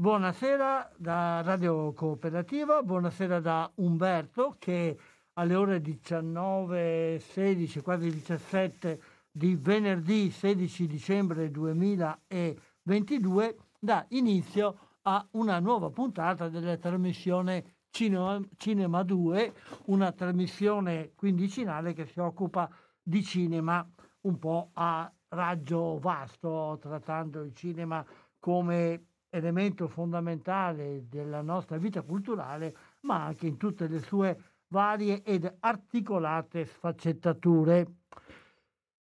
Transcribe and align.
Buonasera 0.00 0.92
da 0.96 1.42
Radio 1.42 1.92
Cooperativa, 1.92 2.84
buonasera 2.84 3.40
da 3.40 3.68
Umberto 3.78 4.54
che 4.60 4.96
alle 5.32 5.56
ore 5.56 5.80
19, 5.80 7.18
16, 7.18 7.80
quasi 7.80 8.08
17 8.08 9.00
di 9.28 9.56
venerdì 9.56 10.30
16 10.30 10.86
dicembre 10.86 11.50
2022 11.50 13.56
dà 13.80 14.06
inizio 14.10 14.78
a 15.02 15.26
una 15.32 15.58
nuova 15.58 15.90
puntata 15.90 16.48
della 16.48 16.76
trasmissione 16.76 17.78
Cinema, 17.90 18.40
Cinema 18.56 19.02
2, 19.02 19.52
una 19.86 20.12
trasmissione 20.12 21.10
quindicinale 21.16 21.92
che 21.92 22.06
si 22.06 22.20
occupa 22.20 22.70
di 23.02 23.24
cinema 23.24 23.84
un 24.20 24.38
po' 24.38 24.70
a 24.74 25.12
raggio 25.30 25.98
vasto, 25.98 26.78
trattando 26.80 27.42
il 27.42 27.52
cinema 27.52 28.06
come 28.38 29.07
elemento 29.38 29.88
fondamentale 29.88 31.06
della 31.08 31.40
nostra 31.40 31.78
vita 31.78 32.02
culturale, 32.02 32.76
ma 33.00 33.24
anche 33.24 33.46
in 33.46 33.56
tutte 33.56 33.88
le 33.88 34.00
sue 34.00 34.38
varie 34.68 35.22
ed 35.22 35.56
articolate 35.60 36.66
sfaccettature. 36.66 37.86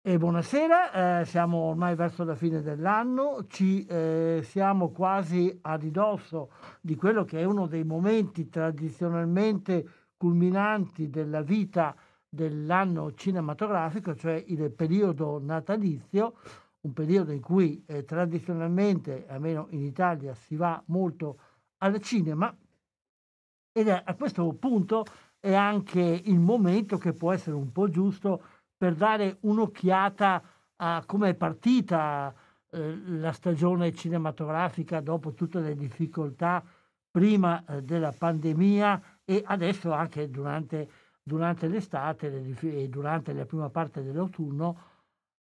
E 0.02 0.18
buonasera, 0.18 1.20
eh, 1.20 1.26
siamo 1.26 1.58
ormai 1.58 1.94
verso 1.94 2.24
la 2.24 2.36
fine 2.36 2.62
dell'anno, 2.62 3.46
ci 3.48 3.86
eh, 3.86 4.40
siamo 4.44 4.92
quasi 4.92 5.59
a 5.64 5.76
ridosso 5.76 6.52
di 6.80 6.96
quello 6.96 7.26
che 7.26 7.40
è 7.40 7.44
uno 7.44 7.68
dei 7.68 7.84
momenti 7.84 8.48
tradizionalmente 8.48 9.86
culminanti 10.16 11.09
della 11.09 11.42
vita 11.42 11.94
dell'anno 12.30 13.14
cinematografico, 13.14 14.16
cioè 14.16 14.42
il 14.48 14.72
periodo 14.72 15.40
natalizio, 15.42 16.36
un 16.81 16.94
periodo 16.94 17.31
in 17.31 17.41
cui 17.41 17.84
eh, 17.85 18.06
tradizionalmente, 18.06 19.25
almeno 19.28 19.67
in 19.72 19.81
Italia, 19.81 20.34
si 20.34 20.56
va 20.56 20.81
molto 20.88 21.40
al 21.79 22.00
cinema 22.01 22.56
ed 23.72 23.88
è 23.88 24.01
a 24.03 24.16
questo 24.16 24.51
punto 24.53 25.06
è 25.40 25.53
anche 25.53 26.01
il 26.01 26.40
momento 26.40 26.97
che 26.97 27.13
può 27.13 27.31
essere 27.31 27.56
un 27.56 27.72
po' 27.72 27.90
giusto 27.90 28.44
per 28.75 28.95
dare 28.95 29.38
un'occhiata 29.41 30.44
a 30.78 31.03
come 31.06 31.29
è 31.29 31.34
partita 31.35 32.34
eh, 32.72 32.97
la 33.06 33.31
stagione 33.31 33.94
cinematografica 33.94 35.01
dopo 35.01 35.34
tutte 35.34 35.59
le 35.59 35.75
difficoltà 35.75 36.63
prima 37.09 37.63
eh, 37.66 37.81
della 37.84 38.11
pandemia 38.11 39.19
e 39.23 39.44
adesso 39.46 39.91
anche 39.91 40.29
durante, 40.29 40.90
durante 41.22 41.67
l'estate 41.67 42.56
e 42.61 42.90
durante 42.90 43.34
la 43.34 43.46
prima 43.46 43.69
parte 43.69 44.03
dell'autunno 44.03 44.89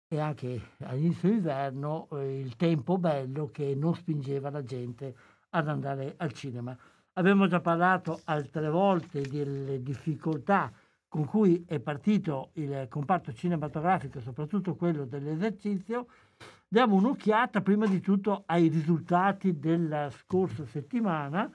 e 0.09 0.21
anche 0.21 0.61
all'inizio 0.81 1.29
dell'inverno 1.29 2.09
eh, 2.13 2.41
il 2.41 2.57
tempo 2.57 2.99
bello 2.99 3.51
che 3.51 3.75
non 3.75 3.95
spingeva 3.95 4.51
la 4.51 4.63
gente 4.63 5.15
ad 5.51 5.69
andare 5.69 6.15
al 6.19 6.33
cinema. 6.33 6.77
Abbiamo 7.15 7.47
già 7.47 7.61
parlato 7.61 8.21
altre 8.25 8.69
volte 8.69 9.23
delle 9.23 9.83
difficoltà 9.83 10.73
con 11.15 11.27
cui 11.27 11.65
è 11.65 11.79
partito 11.79 12.51
il 12.55 12.89
comparto 12.91 13.33
cinematografico, 13.33 14.21
soprattutto 14.21 14.75
quello 14.75 15.05
dell'esercizio. 15.05 16.09
Diamo 16.67 16.97
un'occhiata 16.97 17.61
prima 17.61 17.87
di 17.87 18.01
tutto 18.01 18.43
ai 18.47 18.67
risultati 18.67 19.57
della 19.61 20.11
scorsa 20.11 20.67
settimana, 20.67 21.49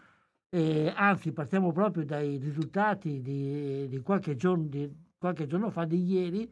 eh, 0.48 0.94
anzi 0.96 1.34
partiamo 1.34 1.74
proprio 1.74 2.06
dai 2.06 2.38
risultati 2.38 3.22
di, 3.22 3.90
di, 3.90 4.00
qualche, 4.00 4.38
giorno, 4.38 4.64
di 4.64 4.90
qualche, 5.18 5.46
giorno, 5.46 5.70
fa, 5.70 5.84
di 5.84 6.06
ieri, 6.06 6.50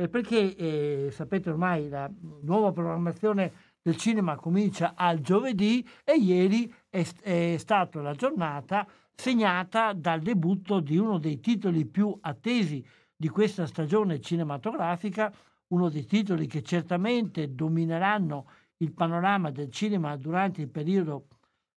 eh, 0.00 0.08
perché 0.08 0.54
eh, 0.54 1.10
sapete 1.10 1.50
ormai 1.50 1.88
la 1.88 2.08
nuova 2.42 2.70
programmazione 2.70 3.52
del 3.82 3.96
cinema 3.96 4.36
comincia 4.36 4.94
al 4.94 5.20
giovedì 5.20 5.84
e 6.04 6.14
ieri 6.14 6.72
è, 6.88 7.04
è 7.20 7.56
stata 7.58 8.00
la 8.00 8.14
giornata 8.14 8.86
segnata 9.12 9.92
dal 9.92 10.20
debutto 10.20 10.78
di 10.78 10.96
uno 10.96 11.18
dei 11.18 11.40
titoli 11.40 11.84
più 11.84 12.16
attesi 12.20 12.86
di 13.16 13.28
questa 13.28 13.66
stagione 13.66 14.20
cinematografica, 14.20 15.34
uno 15.68 15.88
dei 15.88 16.06
titoli 16.06 16.46
che 16.46 16.62
certamente 16.62 17.52
domineranno 17.52 18.46
il 18.76 18.92
panorama 18.92 19.50
del 19.50 19.72
cinema 19.72 20.16
durante 20.16 20.60
il 20.60 20.68
periodo 20.68 21.26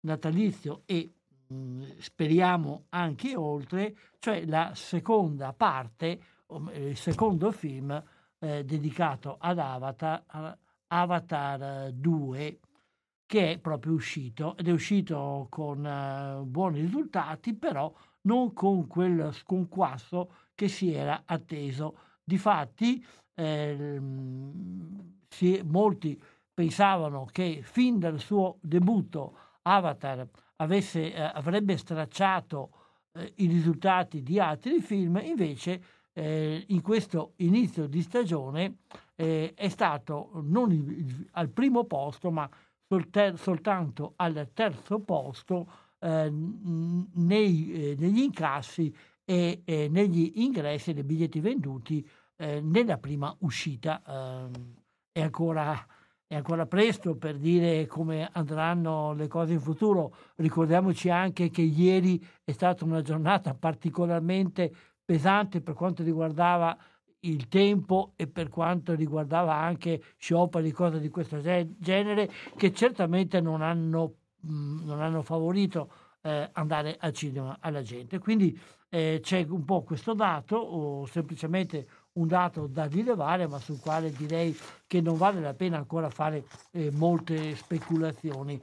natalizio 0.02 0.84
e 0.86 1.12
mm, 1.52 1.81
speriamo 1.98 2.86
anche 2.90 3.36
oltre, 3.36 3.96
cioè 4.20 4.46
la 4.46 4.74
seconda 4.76 5.54
parte, 5.54 6.20
il 6.74 6.98
secondo 6.98 7.52
film 7.52 8.04
eh, 8.41 8.66
dedicato 8.66 9.38
ad 9.40 9.59
Avatar, 9.59 10.57
Avatar 10.88 11.91
2 11.91 12.59
che 13.31 13.52
è 13.52 13.57
proprio 13.59 13.94
uscito 13.94 14.57
ed 14.57 14.68
è 14.68 14.72
uscito 14.72 15.47
con 15.50 15.85
uh, 15.85 16.44
buoni 16.44 16.81
risultati, 16.81 17.53
però 17.53 17.94
non 18.24 18.51
con 18.51 18.88
quel 18.88 19.34
sconquasso 19.34 20.34
che 20.53 20.68
si 20.68 20.91
era 20.91 21.22
atteso. 21.24 21.97
Difatti, 22.22 23.01
eh, 23.33 24.01
si, 25.30 25.62
molti 25.63 26.21
pensavano 26.54 27.25
che 27.31 27.62
fin 27.63 28.00
dal 28.00 28.19
suo 28.19 28.57
debutto 28.60 29.38
Avatar 29.62 30.27
avesse, 30.57 31.13
eh, 31.13 31.21
avrebbe 31.21 31.77
stracciato 31.77 32.71
eh, 33.13 33.31
i 33.38 33.48
risultati 33.48 34.24
di 34.24 34.39
altri 34.39 34.81
film, 34.81 35.21
invece 35.24 35.81
eh, 36.13 36.63
in 36.68 36.81
questo 36.81 37.34
inizio 37.38 37.88
di 37.88 38.02
stagione 38.02 38.78
eh, 39.16 39.54
è 39.56 39.69
stato 39.69 40.31
non 40.44 41.28
al 41.31 41.50
primo 41.50 41.86
posto, 41.86 42.31
ma 42.31 42.50
sol- 42.88 43.34
soltanto 43.38 44.13
al 44.18 44.50
terzo 44.54 45.00
posto 45.00 45.72
eh, 46.00 46.30
nei, 46.31 47.72
eh, 47.74 47.96
negli 47.98 48.19
incassi 48.19 48.94
e 49.24 49.62
negli 49.90 50.34
ingressi 50.36 50.92
dei 50.92 51.04
biglietti 51.04 51.40
venduti 51.40 52.06
eh, 52.36 52.60
nella 52.60 52.98
prima 52.98 53.34
uscita. 53.40 54.02
Ehm, 54.06 54.52
è 55.14 55.22
ancora 55.22 55.86
è 56.31 56.36
ancora 56.36 56.66
presto 56.66 57.18
per 57.18 57.36
dire 57.38 57.86
come 57.88 58.30
andranno 58.31 59.12
le 59.12 59.28
cose 59.28 59.52
in 59.52 59.60
futuro. 59.60 60.16
Ricordiamoci 60.38 61.10
anche 61.10 61.50
che 61.50 61.62
ieri 61.62 62.25
è 62.46 62.54
stata 62.54 62.86
una 62.86 63.02
giornata 63.02 63.54
particolarmente 63.54 64.74
pesante 65.03 65.62
per 65.62 65.74
quanto 65.74 66.03
riguardava 66.03 66.77
il 67.21 67.48
tempo 67.48 68.13
e 68.15 68.27
per 68.27 68.50
quanto 68.50 68.94
riguardava 68.94 69.56
anche 69.56 70.01
scioperi, 70.18 70.71
cose 70.71 71.00
di 71.00 71.09
questo 71.09 71.39
genere, 71.39 72.30
che 72.56 72.74
certamente 72.74 73.42
non 73.42 73.62
hanno, 73.62 74.15
mh, 74.39 74.86
non 74.86 75.01
hanno 75.01 75.21
favorito 75.21 75.92
eh, 76.21 76.50
andare 76.53 76.98
al 77.00 77.13
cinema 77.13 77.57
alla 77.59 77.81
gente. 77.81 78.19
Quindi 78.19 78.59
eh, 78.89 79.19
c'è 79.21 79.45
un 79.50 79.65
po' 79.65 79.83
questo 79.83 80.13
dato 80.13 80.56
o 80.57 81.06
semplicemente 81.06 81.88
un 82.13 82.27
dato 82.27 82.68
da 82.68 82.86
rilevare 82.86 83.47
ma 83.47 83.57
sul 83.59 83.80
quale 83.80 84.12
direi 84.12 84.56
che 84.86 85.00
non 85.00 85.15
vale 85.18 85.39
la 85.39 85.54
pena 85.54 85.77
ancora 85.77 86.09
fare 86.09 86.45
eh, 86.71 86.92
molte 86.92 87.56
speculazioni. 87.56 88.62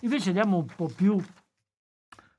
Invece 0.00 0.28
andiamo 0.28 0.58
un 0.58 0.66
po' 0.66 0.90
più 0.94 1.22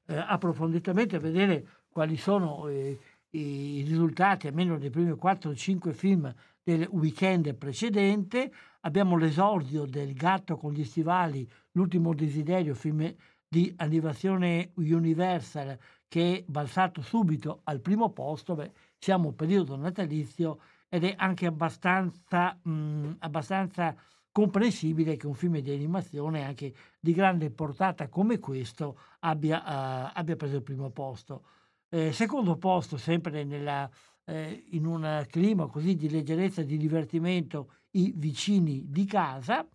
eh, 0.08 0.18
approfonditamente 0.18 1.18
a 1.18 1.20
vedere 1.20 1.68
quali 1.90 2.18
sono 2.18 2.68
eh, 2.68 2.98
i 3.32 3.84
risultati, 3.86 4.48
almeno 4.48 4.78
dei 4.78 4.90
primi 4.90 5.16
4 5.16 5.52
o 5.52 5.56
5 5.56 5.94
film 5.94 6.34
del 6.64 6.88
weekend 6.92 7.54
precedente. 7.56 8.52
Abbiamo 8.82 9.18
l'esordio 9.18 9.86
del 9.86 10.14
Gatto 10.14 10.58
con 10.58 10.72
gli 10.72 10.84
stivali, 10.84 11.48
l'ultimo 11.72 12.14
desiderio, 12.14 12.74
film 12.74 13.14
di 13.48 13.74
animazione 13.78 14.72
Universal 14.76 15.78
che 16.08 16.38
è 16.38 16.44
balzato 16.46 17.02
subito 17.02 17.62
al 17.64 17.82
primo 17.82 18.10
posto. 18.12 18.56
Beh, 18.56 18.72
siamo 18.98 19.32
periodo 19.32 19.76
natalizio 19.76 20.60
ed 20.90 21.04
è 21.04 21.14
anche 21.18 21.46
abbastanza, 21.46 22.58
mh, 22.62 23.18
abbastanza 23.20 23.96
comprensibile 24.32 25.18
che 25.18 25.28
un 25.28 25.34
film 25.34 25.60
di 25.60 25.72
animazione 25.72 26.46
anche 26.46 26.74
di 27.00 27.14
grande 27.14 27.50
portata 27.52 28.08
come 28.08 28.40
questo 28.40 28.98
abbia, 29.20 29.60
uh, 29.60 30.12
abbia 30.14 30.36
preso 30.36 30.58
il 30.58 30.64
primo 30.64 30.90
posto. 30.90 31.44
Eh, 31.92 32.12
secondo 32.12 32.56
posto, 32.56 32.98
sempre 32.98 33.44
nella, 33.44 33.90
eh, 34.26 34.66
in 34.72 34.86
un 34.86 35.26
clima 35.28 35.66
così 35.68 35.96
di 35.96 36.08
leggerezza 36.08 36.62
e 36.62 36.66
di 36.66 36.78
divertimento, 36.78 37.72
i 37.92 38.14
vicini 38.16 38.90
di 38.90 39.06
casa. 39.06 39.68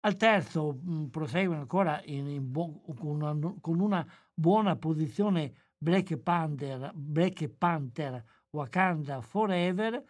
Al 0.00 0.16
terzo 0.16 0.78
mh, 0.80 1.06
proseguono 1.06 1.60
ancora 1.62 2.00
in, 2.04 2.28
in 2.28 2.52
bo- 2.52 2.82
con, 2.96 3.20
una, 3.20 3.54
con, 3.60 3.80
una, 3.80 4.06
buona 4.32 4.76
posizione 4.76 5.52
Black 5.76 6.16
Panther, 6.18 6.92
Black 6.94 7.48
Panther 7.48 8.22
Wakanda 8.50 9.20
Forever. 9.20 10.00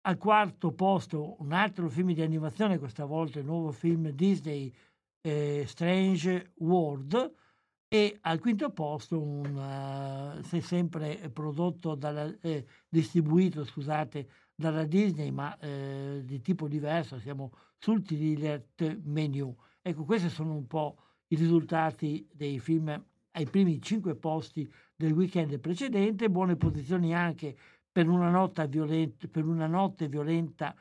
Al 0.00 0.16
quarto 0.16 0.72
posto 0.72 1.36
un 1.40 1.52
altro 1.52 1.88
film 1.88 2.12
di 2.12 2.22
animazione, 2.22 2.78
questa 2.78 3.04
volta 3.04 3.38
il 3.38 3.44
nuovo 3.44 3.70
film 3.70 4.08
Disney 4.10 4.74
eh, 5.20 5.64
Strange 5.64 6.54
World 6.56 7.32
e 7.88 8.18
al 8.22 8.38
quinto 8.38 8.70
posto 8.70 9.18
un 9.18 10.42
uh, 10.42 10.60
sempre 10.60 11.30
prodotto 11.32 11.94
dalla, 11.94 12.30
eh, 12.42 12.66
distribuito 12.86 13.64
scusate 13.64 14.28
dalla 14.54 14.84
Disney 14.84 15.30
ma 15.30 15.56
eh, 15.58 16.20
di 16.22 16.40
tipo 16.42 16.68
diverso 16.68 17.18
siamo 17.18 17.52
sul 17.78 18.02
thriller 18.02 18.66
menu. 19.04 19.56
Ecco 19.80 20.04
questi 20.04 20.28
sono 20.28 20.54
un 20.54 20.66
po' 20.66 20.96
i 21.28 21.36
risultati 21.36 22.28
dei 22.30 22.58
film 22.58 23.02
ai 23.32 23.46
primi 23.46 23.80
cinque 23.80 24.16
posti 24.16 24.70
del 24.94 25.12
weekend 25.12 25.58
precedente 25.58 26.28
buone 26.28 26.56
posizioni 26.56 27.14
anche 27.14 27.56
per 27.90 28.06
una 28.08 28.28
notte 28.28 28.66
violenta, 28.68 29.28
per 29.28 29.46
una 29.46 29.66
notte 29.66 30.08
violenta 30.08 30.74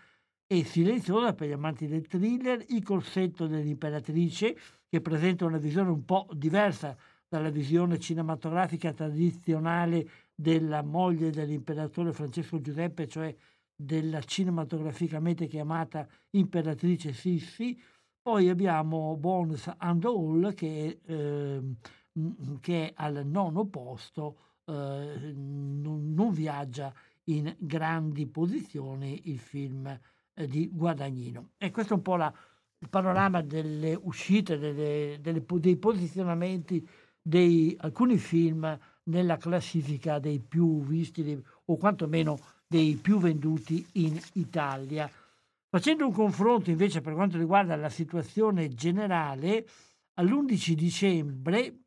e 0.46 0.64
silenziosa 0.64 1.34
per 1.34 1.48
gli 1.48 1.54
amanti 1.54 1.88
del 1.88 2.08
thriller 2.08 2.64
il 2.70 2.84
corsetto 2.84 3.48
dell'imperatrice 3.48 4.58
che 4.90 5.02
presenta 5.02 5.46
una 5.46 5.58
visione 5.58 5.90
un 5.90 6.06
po' 6.06 6.28
diversa 6.34 6.96
dalla 7.28 7.50
visione 7.50 8.00
cinematografica 8.00 8.94
tradizionale 8.94 10.10
della 10.34 10.82
moglie 10.82 11.30
dell'imperatore 11.32 12.14
Francesco 12.14 12.62
Giuseppe, 12.62 13.08
cioè 13.08 13.36
della 13.76 14.22
cinematograficamente 14.22 15.48
chiamata 15.48 16.08
imperatrice 16.32 17.14
Sissi. 17.14 17.80
Poi 18.22 18.50
abbiamo 18.50 19.16
Bones 19.18 19.72
and 19.78 20.04
All 20.06 20.54
che, 20.54 21.00
eh, 21.04 21.62
che 22.60 22.88
è 22.88 22.94
al 22.96 23.26
nono 23.26 23.66
posto, 23.68 24.38
eh, 24.66 25.34
non, 25.34 26.14
non, 26.14 26.32
viaggia 26.32 26.94
in 27.26 27.54
grandi 27.58 28.26
posizioni 28.26 29.22
il 29.26 29.40
film 29.40 29.88
eh, 30.34 30.48
di 30.48 30.70
Guadagnino. 30.72 31.52
E 31.58 31.72
questo 31.72 31.94
è 31.94 31.96
un 31.98 32.02
po' 32.02 32.16
la, 32.16 32.34
il 32.80 32.90
panorama 32.90 33.42
delle 33.42 33.98
uscite, 34.04 34.58
delle, 34.58 35.18
delle, 35.20 35.44
dei 35.46 35.78
posizionamenti 35.78 36.88
di 37.22 37.76
alcuni 37.82 38.18
film 38.18 38.78
nella 39.04 39.38
classifica 39.38 40.20
dei 40.20 40.40
più 40.40 40.84
visti 40.84 41.44
o 41.66 41.78
quantomeno 41.78 42.38
dei 42.68 42.96
più 42.96 43.18
venduti 43.20 43.86
in 43.94 44.20
Italia. 44.34 45.10
Facendo 45.70 46.06
un 46.06 46.14
confronto 46.14 46.70
invece 46.70 47.02
per 47.02 47.14
quanto 47.14 47.38
riguarda 47.38 47.76
la 47.76 47.90
situazione 47.90 48.70
generale, 48.70 49.68
all'11 50.14 50.72
dicembre 50.74 51.80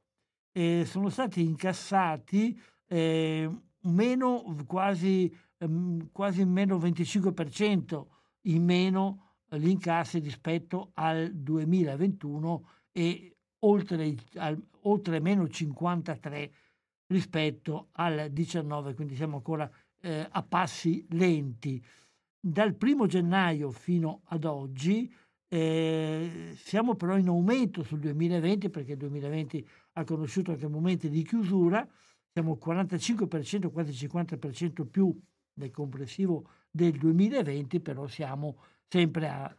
eh, 0.52 0.84
sono 0.86 1.08
stati 1.08 1.42
incassati 1.42 2.58
eh, 2.86 3.50
meno 3.82 4.56
quasi, 4.66 5.34
eh, 5.56 5.68
quasi 6.12 6.44
meno 6.44 6.76
25% 6.78 8.06
in 8.42 8.64
meno 8.64 9.29
gli 9.56 9.68
incassi 9.68 10.18
rispetto 10.20 10.90
al 10.94 11.32
2021 11.32 12.68
e 12.92 13.36
oltre, 13.60 14.14
al, 14.34 14.60
oltre 14.82 15.20
meno 15.20 15.48
53 15.48 16.52
rispetto 17.06 17.88
al 17.92 18.30
19, 18.30 18.94
quindi 18.94 19.16
siamo 19.16 19.36
ancora 19.36 19.70
eh, 20.00 20.26
a 20.30 20.42
passi 20.42 21.04
lenti. 21.10 21.82
Dal 22.38 22.74
primo 22.74 23.06
gennaio 23.06 23.70
fino 23.70 24.22
ad 24.26 24.44
oggi 24.44 25.12
eh, 25.48 26.52
siamo 26.56 26.94
però 26.94 27.18
in 27.18 27.28
aumento 27.28 27.82
sul 27.82 27.98
2020 27.98 28.70
perché 28.70 28.92
il 28.92 28.98
2020 28.98 29.68
ha 29.94 30.04
conosciuto 30.04 30.52
anche 30.52 30.68
momenti 30.68 31.10
di 31.10 31.22
chiusura, 31.22 31.86
siamo 32.32 32.56
45%, 32.62 33.70
quasi 33.72 34.06
50% 34.06 34.86
più 34.86 35.14
del 35.52 35.72
complessivo 35.72 36.48
del 36.70 36.92
2020, 36.92 37.80
però 37.80 38.06
siamo 38.06 38.56
sempre 38.90 39.28
a 39.28 39.56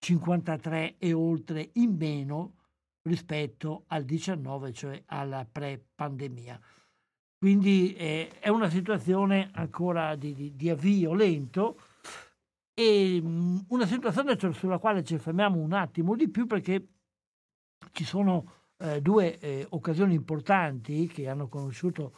53 0.00 0.96
e 0.98 1.12
oltre 1.12 1.70
in 1.74 1.94
meno 1.96 2.54
rispetto 3.02 3.84
al 3.86 4.04
19, 4.04 4.72
cioè 4.72 5.02
alla 5.06 5.46
pre-pandemia. 5.50 6.60
Quindi 7.38 7.94
eh, 7.94 8.30
è 8.40 8.48
una 8.48 8.68
situazione 8.68 9.50
ancora 9.54 10.16
di, 10.16 10.34
di, 10.34 10.56
di 10.56 10.70
avvio 10.70 11.14
lento 11.14 11.80
e 12.74 13.20
mh, 13.22 13.28
mm, 13.28 13.58
una 13.68 13.86
situazione 13.86 14.36
sulla 14.52 14.78
quale 14.78 15.04
ci 15.04 15.16
fermiamo 15.18 15.58
un 15.58 15.72
attimo 15.72 16.16
di 16.16 16.28
più 16.28 16.46
perché 16.46 16.88
ci 17.92 18.04
sono 18.04 18.52
eh, 18.78 19.00
due 19.00 19.38
eh, 19.38 19.66
occasioni 19.70 20.14
importanti 20.14 21.06
che 21.06 21.28
hanno 21.28 21.46
conosciuto 21.48 22.12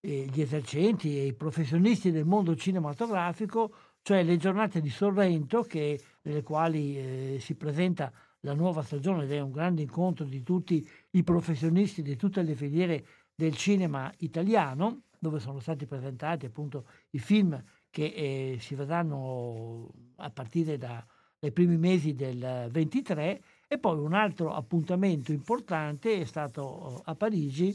eh, 0.00 0.28
gli 0.30 0.40
esercenti 0.40 1.18
e 1.18 1.26
i 1.26 1.34
professionisti 1.34 2.10
del 2.10 2.24
mondo 2.24 2.56
cinematografico, 2.56 3.74
cioè 4.04 4.22
le 4.22 4.36
giornate 4.36 4.82
di 4.82 4.90
Sorrento 4.90 5.62
che, 5.62 5.98
nelle 6.22 6.42
quali 6.42 6.98
eh, 6.98 7.38
si 7.40 7.54
presenta 7.54 8.12
la 8.40 8.52
nuova 8.52 8.82
stagione 8.82 9.24
ed 9.24 9.32
è 9.32 9.40
un 9.40 9.50
grande 9.50 9.80
incontro 9.80 10.26
di 10.26 10.42
tutti 10.42 10.86
i 11.12 11.22
professionisti 11.22 12.02
di 12.02 12.14
tutte 12.14 12.42
le 12.42 12.54
filiere 12.54 13.06
del 13.34 13.56
cinema 13.56 14.12
italiano, 14.18 15.04
dove 15.18 15.40
sono 15.40 15.58
stati 15.58 15.86
presentati 15.86 16.44
appunto 16.44 16.86
i 17.12 17.18
film 17.18 17.58
che 17.88 18.04
eh, 18.04 18.56
si 18.60 18.74
vedranno 18.74 19.88
a 20.16 20.28
partire 20.28 20.76
da, 20.76 21.02
dai 21.38 21.52
primi 21.52 21.78
mesi 21.78 22.14
del 22.14 22.68
23 22.70 23.42
e 23.66 23.78
poi 23.78 23.98
un 23.98 24.12
altro 24.12 24.52
appuntamento 24.52 25.32
importante 25.32 26.20
è 26.20 26.24
stato 26.26 27.00
a 27.06 27.14
Parigi 27.14 27.74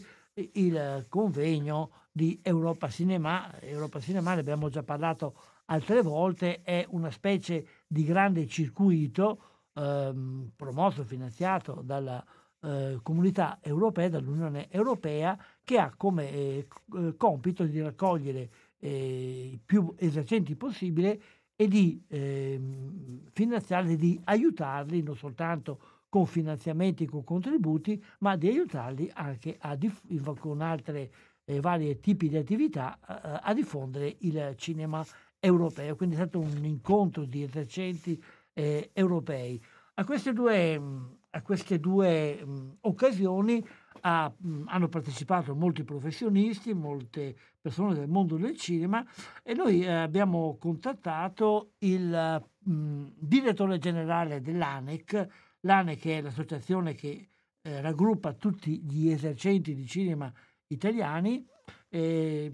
il 0.53 1.07
convegno 1.09 1.89
di 2.11 2.39
Europa 2.43 2.87
Cinema. 2.87 3.59
Europa 3.61 3.99
Cinema, 3.99 4.35
ne 4.35 4.41
abbiamo 4.41 4.69
già 4.69 4.83
parlato 4.83 5.33
altre 5.69 6.01
volte, 6.01 6.61
è 6.61 6.85
una 6.89 7.11
specie 7.11 7.65
di 7.87 8.03
grande 8.03 8.47
circuito 8.47 9.67
ehm, 9.73 10.51
promosso 10.55 11.01
e 11.01 11.05
finanziato 11.05 11.81
dalla 11.83 12.23
eh, 12.61 12.99
comunità 13.01 13.59
europea, 13.61 14.09
dall'Unione 14.09 14.69
Europea, 14.69 15.37
che 15.63 15.77
ha 15.79 15.93
come 15.95 16.31
eh, 16.31 16.67
eh 16.95 17.15
compito 17.15 17.63
di 17.63 17.81
raccogliere 17.81 18.49
eh, 18.79 19.49
i 19.53 19.59
più 19.63 19.93
esercenti 19.97 20.55
possibile 20.55 21.21
e 21.55 21.67
di 21.67 22.01
ehm, 22.07 23.21
finanziarli, 23.31 23.95
di 23.95 24.19
aiutarli 24.23 25.03
non 25.03 25.15
soltanto 25.15 25.79
con 26.09 26.25
finanziamenti, 26.25 27.05
con 27.05 27.23
contributi, 27.23 28.03
ma 28.19 28.35
di 28.35 28.47
aiutarli 28.47 29.11
anche 29.13 29.59
diff- 29.77 30.39
con 30.39 30.61
altre 30.61 31.11
eh, 31.45 31.59
varie 31.59 31.99
tipi 31.99 32.29
di 32.29 32.37
attività 32.37 32.97
a, 32.99 33.41
a 33.43 33.53
diffondere 33.53 34.15
il 34.19 34.53
cinema 34.55 35.05
europeo. 35.39 35.95
Quindi 35.95 36.15
è 36.15 36.19
stato 36.19 36.39
un 36.39 36.63
incontro 36.63 37.25
di 37.25 37.43
esercenti 37.43 38.21
eh, 38.53 38.89
europei. 38.93 39.61
A 39.95 40.05
queste 40.05 40.33
due, 40.33 40.81
a 41.29 41.41
queste 41.41 41.79
due 41.79 42.43
mh, 42.43 42.77
occasioni 42.81 43.65
ha, 44.01 44.33
mh, 44.35 44.63
hanno 44.67 44.87
partecipato 44.87 45.55
molti 45.55 45.83
professionisti, 45.83 46.73
molte 46.73 47.35
persone 47.59 47.93
del 47.93 48.07
mondo 48.07 48.37
del 48.37 48.55
cinema 48.55 49.05
e 49.43 49.53
noi 49.53 49.81
eh, 49.81 49.91
abbiamo 49.91 50.57
contattato 50.57 51.73
il 51.79 52.43
mh, 52.63 53.05
direttore 53.17 53.77
generale 53.77 54.41
dell'ANEC, 54.41 55.27
l'ANEC 55.61 56.05
è 56.07 56.21
l'associazione 56.21 56.93
che 56.93 57.29
eh, 57.61 57.81
raggruppa 57.81 58.33
tutti 58.33 58.81
gli 58.81 59.09
esercenti 59.09 59.75
di 59.75 59.85
cinema 59.85 60.31
italiani, 60.67 61.45
eh, 61.89 62.51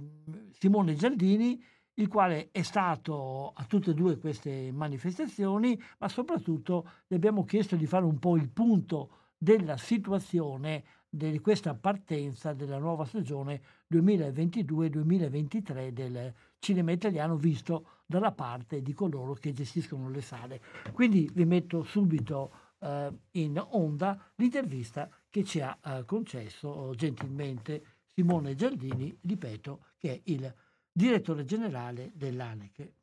Simone 0.51 0.95
Gialdini, 0.95 1.63
il 1.95 2.07
quale 2.07 2.49
è 2.51 2.61
stato 2.61 3.51
a 3.55 3.63
tutte 3.65 3.91
e 3.91 3.93
due 3.93 4.17
queste 4.17 4.71
manifestazioni, 4.71 5.81
ma 5.99 6.09
soprattutto 6.09 6.89
gli 7.07 7.13
abbiamo 7.15 7.43
chiesto 7.45 7.75
di 7.75 7.85
fare 7.85 8.05
un 8.05 8.19
po' 8.19 8.35
il 8.35 8.49
punto 8.49 9.09
della 9.37 9.77
situazione 9.77 10.83
di 11.09 11.39
questa 11.39 11.73
partenza 11.75 12.53
della 12.53 12.77
nuova 12.77 13.05
stagione 13.05 13.61
2022-2023 13.93 15.89
del 15.89 16.33
cinema 16.59 16.91
italiano 16.91 17.37
visto 17.37 18.01
dalla 18.05 18.33
parte 18.33 18.81
di 18.81 18.93
coloro 18.93 19.33
che 19.33 19.53
gestiscono 19.53 20.09
le 20.09 20.21
sale. 20.21 20.61
Quindi 20.91 21.29
vi 21.33 21.45
metto 21.45 21.83
subito 21.83 22.51
eh, 22.79 23.13
in 23.31 23.63
onda 23.69 24.19
l'intervista 24.35 25.09
che 25.29 25.45
ci 25.45 25.61
ha 25.61 25.77
eh, 25.83 26.03
concesso 26.05 26.91
gentilmente 26.95 27.83
Simone 28.13 28.55
Giardini, 28.55 29.17
ripeto, 29.21 29.85
che 29.97 30.11
è 30.13 30.21
il 30.25 30.53
direttore 30.97 31.43
generale 31.43 32.11
dell'ANEC. 32.15 32.93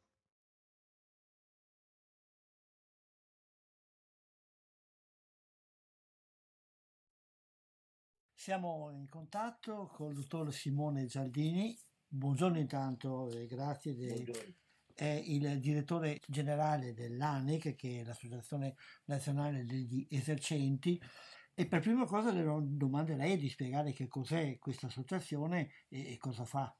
Siamo 8.33 8.91
in 8.93 9.07
contatto 9.11 9.89
con 9.93 10.09
il 10.09 10.15
dottor 10.17 10.51
Simone 10.55 11.05
Giardini. 11.05 11.79
Buongiorno 12.09 12.59
intanto 12.59 13.31
e 13.31 13.47
grazie. 13.47 13.93
Buongiorno. 13.93 14.55
È 14.95 15.05
il 15.05 15.61
direttore 15.61 16.19
generale 16.27 16.95
dell'ANEC, 16.95 17.75
che 17.75 18.01
è 18.01 18.05
l'Associazione 18.05 18.75
Nazionale 19.05 19.67
degli 19.67 20.07
Esercenti. 20.09 20.99
E 21.53 21.67
per 21.67 21.81
prima 21.81 22.07
cosa 22.07 22.33
le 22.33 22.43
domanderei 22.43 23.37
di 23.37 23.51
spiegare 23.51 23.93
che 23.93 24.09
cos'è 24.09 24.59
questa 24.59 24.87
associazione 24.87 25.69
e, 25.89 26.15
e 26.15 26.17
cosa 26.17 26.47
fa. 26.47 26.75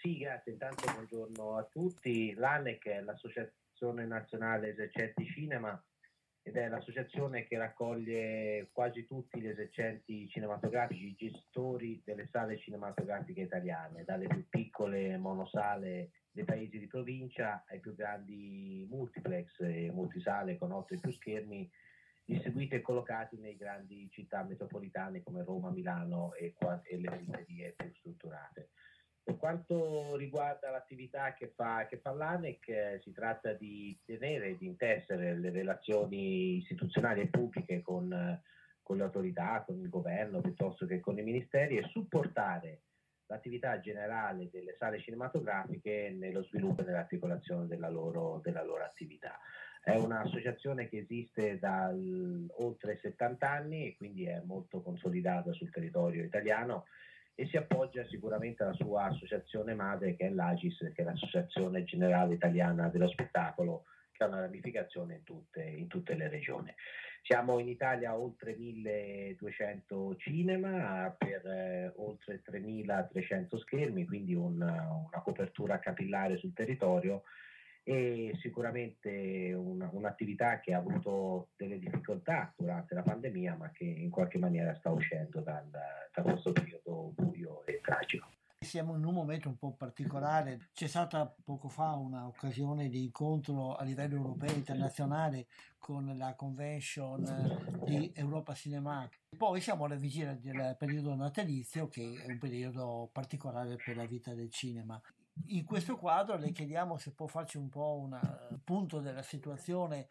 Sì, 0.00 0.16
grazie. 0.16 0.52
Intanto 0.52 0.90
buongiorno 0.90 1.58
a 1.58 1.64
tutti. 1.64 2.32
L'ANEC 2.32 2.86
è 2.86 3.00
l'Associazione 3.02 4.06
Nazionale 4.06 4.70
Esercenti 4.70 5.26
Cinema 5.26 5.78
ed 6.42 6.56
è 6.56 6.68
l'associazione 6.68 7.46
che 7.46 7.58
raccoglie 7.58 8.70
quasi 8.72 9.04
tutti 9.04 9.38
gli 9.38 9.46
esercenti 9.46 10.26
cinematografici, 10.30 11.14
gestori 11.14 12.00
delle 12.02 12.26
sale 12.32 12.58
cinematografiche 12.58 13.42
italiane, 13.42 14.04
dalle 14.04 14.26
più 14.26 14.48
piccole 14.48 15.18
monosale 15.18 16.12
dei 16.30 16.44
paesi 16.44 16.78
di 16.78 16.86
provincia 16.86 17.62
ai 17.68 17.80
più 17.80 17.94
grandi 17.94 18.86
multiplex 18.88 19.60
e 19.60 19.90
multisale 19.92 20.56
con 20.56 20.72
8 20.72 20.94
e 20.94 20.98
più 20.98 21.12
schermi 21.12 21.70
distribuiti 22.24 22.76
e 22.76 22.80
collocati 22.80 23.36
nei 23.36 23.56
grandi 23.56 24.08
città 24.10 24.42
metropolitane 24.44 25.22
come 25.22 25.44
Roma, 25.44 25.70
Milano 25.70 26.32
e, 26.32 26.54
e 26.84 26.96
le 26.98 27.10
periferie 27.10 27.74
più 27.76 27.92
strutturate. 27.96 28.70
Per 29.22 29.36
quanto 29.36 30.16
riguarda 30.16 30.70
l'attività 30.70 31.34
che 31.34 31.52
fa, 31.54 31.86
che 31.86 31.98
fa 31.98 32.12
l'ANEC, 32.12 33.00
si 33.02 33.12
tratta 33.12 33.52
di 33.52 33.98
tenere 34.04 34.56
di 34.56 34.66
intessere 34.66 35.38
le 35.38 35.50
relazioni 35.50 36.56
istituzionali 36.56 37.20
e 37.20 37.28
pubbliche 37.28 37.82
con, 37.82 38.40
con 38.82 38.96
le 38.96 39.02
autorità, 39.02 39.62
con 39.64 39.78
il 39.78 39.88
governo 39.88 40.40
piuttosto 40.40 40.86
che 40.86 41.00
con 41.00 41.18
i 41.18 41.22
ministeri 41.22 41.76
e 41.76 41.88
supportare 41.88 42.82
l'attività 43.26 43.78
generale 43.80 44.50
delle 44.50 44.74
sale 44.76 45.00
cinematografiche 45.00 46.14
nello 46.18 46.42
sviluppo 46.42 46.82
e 46.82 46.84
nell'articolazione 46.84 47.66
della 47.66 47.88
loro, 47.88 48.40
della 48.42 48.64
loro 48.64 48.82
attività. 48.82 49.38
È 49.82 49.94
un'associazione 49.94 50.88
che 50.88 50.98
esiste 50.98 51.58
da 51.58 51.90
oltre 52.56 52.98
70 53.00 53.48
anni 53.48 53.86
e 53.86 53.96
quindi 53.96 54.24
è 54.26 54.42
molto 54.44 54.82
consolidata 54.82 55.52
sul 55.52 55.70
territorio 55.70 56.24
italiano 56.24 56.84
e 57.34 57.46
si 57.46 57.56
appoggia 57.56 58.04
sicuramente 58.06 58.62
alla 58.62 58.74
sua 58.74 59.04
associazione 59.04 59.74
madre 59.74 60.14
che 60.14 60.26
è 60.26 60.30
l'AGIS, 60.30 60.92
che 60.94 61.02
è 61.02 61.04
l'Associazione 61.04 61.84
Generale 61.84 62.34
Italiana 62.34 62.88
dello 62.88 63.08
Spettacolo, 63.08 63.84
che 64.12 64.24
ha 64.24 64.26
una 64.26 64.40
ramificazione 64.40 65.14
in 65.14 65.24
tutte, 65.24 65.62
in 65.62 65.86
tutte 65.86 66.14
le 66.14 66.28
regioni. 66.28 66.72
Siamo 67.22 67.58
in 67.58 67.68
Italia 67.68 68.16
oltre 68.16 68.56
1200 68.56 70.16
cinema 70.16 71.14
per 71.16 71.46
eh, 71.46 71.92
oltre 71.96 72.42
3300 72.42 73.58
schermi, 73.58 74.06
quindi 74.06 74.34
una, 74.34 74.88
una 74.90 75.22
copertura 75.22 75.78
capillare 75.78 76.38
sul 76.38 76.52
territorio 76.52 77.22
e 77.90 78.36
sicuramente 78.40 79.52
una, 79.52 79.90
un'attività 79.92 80.60
che 80.60 80.72
ha 80.72 80.78
avuto 80.78 81.48
delle 81.56 81.76
difficoltà 81.76 82.54
durante 82.56 82.94
la 82.94 83.02
pandemia 83.02 83.56
ma 83.56 83.72
che 83.72 83.82
in 83.82 84.10
qualche 84.10 84.38
maniera 84.38 84.76
sta 84.76 84.90
uscendo 84.90 85.40
dal, 85.40 85.68
da 85.68 86.22
questo 86.22 86.52
periodo 86.52 87.12
buio 87.16 87.66
e 87.66 87.80
tragico. 87.82 88.28
Siamo 88.60 88.94
in 88.94 89.04
un 89.04 89.14
momento 89.14 89.48
un 89.48 89.56
po' 89.56 89.72
particolare, 89.72 90.68
c'è 90.72 90.86
stata 90.86 91.34
poco 91.42 91.68
fa 91.68 91.94
un'occasione 91.94 92.88
di 92.88 93.02
incontro 93.02 93.74
a 93.74 93.82
livello 93.82 94.16
europeo 94.16 94.50
e 94.50 94.58
internazionale 94.58 95.46
con 95.78 96.16
la 96.16 96.34
convention 96.36 97.80
di 97.86 98.12
Europa 98.14 98.54
Cinema. 98.54 99.08
Poi 99.36 99.60
siamo 99.60 99.86
alla 99.86 99.96
vigilia 99.96 100.34
del 100.34 100.76
periodo 100.78 101.12
natalizio 101.16 101.88
che 101.88 102.22
è 102.22 102.30
un 102.30 102.38
periodo 102.38 103.08
particolare 103.10 103.76
per 103.84 103.96
la 103.96 104.04
vita 104.04 104.32
del 104.32 104.50
cinema. 104.50 105.00
In 105.46 105.64
questo 105.64 105.96
quadro 105.96 106.36
le 106.36 106.52
chiediamo 106.52 106.96
se 106.98 107.12
può 107.12 107.26
farci 107.26 107.56
un 107.56 107.68
po' 107.68 107.98
un 107.98 108.60
punto 108.62 109.00
della 109.00 109.22
situazione, 109.22 110.08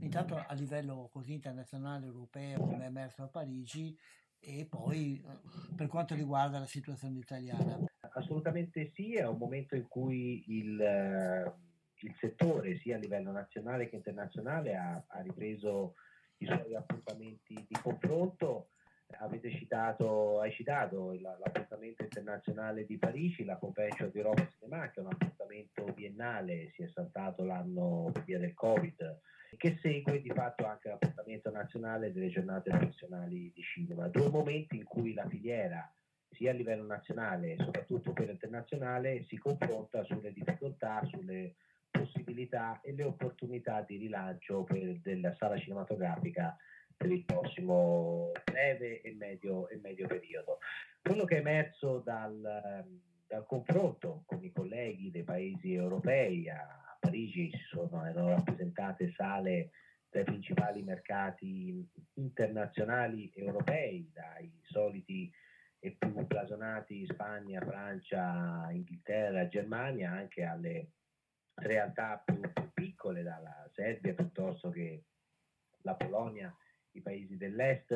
intanto 0.00 0.36
a 0.36 0.52
livello 0.54 1.08
così 1.12 1.32
internazionale, 1.32 2.06
europeo, 2.06 2.60
come 2.60 2.84
è 2.84 2.86
emerso 2.86 3.22
a 3.22 3.28
Parigi, 3.28 3.96
e 4.38 4.66
poi 4.66 5.24
per 5.74 5.88
quanto 5.88 6.14
riguarda 6.14 6.58
la 6.58 6.66
situazione 6.66 7.18
italiana. 7.18 7.84
Assolutamente 8.12 8.92
sì, 8.94 9.16
è 9.16 9.26
un 9.26 9.38
momento 9.38 9.74
in 9.74 9.88
cui 9.88 10.44
il, 10.48 11.54
il 12.00 12.14
settore, 12.20 12.78
sia 12.78 12.96
a 12.96 13.00
livello 13.00 13.32
nazionale 13.32 13.88
che 13.88 13.96
internazionale, 13.96 14.76
ha, 14.76 15.02
ha 15.06 15.20
ripreso 15.20 15.94
i 16.38 16.46
suoi 16.46 16.74
appuntamenti 16.74 17.54
di 17.54 17.78
confronto 17.82 18.68
avete 19.18 19.50
citato, 19.50 20.40
hai 20.40 20.52
citato 20.52 21.12
l'appuntamento 21.12 22.02
internazionale 22.02 22.84
di 22.84 22.98
Parigi, 22.98 23.44
la 23.44 23.56
Convention 23.56 24.10
di 24.10 24.20
Roma 24.20 24.48
Cinema, 24.58 24.90
che 24.90 25.00
è 25.00 25.04
un 25.04 25.12
appuntamento 25.12 25.84
biennale, 25.92 26.70
si 26.74 26.82
è 26.82 26.88
saltato 26.88 27.44
l'anno 27.44 28.10
per 28.12 28.24
via 28.24 28.38
del 28.38 28.54
Covid, 28.54 29.20
che 29.56 29.78
segue 29.80 30.20
di 30.20 30.30
fatto 30.30 30.66
anche 30.66 30.88
l'appuntamento 30.88 31.50
nazionale 31.50 32.12
delle 32.12 32.28
giornate 32.28 32.70
professionali 32.70 33.52
di 33.54 33.62
cinema, 33.62 34.08
due 34.08 34.28
momenti 34.28 34.76
in 34.76 34.84
cui 34.84 35.14
la 35.14 35.26
filiera 35.28 35.90
sia 36.30 36.50
a 36.50 36.54
livello 36.54 36.84
nazionale 36.84 37.52
e 37.52 37.56
soprattutto 37.62 38.12
quello 38.12 38.32
internazionale 38.32 39.24
si 39.24 39.38
confronta 39.38 40.04
sulle 40.04 40.32
difficoltà, 40.32 41.02
sulle 41.06 41.54
possibilità 41.90 42.80
e 42.82 42.92
le 42.92 43.04
opportunità 43.04 43.80
di 43.80 43.96
rilancio 43.96 44.64
per, 44.64 44.98
della 45.00 45.34
sala 45.36 45.58
cinematografica 45.58 46.54
per 46.96 47.10
il 47.10 47.24
prossimo 47.24 48.32
breve 48.44 49.00
e 49.02 49.14
medio, 49.14 49.68
e 49.68 49.78
medio 49.82 50.06
periodo. 50.06 50.58
Quello 51.02 51.24
che 51.24 51.36
è 51.36 51.40
emerso 51.40 51.98
dal, 51.98 52.84
dal, 53.26 53.46
confronto 53.46 54.22
con 54.26 54.42
i 54.42 54.50
colleghi 54.52 55.10
dei 55.10 55.22
paesi 55.22 55.74
europei, 55.74 56.48
a 56.48 56.96
Parigi 56.98 57.50
sono, 57.70 58.04
erano 58.04 58.30
rappresentate 58.30 59.12
sale 59.16 59.70
dai 60.10 60.24
principali 60.24 60.82
mercati 60.82 61.86
internazionali 62.14 63.30
europei, 63.34 64.10
dai 64.12 64.50
soliti 64.62 65.30
e 65.78 65.94
più 65.98 66.12
blasonati 66.26 67.06
Spagna, 67.06 67.60
Francia, 67.60 68.68
Inghilterra, 68.70 69.46
Germania, 69.46 70.12
anche 70.12 70.42
alle 70.42 70.90
realtà 71.54 72.22
più, 72.24 72.40
più 72.40 72.72
piccole, 72.72 73.22
dalla 73.22 73.70
Serbia 73.74 74.14
piuttosto 74.14 74.70
che 74.70 75.04
la 75.82 75.94
Polonia 75.94 76.54
i 76.96 77.02
paesi 77.02 77.36
dell'est 77.36 77.92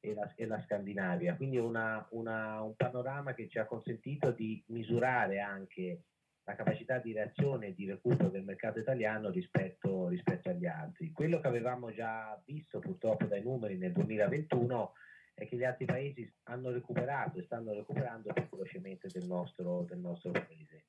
e 0.00 0.14
la, 0.14 0.32
e 0.34 0.46
la 0.46 0.60
Scandinavia. 0.62 1.36
Quindi 1.36 1.58
una, 1.58 2.06
una, 2.10 2.60
un 2.62 2.74
panorama 2.74 3.34
che 3.34 3.48
ci 3.48 3.58
ha 3.58 3.66
consentito 3.66 4.32
di 4.32 4.62
misurare 4.68 5.40
anche 5.40 6.04
la 6.44 6.56
capacità 6.56 6.98
di 6.98 7.12
reazione 7.12 7.68
e 7.68 7.74
di 7.74 7.86
recupero 7.86 8.28
del 8.28 8.42
mercato 8.42 8.80
italiano 8.80 9.30
rispetto, 9.30 10.08
rispetto, 10.08 10.48
agli 10.48 10.66
altri. 10.66 11.12
Quello 11.12 11.40
che 11.40 11.46
avevamo 11.46 11.92
già 11.92 12.40
visto 12.44 12.80
purtroppo 12.80 13.26
dai 13.26 13.42
numeri 13.42 13.76
nel 13.76 13.92
2021 13.92 14.92
è 15.34 15.46
che 15.46 15.56
gli 15.56 15.64
altri 15.64 15.84
paesi 15.84 16.30
hanno 16.44 16.70
recuperato 16.70 17.38
e 17.38 17.44
stanno 17.44 17.72
recuperando 17.72 18.32
più 18.32 18.48
velocemente 18.50 19.08
del 19.08 19.26
nostro, 19.26 19.82
del 19.82 19.98
nostro 19.98 20.32
paese. 20.32 20.86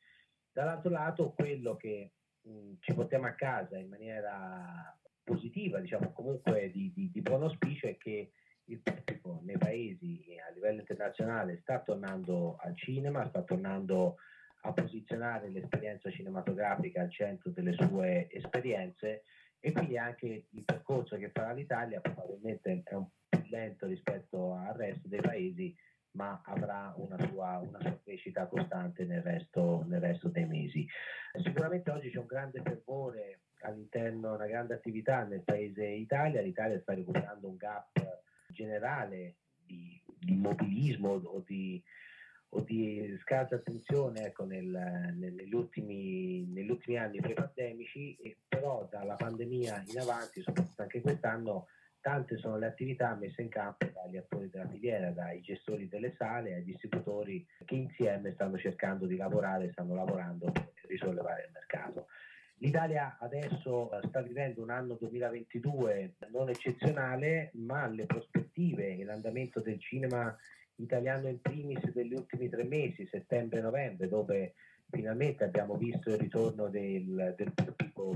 Dall'altro 0.51 0.89
lato, 0.89 1.33
quello 1.33 1.75
che 1.75 2.13
mh, 2.41 2.73
ci 2.79 2.93
portiamo 2.93 3.27
a 3.27 3.33
casa 3.33 3.77
in 3.77 3.89
maniera 3.89 4.97
positiva, 5.23 5.79
diciamo 5.79 6.11
comunque 6.11 6.69
di, 6.71 6.91
di, 6.93 7.09
di 7.11 7.21
buon 7.21 7.43
auspicio 7.43 7.87
è 7.87 7.97
che 7.97 8.31
il 8.65 8.79
pubblico 8.79 9.41
nei 9.43 9.57
paesi 9.57 10.37
a 10.47 10.51
livello 10.53 10.79
internazionale 10.79 11.59
sta 11.61 11.79
tornando 11.79 12.55
al 12.59 12.75
cinema, 12.77 13.27
sta 13.27 13.41
tornando 13.43 14.17
a 14.61 14.71
posizionare 14.71 15.49
l'esperienza 15.49 16.09
cinematografica 16.09 17.01
al 17.01 17.11
centro 17.11 17.49
delle 17.51 17.73
sue 17.73 18.29
esperienze 18.31 19.23
e 19.59 19.71
quindi 19.71 19.97
anche 19.97 20.45
il 20.49 20.63
percorso 20.63 21.17
che 21.17 21.29
farà 21.29 21.51
l'Italia 21.53 21.99
probabilmente 21.99 22.81
è 22.83 22.93
un 22.93 23.05
po' 23.05 23.11
più 23.29 23.43
lento 23.49 23.87
rispetto 23.87 24.53
al 24.53 24.73
resto 24.75 25.07
dei 25.07 25.21
paesi, 25.21 25.75
ma 26.11 26.41
avrà 26.45 26.93
una 26.97 27.17
sua, 27.27 27.59
una 27.59 27.79
sua 27.79 27.99
crescita 28.03 28.47
costante 28.47 29.05
nel 29.05 29.21
resto, 29.21 29.83
nel 29.87 29.99
resto, 29.99 30.29
dei 30.29 30.45
mesi. 30.45 30.85
Sicuramente 31.41 31.91
oggi 31.91 32.09
c'è 32.09 32.19
un 32.19 32.25
grande 32.25 32.61
fervore 32.61 33.41
all'interno, 33.63 34.35
una 34.35 34.47
grande 34.47 34.73
attività 34.73 35.23
nel 35.23 35.43
paese 35.43 35.85
Italia, 35.85 36.41
l'Italia 36.41 36.79
sta 36.79 36.93
recuperando 36.93 37.47
un 37.47 37.57
gap 37.57 38.21
generale 38.47 39.35
di, 39.65 40.01
di 40.05 40.31
immobilismo 40.33 41.09
o 41.09 41.43
di, 41.45 41.81
o 42.49 42.59
di 42.61 43.17
scarsa 43.21 43.55
attenzione 43.55 44.25
ecco, 44.25 44.45
nel, 44.45 44.65
nel, 44.65 45.33
negli, 45.33 45.53
ultimi, 45.53 46.45
negli, 46.47 46.69
ultimi, 46.69 46.97
anni 46.97 47.19
pre-pandemici, 47.19 48.15
e 48.15 48.37
però 48.47 48.87
dalla 48.89 49.15
pandemia 49.15 49.83
in 49.87 49.99
avanti, 49.99 50.41
soprattutto 50.41 50.81
anche 50.81 51.01
quest'anno, 51.01 51.67
tante 52.03 52.37
sono 52.37 52.57
le 52.57 52.65
attività 52.65 53.15
messe 53.15 53.41
in 53.41 53.49
campo 53.49 53.85
dagli 53.93 54.17
attori 54.17 54.49
della 54.49 54.67
filiera, 54.67 55.11
dai 55.11 55.39
gestori 55.39 55.87
delle 55.87 56.13
sale, 56.17 56.53
ai 56.53 56.63
distributori 56.63 57.45
che 57.63 57.75
insieme 57.75 58.33
stanno 58.33 58.57
cercando 58.57 59.05
di 59.05 59.15
lavorare, 59.15 59.71
stanno 59.71 59.95
lavorando 59.95 60.51
per 60.51 60.73
risollevare 60.87 61.45
il 61.45 61.51
mercato. 61.53 62.07
L'Italia 62.57 63.17
adesso 63.19 63.89
sta 64.07 64.21
vivendo 64.21 64.61
un 64.61 64.69
anno 64.69 64.95
2022 64.95 66.15
non 66.31 66.49
eccezionale, 66.49 67.51
ma 67.55 67.87
le 67.87 68.05
prospettive 68.05 68.97
e 68.97 69.03
l'andamento 69.03 69.59
del 69.59 69.79
cinema 69.79 70.35
italiano 70.75 71.27
in 71.27 71.41
primis 71.41 71.91
degli 71.91 72.13
ultimi 72.13 72.49
tre 72.49 72.63
mesi, 72.63 73.07
settembre 73.07 73.59
e 73.59 73.61
novembre, 73.61 74.07
dove 74.07 74.53
finalmente 74.89 75.43
abbiamo 75.43 75.75
visto 75.75 76.09
il 76.09 76.17
ritorno 76.17 76.69
del, 76.69 77.33
del 77.35 77.51
pubblico 77.53 78.11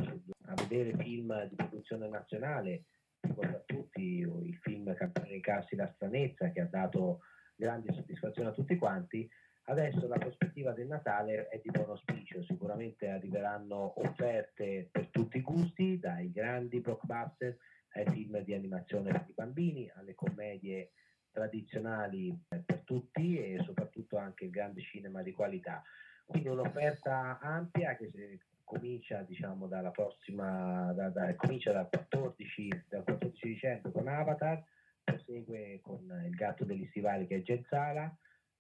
a 0.46 0.54
vedere 0.68 0.96
film 1.04 1.48
di 1.48 1.56
produzione 1.56 2.08
nazionale, 2.08 2.86
ricordo 3.20 3.58
a 3.58 3.64
tutti 3.66 4.20
il 4.20 4.58
film 4.62 4.94
Campione 4.96 5.30
dei 5.30 5.42
Cassi 5.42 5.76
La 5.76 5.92
stranezza 5.96 6.52
che 6.52 6.62
ha 6.62 6.68
dato 6.70 7.20
grande 7.56 7.94
soddisfazione 7.94 8.50
a 8.50 8.54
tutti 8.54 8.78
quanti. 8.78 9.30
Adesso 9.70 10.08
la 10.08 10.18
prospettiva 10.18 10.72
del 10.72 10.88
Natale 10.88 11.50
è 11.50 11.60
di 11.62 11.70
buon 11.70 11.90
auspicio, 11.90 12.42
sicuramente 12.44 13.10
arriveranno 13.10 14.00
offerte 14.00 14.88
per 14.90 15.08
tutti 15.08 15.38
i 15.38 15.42
gusti, 15.42 16.00
dai 16.00 16.32
grandi 16.32 16.80
blockbuster 16.80 17.58
ai 17.96 18.06
film 18.10 18.40
di 18.44 18.54
animazione 18.54 19.12
per 19.12 19.26
i 19.28 19.34
bambini, 19.34 19.92
alle 19.96 20.16
commedie 20.16 20.92
tradizionali 21.32 22.34
per 22.48 22.82
tutti 22.86 23.38
e 23.38 23.62
soprattutto 23.66 24.16
anche 24.16 24.46
il 24.46 24.52
grande 24.52 24.82
cinema 24.84 25.22
di 25.22 25.34
qualità. 25.34 25.84
Quindi 26.26 26.48
un'offerta 26.48 27.38
ampia 27.42 27.98
che 27.98 28.40
comincia 28.64 29.22
diciamo 29.24 29.68
dalla 29.68 29.92
prossima, 29.92 30.94
da, 30.94 31.10
da, 31.10 31.36
comincia 31.36 31.74
dal 31.74 31.90
14, 31.90 32.86
dal 32.88 33.04
14 33.04 33.48
dicembre 33.50 33.92
con 33.92 34.08
Avatar, 34.08 34.64
prosegue 35.04 35.82
con 35.82 36.10
Il 36.26 36.36
gatto 36.36 36.64
degli 36.64 36.88
stivali 36.88 37.28
che 37.28 37.36
è 37.36 37.42
Genzala, 37.42 38.18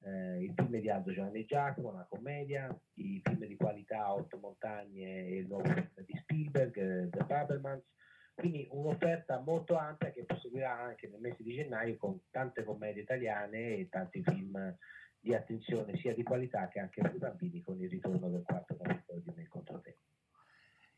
eh, 0.07 0.43
il 0.43 0.53
film 0.55 0.79
di 0.79 0.89
Aldo 0.89 1.11
Giovanni 1.11 1.45
Giacomo, 1.45 1.89
una 1.89 2.07
commedia, 2.09 2.73
i 2.95 3.21
film 3.23 3.45
di 3.45 3.55
qualità 3.55 4.13
Otto 4.13 4.37
Montagne 4.37 5.27
e 5.27 5.37
il 5.37 5.47
nuovo 5.47 5.65
film 5.65 5.91
di 6.05 6.17
Spielberg, 6.21 6.77
eh, 6.77 7.09
The 7.09 7.23
Babelmans, 7.25 7.83
quindi 8.33 8.67
un'offerta 8.71 9.39
molto 9.39 9.75
ampia 9.77 10.11
che 10.11 10.23
proseguirà 10.23 10.79
anche 10.79 11.07
nel 11.07 11.19
mese 11.19 11.43
di 11.43 11.55
gennaio 11.55 11.97
con 11.97 12.19
tante 12.29 12.63
commedie 12.63 13.01
italiane 13.01 13.77
e 13.77 13.89
tanti 13.89 14.21
film 14.23 14.75
di 15.19 15.33
attenzione 15.33 15.97
sia 15.97 16.13
di 16.13 16.23
qualità 16.23 16.67
che 16.67 16.79
anche 16.79 17.01
per 17.01 17.15
i 17.15 17.17
bambini 17.17 17.61
con 17.61 17.81
il 17.81 17.89
ritorno 17.89 18.29
del 18.29 18.43
quarto 18.43 18.77
capitolo 18.77 19.19
di 19.19 19.33
Me 19.35 19.47
contro 19.47 19.81
te. 19.81 19.97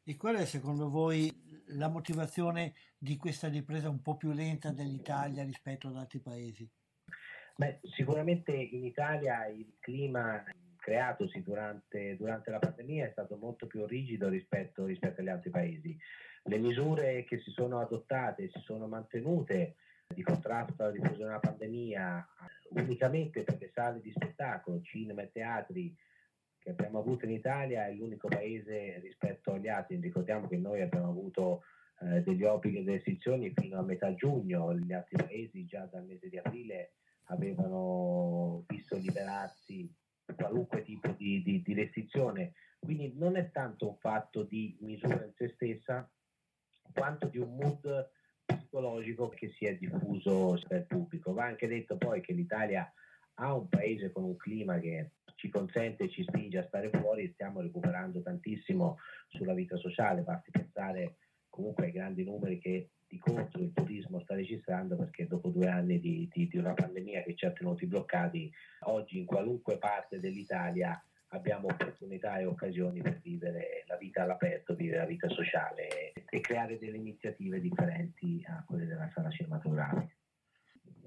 E 0.04 0.18
qual 0.18 0.36
è 0.36 0.46
secondo 0.46 0.90
voi 0.90 1.32
la 1.68 1.88
motivazione 1.88 2.74
di 2.98 3.16
questa 3.16 3.48
ripresa 3.48 3.90
un 3.90 4.02
po' 4.02 4.18
più 4.18 4.32
lenta 4.32 4.72
dell'Italia 4.72 5.44
rispetto 5.44 5.88
ad 5.88 5.96
altri 5.96 6.20
paesi? 6.20 6.70
Beh, 7.60 7.82
sicuramente 7.94 8.54
in 8.54 8.86
Italia 8.86 9.46
il 9.48 9.76
clima 9.80 10.42
creatosi 10.78 11.44
durante, 11.44 12.16
durante, 12.16 12.52
la 12.52 12.60
pandemia 12.60 13.06
è 13.06 13.12
stato 13.12 13.36
molto 13.36 13.68
più 13.68 13.86
rigido 13.86 14.30
rispetto, 14.30 14.86
rispetto 14.86 15.20
agli 15.20 15.28
altri 15.28 15.50
paesi 15.50 15.98
le 16.44 16.58
misure 16.58 17.26
che 17.26 17.42
si 17.42 17.52
sono 17.52 17.82
adottate 17.82 18.44
e 18.44 18.50
si 18.54 18.62
sono 18.62 18.88
mantenute 18.88 19.76
di 20.08 20.24
contrasto 20.24 20.84
alla 20.84 20.94
diffusione 20.94 21.26
della 21.26 21.40
pandemia 21.40 22.28
unicamente 22.70 23.44
per 23.44 23.58
le 23.60 23.72
sale 23.74 24.00
di 24.00 24.14
spettacolo, 24.14 24.82
cinema 24.82 25.24
e 25.24 25.32
teatri 25.34 25.94
che 26.60 26.70
abbiamo 26.70 27.00
avuto 27.00 27.26
in 27.26 27.32
Italia 27.32 27.88
è 27.88 27.92
l'unico 27.92 28.30
paese 28.30 29.00
rispetto 29.02 29.52
agli 29.52 29.68
altri. 29.68 30.00
Ricordiamo 30.00 30.48
che 30.48 30.56
noi 30.56 30.82
abbiamo 30.82 31.10
avuto 31.10 31.64
eh, 32.00 32.22
degli 32.22 32.46
obblighi 32.46 32.78
e 32.78 32.84
delle 32.84 32.96
restrizioni 32.96 33.52
fino 33.54 33.80
a 33.80 33.84
metà 33.84 34.16
giugno, 34.16 34.74
gli 34.76 34.94
altri 34.94 35.18
paesi 35.18 35.66
già 35.66 35.84
dal 35.92 36.06
mese 36.06 36.30
di 36.30 36.38
aprile 36.38 36.94
avevano 37.30 38.64
visto 38.68 38.96
liberarsi 38.98 39.92
qualunque 40.36 40.84
tipo 40.84 41.12
di, 41.12 41.42
di, 41.44 41.62
di 41.62 41.74
restrizione. 41.74 42.54
Quindi 42.80 43.14
non 43.16 43.36
è 43.36 43.52
tanto 43.52 43.90
un 43.90 43.98
fatto 43.98 44.44
di 44.44 44.78
misura 44.82 45.26
in 45.26 45.34
se 45.36 45.50
stessa, 45.50 46.10
quanto 46.94 47.28
di 47.28 47.38
un 47.38 47.56
mood 47.56 48.10
psicologico 48.46 49.30
che 49.30 49.50
si 49.58 49.66
è 49.66 49.78
diffuso 49.78 50.60
nel 50.70 50.86
pubblico. 50.86 51.34
Va 51.34 51.46
anche 51.46 51.68
detto 51.68 51.98
poi 51.98 52.22
che 52.22 52.34
l'Italia 52.34 52.92
ha 53.36 53.54
un 53.54 53.68
paese 53.68 54.12
con 54.12 54.24
un 54.24 54.36
clima 54.36 54.80
che 54.80 55.12
ci 55.36 55.50
consente 55.50 56.06
e 56.06 56.10
ci 56.10 56.24
spinge 56.24 56.58
a 56.58 56.68
stare 56.68 56.90
fuori 56.90 57.24
e 57.24 57.32
stiamo 57.34 57.62
recuperando 57.62 58.22
tantissimo 58.22 58.98
sulla 59.30 59.54
vita 59.54 59.78
sociale, 59.78 60.22
basti 60.22 60.52
pensare 60.52 61.18
comunque 61.48 61.86
ai 61.86 61.92
grandi 61.92 62.24
numeri 62.24 62.60
che 62.60 62.90
di 63.10 63.18
contro 63.18 63.62
il 63.62 63.74
turismo 63.74 64.22
sta 64.22 64.36
registrando 64.36 64.96
perché 64.96 65.26
dopo 65.26 65.50
due 65.50 65.68
anni 65.68 66.00
di, 66.00 66.30
di, 66.32 66.48
di 66.48 66.58
una 66.58 66.74
pandemia 66.74 67.24
che 67.24 67.36
ci 67.36 67.46
ha 67.46 67.52
tenuti 67.52 67.88
bloccati, 67.88 68.52
oggi 68.82 69.18
in 69.18 69.26
qualunque 69.26 69.78
parte 69.78 70.20
dell'Italia 70.20 71.04
abbiamo 71.30 71.68
opportunità 71.68 72.38
e 72.38 72.46
occasioni 72.46 73.02
per 73.02 73.20
vivere 73.20 73.84
la 73.88 73.98
vita 73.98 74.24
all'aperto, 74.24 74.76
vivere 74.76 75.00
la 75.00 75.06
vita 75.06 75.28
sociale 75.28 76.14
e 76.30 76.40
creare 76.40 76.78
delle 76.78 76.98
iniziative 76.98 77.60
differenti 77.60 78.44
a 78.48 78.64
quelle 78.66 78.86
della 78.86 79.10
sala 79.14 79.30
cinematografica. 79.32 80.14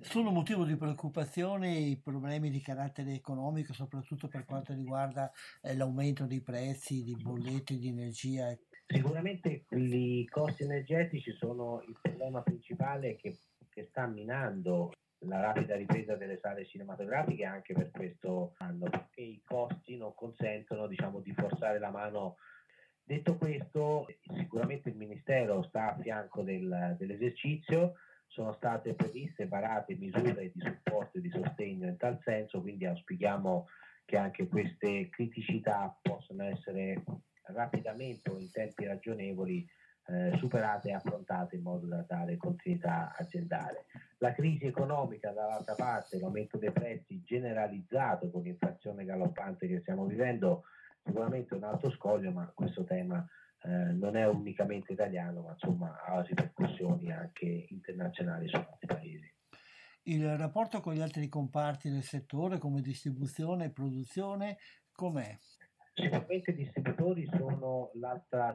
Sono 0.00 0.32
motivo 0.32 0.64
di 0.64 0.76
preoccupazione 0.76 1.70
i 1.70 1.96
problemi 1.96 2.50
di 2.50 2.60
carattere 2.60 3.12
economico, 3.12 3.72
soprattutto 3.72 4.26
per 4.26 4.44
quanto 4.44 4.72
riguarda 4.72 5.30
eh, 5.60 5.76
l'aumento 5.76 6.26
dei 6.26 6.40
prezzi 6.40 7.04
di 7.04 7.14
bollette 7.14 7.78
di 7.78 7.86
energia. 7.86 8.56
Sicuramente 8.92 9.64
i 9.70 10.28
costi 10.28 10.64
energetici 10.64 11.32
sono 11.32 11.82
il 11.88 11.96
problema 11.98 12.42
principale 12.42 13.16
che, 13.16 13.38
che 13.70 13.86
sta 13.88 14.06
minando 14.06 14.92
la 15.20 15.40
rapida 15.40 15.76
ripresa 15.76 16.14
delle 16.16 16.38
sale 16.38 16.66
cinematografiche 16.66 17.44
anche 17.44 17.72
per 17.72 17.90
questo 17.90 18.52
anno, 18.58 18.90
perché 18.90 19.22
i 19.22 19.40
costi 19.42 19.96
non 19.96 20.12
consentono 20.14 20.86
diciamo, 20.86 21.20
di 21.20 21.32
forzare 21.32 21.78
la 21.78 21.90
mano. 21.90 22.36
Detto 23.02 23.36
questo, 23.36 24.06
sicuramente 24.36 24.90
il 24.90 24.96
Ministero 24.96 25.62
sta 25.62 25.94
a 25.94 25.98
fianco 25.98 26.42
del, 26.42 26.94
dell'esercizio, 26.98 27.94
sono 28.26 28.52
state 28.54 28.94
previste 28.94 29.46
varate 29.46 29.94
misure 29.94 30.52
di 30.52 30.60
supporto 30.60 31.16
e 31.16 31.20
di 31.22 31.30
sostegno 31.30 31.86
in 31.86 31.96
tal 31.96 32.20
senso, 32.22 32.60
quindi 32.60 32.84
auspichiamo 32.84 33.68
che 34.04 34.16
anche 34.18 34.48
queste 34.48 35.08
criticità 35.08 35.96
possano 36.02 36.44
essere 36.44 37.02
rapidamente 37.46 38.30
o 38.30 38.38
in 38.38 38.50
tempi 38.50 38.86
ragionevoli 38.86 39.66
eh, 40.06 40.36
superate 40.38 40.88
e 40.88 40.94
affrontate 40.94 41.56
in 41.56 41.62
modo 41.62 41.86
da 41.86 42.04
dare 42.06 42.36
continuità 42.36 43.14
aziendale. 43.16 43.86
La 44.18 44.32
crisi 44.32 44.66
economica 44.66 45.30
dall'altra 45.30 45.74
parte, 45.74 46.18
l'aumento 46.18 46.58
dei 46.58 46.72
prezzi 46.72 47.22
generalizzato 47.22 48.30
con 48.30 48.42
l'inflazione 48.42 49.04
galoppante 49.04 49.66
che 49.66 49.80
stiamo 49.80 50.04
vivendo, 50.06 50.64
sicuramente 51.04 51.54
è 51.54 51.58
un 51.58 51.64
altro 51.64 51.90
scoglio, 51.90 52.30
ma 52.32 52.50
questo 52.54 52.84
tema 52.84 53.24
eh, 53.62 53.68
non 53.68 54.16
è 54.16 54.26
unicamente 54.26 54.92
italiano, 54.92 55.42
ma 55.42 55.52
insomma 55.52 56.00
ha 56.04 56.20
ripercussioni 56.22 57.12
anche 57.12 57.66
internazionali 57.68 58.48
su 58.48 58.56
altri 58.56 58.86
paesi. 58.86 59.34
Il 60.04 60.36
rapporto 60.36 60.80
con 60.80 60.94
gli 60.94 61.00
altri 61.00 61.28
comparti 61.28 61.88
del 61.88 62.02
settore 62.02 62.58
come 62.58 62.80
distribuzione 62.80 63.66
e 63.66 63.70
produzione 63.70 64.58
com'è? 64.90 65.38
Sicuramente 65.94 66.52
i 66.52 66.54
distributori 66.54 67.28
sono, 67.36 67.90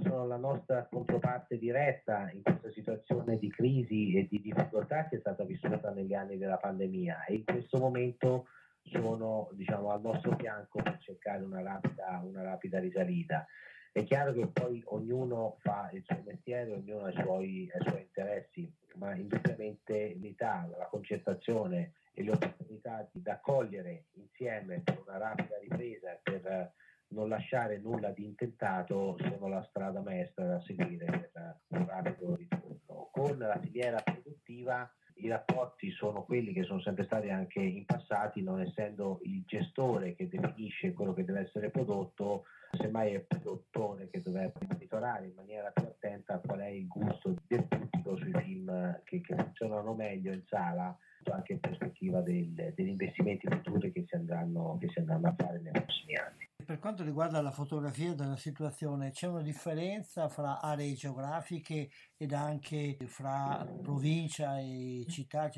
sono, 0.01 0.25
la 0.25 0.37
nostra 0.37 0.87
controparte 0.89 1.59
diretta 1.59 2.31
in 2.31 2.41
questa 2.41 2.71
situazione 2.71 3.37
di 3.37 3.51
crisi 3.51 4.15
e 4.15 4.27
di 4.27 4.41
difficoltà 4.41 5.07
che 5.07 5.17
è 5.17 5.19
stata 5.19 5.43
vissuta 5.43 5.91
negli 5.91 6.15
anni 6.15 6.39
della 6.39 6.57
pandemia 6.57 7.25
e 7.25 7.35
in 7.35 7.43
questo 7.45 7.77
momento 7.77 8.47
sono 8.81 9.49
diciamo, 9.53 9.91
al 9.91 10.01
nostro 10.01 10.35
fianco 10.35 10.81
per 10.81 10.97
cercare 10.99 11.43
una 11.43 11.61
rapida, 11.61 12.21
una 12.23 12.41
rapida 12.41 12.79
risalita. 12.79 13.45
È 13.91 14.03
chiaro 14.03 14.33
che 14.33 14.47
poi 14.47 14.81
ognuno 14.87 15.57
fa 15.59 15.91
il 15.93 16.03
suo 16.05 16.21
mestiere, 16.25 16.71
ognuno 16.71 17.05
ha 17.05 17.11
i 17.11 17.21
suoi, 17.21 17.63
i 17.63 17.71
suoi 17.81 18.01
interessi, 18.01 18.71
ma 18.95 19.13
indubbiamente 19.13 20.15
l'Italia, 20.19 20.77
la 20.77 20.87
concertazione 20.87 21.93
e 22.13 22.23
le 22.23 22.31
opportunità 22.31 23.07
di 23.11 23.29
accogliere 23.29 24.05
insieme 24.13 24.81
per 24.83 25.03
una 25.05 25.17
rapida 25.17 25.59
ripresa 25.59 26.19
per 26.23 26.73
non 27.09 27.29
lasciare 27.29 27.77
nulla 27.79 28.09
di 28.11 28.25
intentato 28.25 29.17
sono 29.19 29.47
la 29.47 29.65
strada 29.69 30.01
maestra 30.01 30.45
da 30.45 30.61
seguire 30.61 31.29
per 31.31 31.59
un 31.67 31.85
rapido 31.87 32.35
ritorno. 32.35 33.09
Con 33.11 33.37
la 33.37 33.59
filiera 33.59 34.01
produttiva 34.01 34.89
i 35.19 35.27
rapporti 35.27 35.89
sono 35.91 36.23
quelli 36.23 36.53
che 36.53 36.63
sono 36.63 36.79
sempre 36.81 37.05
stati 37.05 37.29
anche 37.29 37.59
in 37.59 37.85
passati, 37.85 38.43
non 38.43 38.61
essendo 38.61 39.19
il 39.23 39.43
gestore 39.45 40.15
che 40.15 40.27
definisce 40.27 40.93
quello 40.93 41.13
che 41.13 41.25
deve 41.25 41.41
essere 41.41 41.69
prodotto, 41.69 42.43
semmai 42.77 43.13
è 43.13 43.15
il 43.15 43.25
produttore 43.25 44.09
che 44.09 44.21
dovrebbe 44.21 44.59
monitorare 44.67 45.25
in 45.25 45.33
maniera 45.35 45.71
più 45.71 45.85
attenta 45.85 46.39
qual 46.39 46.59
è 46.59 46.67
il 46.67 46.87
gusto 46.87 47.33
del 47.47 47.63
pubblico 47.63 48.15
sui 48.17 48.33
film 48.43 49.01
che, 49.03 49.21
che 49.21 49.35
funzionano 49.35 49.93
meglio 49.93 50.31
in 50.31 50.43
sala, 50.47 50.95
anche 51.31 51.53
in 51.53 51.59
prospettiva 51.59 52.21
del, 52.21 52.73
degli 52.75 52.89
investimenti 52.89 53.47
futuri 53.49 53.91
che 53.91 54.05
si, 54.07 54.15
andranno, 54.15 54.77
che 54.79 54.87
si 54.89 54.99
andranno 54.99 55.27
a 55.29 55.35
fare 55.35 55.59
nei 55.59 55.71
prossimi 55.71 56.15
anni. 56.15 56.47
Per 56.67 56.79
quanto 56.79 57.01
riguarda 57.01 57.41
la 57.41 57.51
fotografia 57.51 58.13
della 58.13 58.35
situazione, 58.35 59.11
c'è 59.11 59.25
una 59.25 59.41
differenza 59.41 60.27
fra 60.27 60.59
aree 60.59 60.95
geografiche 60.95 61.89
ed 62.17 62.33
anche 62.33 62.97
fra 63.07 63.65
provincia 63.81 64.59
e 64.59 65.05
città? 65.07 65.49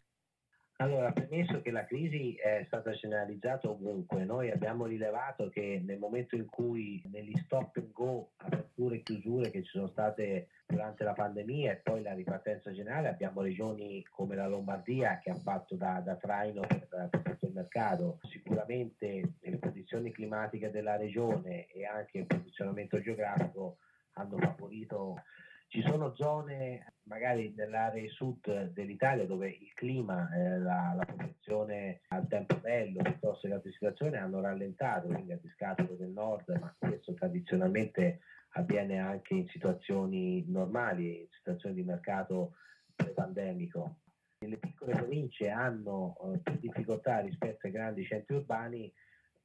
Allora, 0.82 1.12
premesso 1.12 1.60
che 1.62 1.72
la 1.72 1.84
crisi 1.84 2.36
è 2.36 2.64
stata 2.68 2.92
generalizzata 2.92 3.70
ovunque, 3.70 4.24
noi 4.24 4.50
abbiamo 4.50 4.86
rilevato 4.86 5.50
che 5.50 5.82
nel 5.84 6.00
momento 6.00 6.38
in 6.38 6.46
cui 6.46 7.02
negli 7.12 7.36
stop 7.44 7.76
and 7.76 7.92
go, 7.92 8.30
aperture 8.38 8.96
e 8.96 9.04
chiusure 9.04 9.52
che 9.52 9.62
ci 9.64 9.72
sono 9.72 9.90
state 9.90 10.48
durante 10.66 11.04
la 11.04 11.12
pandemia 11.12 11.74
e 11.74 11.82
poi 11.84 12.02
la 12.02 12.14
ripartenza 12.14 12.72
generale, 12.72 13.10
abbiamo 13.10 13.42
regioni 13.42 14.06
come 14.10 14.38
la 14.38 14.48
Lombardia 14.48 15.20
che 15.20 15.32
ha 15.32 15.36
fatto 15.36 15.76
da, 15.76 16.00
da 16.00 16.16
traino 16.16 16.62
per, 16.62 16.88
per, 17.10 17.24
tutto 17.24 17.48
il 17.48 17.54
mercato. 17.54 18.20
Sicuramente 18.30 19.34
le 19.42 19.60
condizioni 19.60 20.12
climatiche 20.12 20.72
della 20.72 20.96
regione 20.96 21.68
e 21.68 21.84
anche 21.84 22.20
il 22.20 22.26
posizionamento 22.26 23.02
geografico 23.02 23.80
hanno 24.14 24.38
favorito 24.38 25.24
ci 25.70 25.84
sono 25.84 26.16
zone, 26.16 26.96
magari 27.04 27.54
nell'area 27.56 28.10
sud 28.10 28.72
dell'Italia, 28.72 29.28
dove 29.28 29.50
il 29.50 29.72
clima, 29.76 30.28
eh, 30.34 30.58
la, 30.58 30.94
la 30.96 31.06
protezione 31.06 32.02
al 32.08 32.28
tempo 32.28 32.56
bello, 32.56 33.04
piuttosto 33.04 33.48
che 33.48 33.54
altre 33.54 33.72
situazioni, 33.72 34.18
hanno 34.18 34.42
rallentato, 34.42 35.08
quindi 35.08 35.32
a 35.32 35.40
discapito 35.40 35.94
del 35.94 36.10
nord, 36.10 36.50
ma 36.60 36.76
questo 36.76 37.14
tradizionalmente 37.14 38.22
avviene 38.54 38.98
anche 38.98 39.36
in 39.36 39.48
situazioni 39.48 40.44
normali, 40.48 41.22
in 41.22 41.28
situazioni 41.30 41.76
di 41.76 41.84
mercato 41.84 42.56
pre-pandemico. 42.96 43.98
Le 44.40 44.58
piccole 44.58 44.96
province 44.96 45.50
hanno 45.50 46.18
eh, 46.34 46.40
più 46.40 46.58
difficoltà 46.60 47.20
rispetto 47.20 47.68
ai 47.68 47.74
grandi 47.74 48.06
centri 48.06 48.34
urbani 48.36 48.92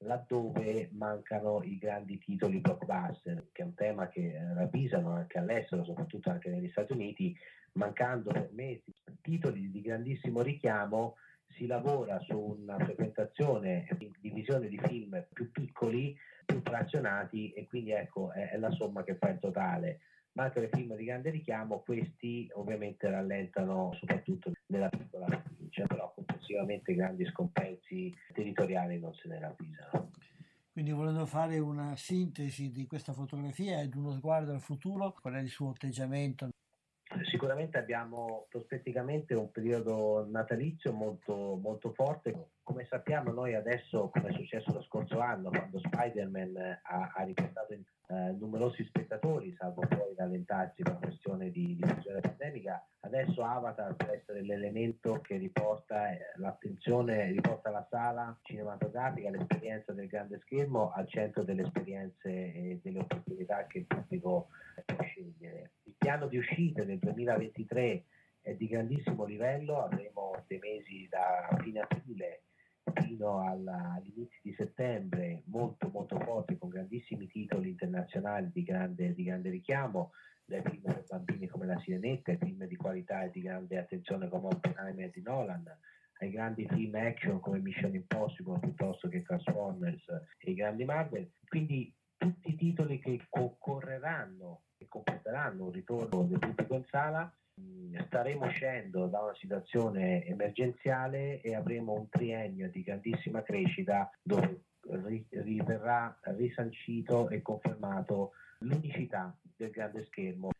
laddove 0.05 0.90
mancano 0.93 1.62
i 1.62 1.79
grandi 1.79 2.19
titoli 2.19 2.61
blockbuster, 2.61 3.49
che 3.53 3.62
è 3.62 3.64
un 3.64 3.75
tema 3.75 4.09
che 4.09 4.35
eh, 4.35 4.55
ravvisano 4.55 5.11
anche 5.11 5.38
all'estero, 5.38 5.85
soprattutto 5.85 6.31
anche 6.31 6.51
negli 6.51 6.71
Stati 6.71 6.93
Uniti, 6.93 7.37
mancando 7.73 8.31
per 8.31 8.51
mesi 8.53 8.93
titoli 9.21 9.71
di 9.71 9.81
grandissimo 9.81 10.43
richiamo, 10.43 11.17
si 11.49 11.67
lavora 11.67 12.19
su 12.21 12.38
una 12.38 12.79
frequentazione 12.79 13.87
e 13.88 14.11
divisione 14.21 14.69
di 14.69 14.79
film 14.79 15.25
più 15.33 15.51
piccoli, 15.51 16.17
più 16.45 16.61
frazionati 16.62 17.53
e 17.53 17.67
quindi 17.67 17.93
ecco 17.93 18.33
è 18.33 18.57
la 18.57 18.71
somma 18.71 19.05
che 19.05 19.17
fa 19.17 19.31
il 19.31 19.38
totale 19.38 20.01
mancano 20.35 20.66
i 20.66 20.70
film 20.73 20.94
di 20.97 21.05
grande 21.05 21.31
richiamo, 21.31 21.81
questi 21.81 22.49
ovviamente 22.55 23.09
rallentano 23.09 23.92
soprattutto 23.99 24.53
nella 24.66 24.88
piccola 24.88 25.27
provincia, 25.27 25.87
però 25.87 26.12
complessivamente 26.14 26.94
grandi 26.94 27.25
scompensi 27.27 28.14
territoriali 28.33 28.99
non 28.99 29.14
se 29.14 29.29
ne 29.29 29.40
ravvisano. 29.40 30.11
Quindi 30.73 30.90
volendo 30.90 31.25
fare 31.25 31.59
una 31.61 31.94
sintesi 31.94 32.73
di 32.73 32.87
questa 32.87 33.12
fotografia 33.12 33.81
ed 33.81 33.94
uno 33.94 34.11
sguardo 34.11 34.53
al 34.53 34.61
futuro, 34.61 35.14
qual 35.20 35.35
è 35.35 35.40
il 35.40 35.49
suo 35.49 35.70
atteggiamento? 35.70 36.49
Sicuramente 37.31 37.79
abbiamo 37.79 38.47
prospetticamente 38.49 39.35
un 39.35 39.53
periodo 39.53 40.27
natalizio 40.29 40.92
molto, 40.92 41.57
molto 41.62 41.92
forte. 41.92 42.49
Come 42.64 42.87
sappiamo 42.88 43.31
noi 43.31 43.55
adesso, 43.55 44.09
come 44.09 44.31
è 44.31 44.33
successo 44.33 44.72
lo 44.72 44.83
scorso 44.85 45.20
anno, 45.20 45.50
quando 45.50 45.79
Spider-Man 45.81 46.81
ha, 46.83 47.12
ha 47.14 47.22
riportato 47.22 47.74
eh, 47.74 48.33
numerosi 48.38 48.83
spettatori, 48.85 49.55
salvo 49.59 49.83
poi 49.87 50.14
rallentarsi 50.16 50.83
per 50.83 50.98
questione 50.98 51.50
di 51.50 51.77
diffusione 51.77 52.20
pandemica, 52.20 52.83
adesso 53.00 53.42
Avatar 53.42 53.94
può 53.96 54.11
essere 54.12 54.40
l'elemento 54.40 55.20
che 55.20 55.37
riporta 55.37 56.11
eh, 56.11 56.33
l'attenzione, 56.37 57.33
riporta 57.33 57.68
la 57.68 57.87
sala 57.90 58.35
cinematografica, 58.42 59.29
l'esperienza 59.29 59.92
del 59.92 60.09
grande 60.09 60.38
schermo 60.40 60.90
al 60.92 61.07
centro 61.07 61.42
delle 61.42 61.64
esperienze 61.64 62.31
e 62.31 62.81
delle 62.83 63.00
opportunità 63.00 63.66
che 63.66 63.81
il 63.81 63.87
pubblico 63.87 64.48
può 64.87 65.05
scegliere. 65.05 65.72
Piano 65.98 66.29
di 66.29 66.38
uscita 66.38 66.83
del 66.83 66.98
2023 66.98 68.05
è 68.40 68.55
di 68.55 68.66
grandissimo 68.68 69.24
livello, 69.24 69.83
avremo 69.83 70.33
dei 70.46 70.59
mesi 70.59 71.07
da 71.11 71.48
fine 71.61 71.81
aprile 71.81 72.43
fino 72.92 73.40
alla, 73.47 73.94
all'inizio 73.94 74.38
di 74.42 74.55
settembre 74.55 75.42
molto 75.47 75.88
molto 75.88 76.18
forti 76.20 76.59
con 76.59 76.68
grandissimi 76.68 77.27
titoli 77.29 77.70
internazionali 77.70 78.51
di 78.53 78.62
grande, 78.62 79.14
di 79.14 79.25
grande 79.25 79.51
richiamo, 79.51 80.12
dai 80.44 80.62
film 80.62 80.83
per 80.83 81.05
bambini 81.09 81.47
come 81.47 81.66
La 81.66 81.79
Sirenetta, 81.81 82.33
ai 82.33 82.38
film 82.38 82.66
di 82.66 82.77
qualità 82.77 83.23
e 83.25 83.31
di 83.31 83.40
grande 83.40 83.79
attenzione 83.79 84.29
come 84.29 84.49
Oppenheimer 84.49 85.11
di 85.11 85.23
Nolan, 85.23 85.64
ai 86.20 86.31
grandi 86.31 86.66
film 86.68 86.94
action 86.94 87.40
come 87.40 87.61
Mission 87.61 87.94
Impossible 87.94 88.59
piuttosto 88.59 89.09
che 89.09 89.23
Transformers 89.23 90.05
e 90.38 90.51
i 90.51 90.55
grandi 90.55 90.85
Marvel. 90.85 91.31
Quindi 91.47 91.92
tutti 92.16 92.51
i 92.51 92.57
titoli 92.57 93.01
che 93.01 93.27
concorreranno 93.29 94.62
che 94.77 94.87
comporteranno 94.88 95.64
un 95.64 95.73
ritorno 95.73 96.25
del 96.25 96.38
pubblico 96.38 96.75
in 96.75 96.85
sala, 96.90 97.33
staremo 98.06 98.46
uscendo 98.46 99.06
da 99.06 99.20
una 99.22 99.34
situazione 99.34 100.24
emergenziale 100.24 101.40
e 101.40 101.54
avremo 101.54 101.92
un 101.92 102.08
triennio 102.08 102.70
di 102.70 102.82
grandissima 102.82 103.42
crescita 103.42 104.10
dove 104.22 104.62
riverrà 105.30 106.18
risancito 106.22 107.28
e 107.28 107.42
confermato 107.42 108.32
l'unicità 108.58 109.37
del 109.56 109.70
grande 109.70 110.04
schermo. 110.06 110.50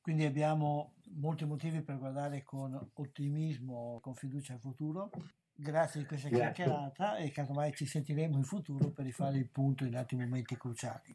Quindi 0.00 0.24
abbiamo 0.24 0.94
molti 1.14 1.44
motivi 1.44 1.80
per 1.82 1.98
guardare 1.98 2.42
con 2.42 2.90
ottimismo, 2.94 3.98
con 4.02 4.14
fiducia 4.14 4.52
al 4.52 4.60
futuro. 4.60 5.10
Grazie 5.56 6.00
di 6.00 6.06
questa 6.06 6.28
Grazie. 6.28 6.64
chiacchierata 6.64 7.16
e 7.16 7.30
casomai 7.30 7.72
ci 7.72 7.86
sentiremo 7.86 8.36
in 8.36 8.42
futuro 8.42 8.90
per 8.90 9.04
rifare 9.04 9.38
il 9.38 9.48
punto 9.48 9.84
in 9.84 9.96
altri 9.96 10.16
momenti 10.16 10.56
cruciali. 10.56 11.14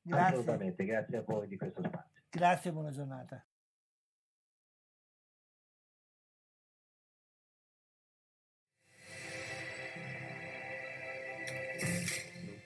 Grazie. 0.00 0.36
Assolutamente, 0.36 0.84
grazie 0.84 1.16
a 1.16 1.22
voi 1.22 1.48
di 1.48 1.56
questo 1.56 1.82
spazio. 1.82 2.22
Grazie, 2.30 2.72
buona 2.72 2.90
giornata. 2.90 3.44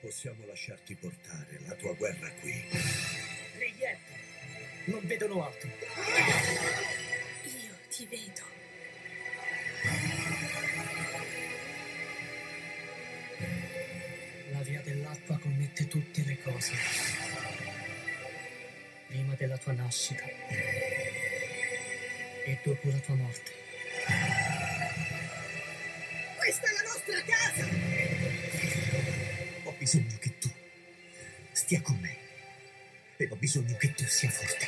Possiamo 0.02 0.44
lasciarti 0.46 0.96
portare 0.96 1.60
la 1.64 1.74
tua 1.76 1.92
guerra 1.92 2.28
qui. 2.40 2.52
Reietto, 3.56 4.12
non 4.86 5.00
vedono 5.04 5.46
altro. 5.46 5.68
Io 7.44 7.74
ti 7.88 8.06
vedo. 8.06 8.50
La 14.50 14.62
via 14.62 14.80
dell'acqua 14.80 15.38
connette 15.38 15.86
tutte 15.86 16.24
le 16.24 16.42
cose 16.42 16.72
prima 19.06 19.34
della 19.34 19.56
tua 19.58 19.72
nascita 19.72 20.24
e 22.44 22.58
dopo 22.64 22.88
la 22.90 22.98
tua 22.98 23.14
morte. 23.14 24.62
Bisogno 29.82 30.16
che 30.20 30.38
tu 30.38 30.48
stia 31.50 31.82
con 31.82 31.98
me 31.98 32.16
e 33.16 33.28
ho 33.28 33.34
bisogno 33.34 33.76
che 33.78 33.92
tu 33.94 34.04
sia 34.04 34.30
forte. 34.30 34.66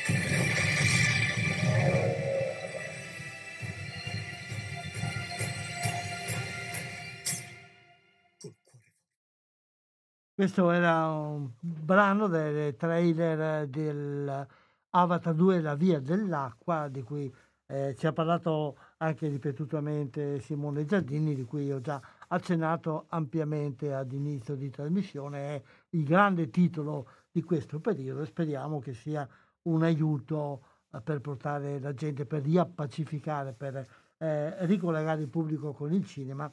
Questo 10.33 10.69
era 10.71 11.07
un 11.07 11.49
brano 11.61 12.27
del 12.27 12.75
trailer 12.75 13.67
del 13.69 14.47
Avatar 14.89 15.33
2 15.33 15.61
La 15.61 15.75
via 15.75 16.01
dell'acqua, 16.01 16.89
di 16.89 17.01
cui 17.03 17.33
eh, 17.67 17.95
ci 17.97 18.05
ha 18.05 18.11
parlato 18.11 18.77
anche 18.97 19.29
ripetutamente 19.29 20.41
Simone 20.41 20.83
Giardini, 20.83 21.35
di 21.35 21.45
cui 21.45 21.71
ho 21.71 21.79
già 21.79 22.01
accennato 22.29 23.05
ampiamente 23.09 23.93
ad 23.93 24.11
inizio 24.11 24.55
di 24.55 24.69
trasmissione. 24.69 25.55
È 25.55 25.61
il 25.91 26.03
grande 26.03 26.49
titolo 26.49 27.07
di 27.31 27.43
questo 27.43 27.79
periodo 27.79 28.21
e 28.21 28.25
speriamo 28.25 28.79
che 28.79 28.93
sia 28.93 29.27
un 29.63 29.83
aiuto 29.83 30.63
eh, 30.91 31.01
per 31.01 31.21
portare 31.21 31.79
la 31.79 31.93
gente, 31.93 32.25
per 32.25 32.43
riappacificare, 32.43 33.53
per 33.53 33.85
eh, 34.17 34.65
ricollegare 34.65 35.21
il 35.21 35.29
pubblico 35.29 35.73
con 35.73 35.91
il 35.93 36.05
cinema 36.05 36.51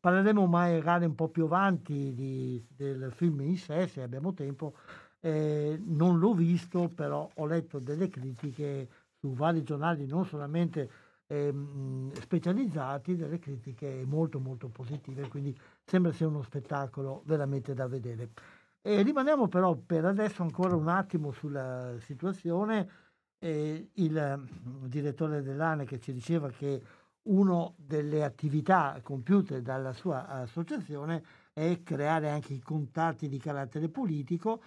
Parleremo 0.00 0.46
magari 0.46 1.04
un 1.04 1.14
po' 1.14 1.28
più 1.28 1.44
avanti 1.44 2.14
di, 2.14 2.64
del 2.74 3.12
film 3.12 3.42
in 3.42 3.58
sé, 3.58 3.86
se 3.86 4.00
abbiamo 4.00 4.32
tempo. 4.32 4.74
Eh, 5.20 5.78
non 5.84 6.18
l'ho 6.18 6.32
visto, 6.32 6.88
però 6.88 7.28
ho 7.34 7.44
letto 7.44 7.78
delle 7.78 8.08
critiche 8.08 8.88
su 9.18 9.34
vari 9.34 9.62
giornali, 9.62 10.06
non 10.06 10.24
solamente 10.24 10.90
ehm, 11.30 12.12
specializzati 12.20 13.14
delle 13.16 13.38
critiche 13.38 14.04
molto 14.04 14.40
molto 14.40 14.68
positive, 14.68 15.28
quindi 15.28 15.56
sembra 15.84 16.12
sia 16.12 16.26
uno 16.26 16.42
spettacolo 16.42 17.22
veramente 17.24 17.72
da 17.72 17.86
vedere. 17.86 18.30
E 18.82 19.02
rimaniamo 19.02 19.46
però 19.46 19.74
per 19.74 20.04
adesso 20.04 20.42
ancora 20.42 20.74
un 20.74 20.88
attimo 20.88 21.30
sulla 21.32 21.94
situazione. 22.00 23.08
Eh, 23.38 23.90
il 23.94 24.38
mm, 24.38 24.84
direttore 24.86 25.42
dell'ANE 25.42 25.84
che 25.84 26.00
ci 26.00 26.12
diceva 26.12 26.50
che 26.50 26.82
una 27.22 27.70
delle 27.76 28.24
attività 28.24 28.98
compiute 29.02 29.62
dalla 29.62 29.92
sua 29.92 30.26
associazione 30.26 31.22
è 31.52 31.82
creare 31.82 32.30
anche 32.30 32.54
i 32.54 32.60
contatti 32.60 33.28
di 33.28 33.38
carattere 33.38 33.88
politico, 33.88 34.60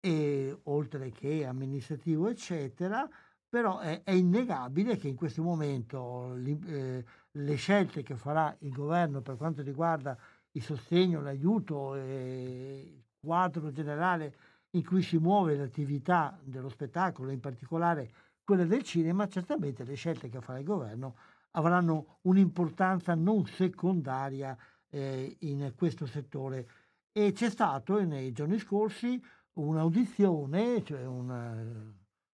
e, 0.00 0.58
oltre 0.64 1.10
che 1.10 1.44
amministrativo, 1.44 2.28
eccetera, 2.28 3.08
però 3.50 3.80
è, 3.80 4.02
è 4.04 4.12
innegabile 4.12 4.96
che 4.96 5.08
in 5.08 5.16
questo 5.16 5.42
momento 5.42 6.36
eh, 6.36 7.04
le 7.32 7.54
scelte 7.56 8.02
che 8.04 8.14
farà 8.14 8.56
il 8.60 8.72
governo 8.72 9.20
per 9.20 9.36
quanto 9.36 9.60
riguarda 9.60 10.16
il 10.52 10.62
sostegno, 10.62 11.20
l'aiuto 11.20 11.96
e 11.96 12.80
il 12.94 13.04
quadro 13.18 13.72
generale 13.72 14.36
in 14.70 14.84
cui 14.84 15.02
si 15.02 15.18
muove 15.18 15.56
l'attività 15.56 16.38
dello 16.42 16.68
spettacolo, 16.68 17.32
in 17.32 17.40
particolare 17.40 18.12
quella 18.44 18.64
del 18.64 18.84
cinema, 18.84 19.26
certamente 19.26 19.82
le 19.82 19.94
scelte 19.94 20.28
che 20.28 20.40
farà 20.40 20.60
il 20.60 20.64
governo 20.64 21.16
avranno 21.52 22.18
un'importanza 22.22 23.14
non 23.16 23.46
secondaria 23.46 24.56
eh, 24.90 25.36
in 25.40 25.72
questo 25.76 26.06
settore. 26.06 26.68
E 27.12 27.32
c'è 27.32 27.50
stato 27.50 28.00
nei 28.04 28.30
giorni 28.30 28.58
scorsi 28.60 29.20
un'audizione, 29.54 30.84
cioè 30.84 31.04
una, 31.04 31.60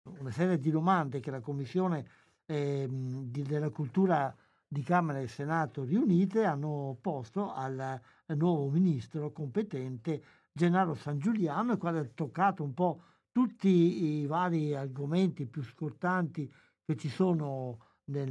una 0.04 0.30
serie 0.30 0.58
di 0.58 0.70
domande 0.70 1.20
che 1.20 1.30
la 1.30 1.40
Commissione 1.40 2.06
eh, 2.46 2.86
della 2.88 3.70
Cultura 3.70 4.34
di 4.66 4.82
Camera 4.82 5.20
e 5.20 5.28
Senato 5.28 5.84
riunite 5.84 6.44
hanno 6.44 6.96
posto 7.00 7.52
al, 7.52 7.78
al 7.78 8.36
nuovo 8.36 8.68
ministro 8.68 9.30
competente 9.30 10.22
Gennaro 10.52 10.94
San 10.94 11.18
Giuliano, 11.18 11.72
il 11.72 11.78
quale 11.78 12.00
ha 12.00 12.08
toccato 12.12 12.62
un 12.62 12.74
po' 12.74 13.02
tutti 13.30 14.20
i 14.20 14.26
vari 14.26 14.74
argomenti 14.74 15.46
più 15.46 15.62
scortanti 15.62 16.50
che 16.84 16.96
ci 16.96 17.08
sono 17.08 17.78
nel, 18.06 18.28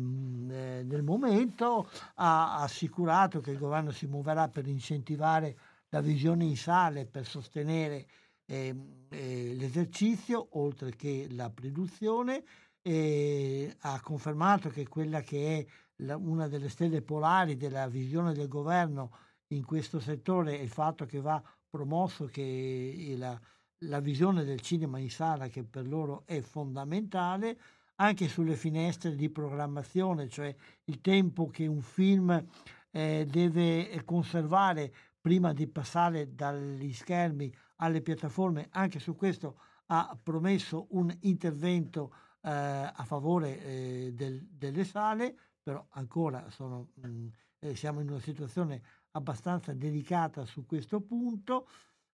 eh, 0.52 0.84
nel, 0.84 1.04
momento, 1.04 1.90
ha 2.16 2.62
assicurato 2.62 3.40
che 3.40 3.52
il 3.52 3.58
governo 3.58 3.92
si 3.92 4.08
muoverà 4.08 4.50
per 4.50 4.68
incentivare 4.68 5.58
la 5.90 6.02
visione 6.02 6.46
in 6.46 6.58
sale, 6.58 7.06
per 7.06 7.26
sostenere 7.26 8.08
eh, 8.52 8.76
eh, 9.08 9.54
l'esercizio, 9.56 10.46
oltre 10.60 10.94
che 10.98 11.28
la 11.32 11.50
produzione, 11.50 12.44
e 12.82 13.74
ha 13.80 14.02
confermato 14.02 14.68
che 14.70 14.88
quella 14.90 15.22
che 15.22 15.60
è 15.60 15.66
la, 16.04 16.18
una 16.18 16.50
delle 16.50 16.68
stelle 16.68 17.02
polari 17.02 17.56
della 17.56 17.88
visione 17.88 18.34
del 18.34 18.50
governo 18.50 19.12
in 19.48 19.64
questo 19.64 20.00
settore 20.00 20.58
è 20.58 20.62
il 20.62 20.70
fatto 20.70 21.06
che 21.06 21.22
va 21.22 21.42
promosso 21.70 22.26
che 22.26 23.14
la, 23.16 23.40
la 23.86 24.00
visione 24.02 24.44
del 24.44 24.60
cinema 24.60 25.00
in 25.00 25.10
sala 25.10 25.48
che 25.48 25.64
per 25.64 25.88
loro 25.88 26.24
è 26.26 26.42
fondamentale 26.42 27.58
anche 27.96 28.28
sulle 28.28 28.56
finestre 28.56 29.16
di 29.16 29.30
programmazione, 29.30 30.28
cioè 30.28 30.54
il 30.86 31.00
tempo 31.00 31.50
che 31.50 31.68
un 31.68 31.82
film 31.82 32.44
eh, 32.90 33.26
deve 33.30 34.02
conservare 34.04 34.92
prima 35.22 35.54
di 35.54 35.68
passare 35.68 36.34
dagli 36.34 36.92
schermi 36.92 37.54
alle 37.82 38.02
piattaforme, 38.02 38.68
anche 38.72 39.00
su 39.00 39.16
questo 39.16 39.58
ha 39.88 40.18
promesso 40.22 40.88
un 40.92 41.16
intervento 41.22 42.14
eh, 42.42 42.50
a 42.50 43.04
favore 43.06 43.62
eh, 43.64 44.12
del, 44.14 44.48
delle 44.50 44.84
sale, 44.84 45.36
però 45.62 45.86
ancora 45.92 46.50
sono, 46.50 46.90
mh, 46.96 47.08
mm, 47.08 47.28
eh, 47.60 47.76
siamo 47.76 48.00
in 48.00 48.10
una 48.10 48.20
situazione 48.20 48.82
abbastanza 49.12 49.74
delicata 49.74 50.46
su 50.46 50.66
questo 50.66 51.02
punto. 51.02 51.68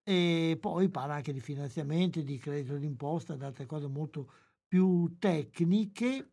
E 0.05 0.59
poi 0.61 0.89
parla 0.89 1.15
anche 1.15 1.33
di 1.33 1.41
finanziamenti, 1.41 2.25
di 2.25 2.37
credito 2.37 2.77
d'imposta, 2.77 3.37
di 3.37 3.45
altre 3.45 3.67
cose 3.67 3.87
molto 3.87 4.31
più 4.67 5.17
tecniche. 5.19 6.31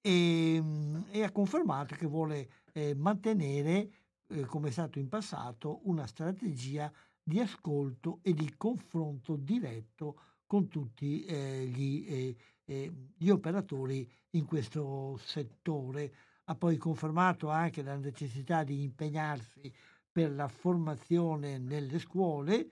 E, 0.00 0.54
ehm, 0.54 1.06
e 1.10 1.22
ha 1.22 1.30
confermato 1.30 1.94
che 1.94 2.06
vuole 2.06 2.48
eh, 2.72 2.94
mantenere, 2.94 3.90
eh, 4.26 4.44
come 4.46 4.68
è 4.68 4.72
stato 4.72 4.98
in 4.98 5.08
passato, 5.08 5.80
una 5.84 6.06
strategia 6.06 6.90
di 7.24 7.40
ascolto 7.40 8.20
e 8.22 8.34
di 8.34 8.54
confronto 8.56 9.36
diretto 9.36 10.20
con 10.46 10.68
tutti 10.68 11.24
eh, 11.24 11.64
gli, 11.66 12.04
eh, 12.06 12.36
eh, 12.64 12.92
gli, 13.16 13.30
operatori 13.30 14.08
in 14.30 14.44
questo 14.44 15.16
settore. 15.16 16.14
Ha 16.44 16.54
poi 16.54 16.76
confermato 16.76 17.48
anche 17.48 17.82
la 17.82 17.96
necessità 17.96 18.62
di 18.62 18.82
impegnarsi 18.82 19.72
per 20.12 20.30
la 20.32 20.46
formazione 20.46 21.58
nelle 21.58 21.98
scuole 21.98 22.68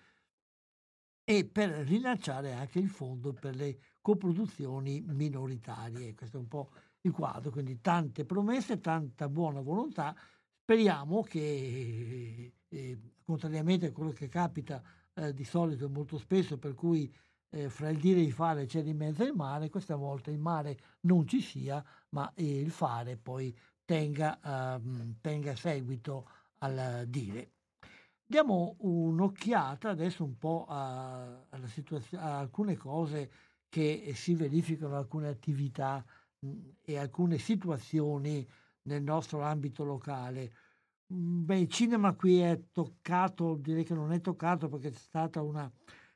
e 1.24 1.44
per 1.46 1.70
rilanciare 1.70 2.52
anche 2.52 2.78
il 2.78 2.90
fondo 2.90 3.32
per 3.32 3.56
le 3.56 3.78
coproduzioni 4.00 5.02
minoritarie. 5.06 6.14
Questo 6.14 6.36
è 6.36 6.40
un 6.40 6.48
po' 6.48 6.70
il 7.00 7.12
quadro, 7.12 7.50
quindi 7.50 7.80
tante 7.80 8.24
promesse, 8.24 8.80
tanta 8.80 9.28
buona 9.28 9.60
volontà. 9.60 10.14
Speriamo 10.60 11.22
che, 11.22 12.52
eh, 12.68 12.98
contrariamente 13.24 13.86
a 13.86 13.92
quello 13.92 14.12
che 14.12 14.28
capita 14.28 14.82
eh, 15.14 15.32
di 15.34 15.44
solito 15.44 15.88
molto 15.88 16.18
spesso, 16.18 16.58
per 16.58 16.74
cui 16.74 17.12
eh, 17.50 17.68
fra 17.68 17.90
il 17.90 17.98
dire 17.98 18.20
e 18.20 18.24
il 18.24 18.32
fare 18.32 18.66
c'è 18.66 18.82
di 18.82 18.94
mezzo 18.94 19.24
il 19.24 19.34
mare, 19.34 19.68
questa 19.70 19.96
volta 19.96 20.30
il 20.30 20.38
mare 20.38 20.78
non 21.00 21.26
ci 21.26 21.40
sia, 21.40 21.84
ma 22.10 22.30
il 22.36 22.70
fare 22.70 23.16
poi 23.16 23.56
tenga, 23.84 24.40
ehm, 24.76 25.16
tenga 25.20 25.54
seguito 25.54 26.28
al 26.58 27.04
dire. 27.08 27.52
Diamo 28.24 28.76
un'occhiata 28.78 29.90
adesso 29.90 30.24
un 30.24 30.38
po' 30.38 30.64
a, 30.68 31.44
alla 31.50 31.66
situazio- 31.66 32.18
a 32.18 32.38
alcune 32.38 32.76
cose 32.76 33.30
che 33.68 34.12
si 34.14 34.34
verificano 34.34 34.96
alcune 34.96 35.28
attività 35.28 36.02
mh, 36.38 36.58
e 36.82 36.96
alcune 36.96 37.38
situazioni 37.38 38.48
nel 38.84 39.02
nostro 39.02 39.42
ambito 39.42 39.84
locale. 39.84 40.52
Beh, 41.14 41.58
il 41.58 41.68
cinema 41.68 42.14
qui 42.14 42.38
è 42.38 42.58
toccato, 42.72 43.56
direi 43.56 43.84
che 43.84 43.92
non 43.92 44.12
è 44.12 44.22
toccato 44.22 44.70
perché 44.70 44.88
c'è 44.90 44.96
stata 44.96 45.42
una 45.42 45.70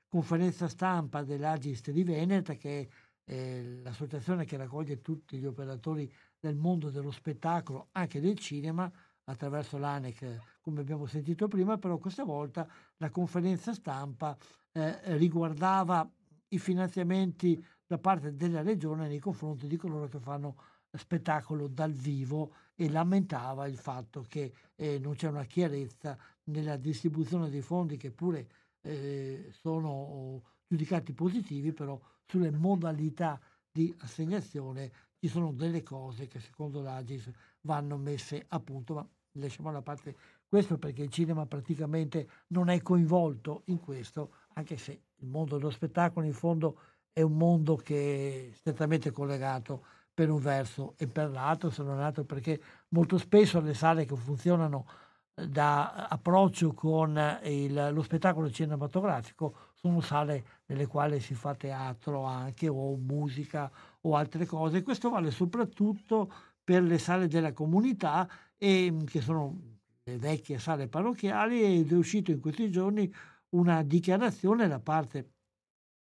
conferenza 0.09 0.69
stampa 0.69 1.23
dell'Agist 1.23 1.91
di 1.91 2.03
Veneta, 2.03 2.55
che 2.55 2.89
è 3.23 3.63
l'associazione 3.83 4.47
che 4.47 4.57
raccoglie 4.57 5.03
tutti 5.03 5.37
gli 5.37 5.45
operatori 5.45 6.11
del 6.41 6.57
mondo 6.57 6.89
dello 6.89 7.11
spettacolo, 7.11 7.89
anche 7.93 8.21
del 8.21 8.39
cinema, 8.39 8.91
attraverso 9.25 9.77
l'ANEC, 9.77 10.61
come 10.63 10.81
abbiamo 10.81 11.05
sentito 11.05 11.47
prima, 11.47 11.77
però 11.77 11.99
questa 11.99 12.25
volta 12.25 12.67
la 12.97 13.11
conferenza 13.11 13.75
stampa 13.75 14.35
eh, 14.73 15.17
riguardava 15.19 16.11
i 16.49 16.59
finanziamenti 16.59 17.63
da 17.87 17.99
parte 17.99 18.35
della 18.35 18.63
regione 18.63 19.09
nei 19.09 19.19
confronti 19.19 19.67
di 19.67 19.77
coloro 19.77 20.09
che 20.09 20.21
fanno 20.21 20.57
spettacolo 20.97 21.69
dal 21.69 21.93
vivo 21.93 22.53
e 22.75 22.91
lamentava 22.91 23.67
il 23.67 23.77
fatto 23.77 24.25
che 24.29 24.53
eh, 24.75 24.99
non 24.99 25.15
c'è 25.15 25.29
una 25.29 25.45
chiarezza 25.45 26.17
nella 26.45 26.77
distribuzione 26.77 27.49
dei 27.49 27.63
fondi 27.63 27.97
che 27.97 28.11
pure 28.11 28.49
eh, 28.83 29.51
sono 29.61 30.43
giudicati 30.67 31.13
positivi, 31.13 31.73
però 31.73 32.01
sulle 32.25 32.51
modalità 32.51 33.41
di 33.71 33.95
assegnazione 33.99 34.91
ci 35.19 35.29
sono 35.29 35.53
delle 35.53 35.83
cose 35.83 36.27
che 36.27 36.41
secondo 36.41 36.83
l'Agis 36.83 37.31
vanno 37.63 37.97
messe 37.97 38.45
a 38.49 38.61
punto, 38.61 38.95
ma 38.95 39.09
lasciamo 39.33 39.73
da 39.73 39.83
parte 39.83 40.15
questo 40.49 40.79
perché 40.79 41.03
il 41.03 41.11
cinema 41.11 41.47
praticamente 41.47 42.29
non 42.49 42.69
è 42.69 42.81
coinvolto 42.83 43.63
in 43.67 43.81
questo, 43.81 44.33
anche 44.55 44.77
se 44.77 45.01
il 45.17 45.27
mondo 45.27 45.57
dello 45.57 45.71
spettacolo 45.71 46.27
in 46.27 46.33
fondo 46.33 46.79
è 47.13 47.23
un 47.23 47.37
mondo 47.37 47.77
che 47.77 48.51
è 48.51 48.55
strettamente 48.55 49.11
collegato 49.11 49.85
per 50.17 50.31
un 50.31 50.41
verso 50.41 50.95
e 50.97 51.07
per 51.07 51.29
l'altro, 51.29 51.69
se 51.69 51.83
non 51.83 52.01
altro 52.01 52.25
perché 52.25 52.59
molto 52.89 53.19
spesso 53.19 53.61
le 53.61 53.75
sale 53.75 54.07
che 54.07 54.17
funzionano 54.17 54.87
eh, 55.35 55.47
da 55.47 56.07
approccio 56.09 56.73
con 56.73 57.21
il, 57.43 57.91
lo 57.93 58.03
spettacolo 58.03 58.51
cinematografico 58.51 59.73
sono 59.75 60.01
sale 60.01 60.63
nelle 60.69 60.87
quali 60.87 61.21
si 61.21 61.35
fa 61.35 61.55
teatro 61.55 62.25
anche 62.25 62.67
o 62.67 62.97
musica 62.97 63.71
o 64.01 64.17
altre 64.17 64.47
cose. 64.47 64.83
Questo 64.83 65.11
vale 65.11 65.31
soprattutto 65.31 66.33
per 66.65 66.83
le 66.83 66.97
sale 66.97 67.29
della 67.29 67.53
comunità 67.53 68.27
e, 68.57 68.97
che 69.05 69.21
sono 69.21 69.55
le 70.03 70.17
vecchie 70.17 70.59
sale 70.59 70.89
parrocchiali 70.89 71.79
ed 71.81 71.93
è 71.93 71.95
uscito 71.95 72.31
in 72.31 72.41
questi 72.41 72.71
giorni 72.71 73.13
una 73.51 73.83
dichiarazione 73.83 74.67
da 74.67 74.81
parte 74.81 75.33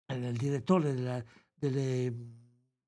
eh, 0.04 0.18
del 0.18 0.36
direttore 0.36 0.92
della, 0.92 1.24
delle, 1.54 2.43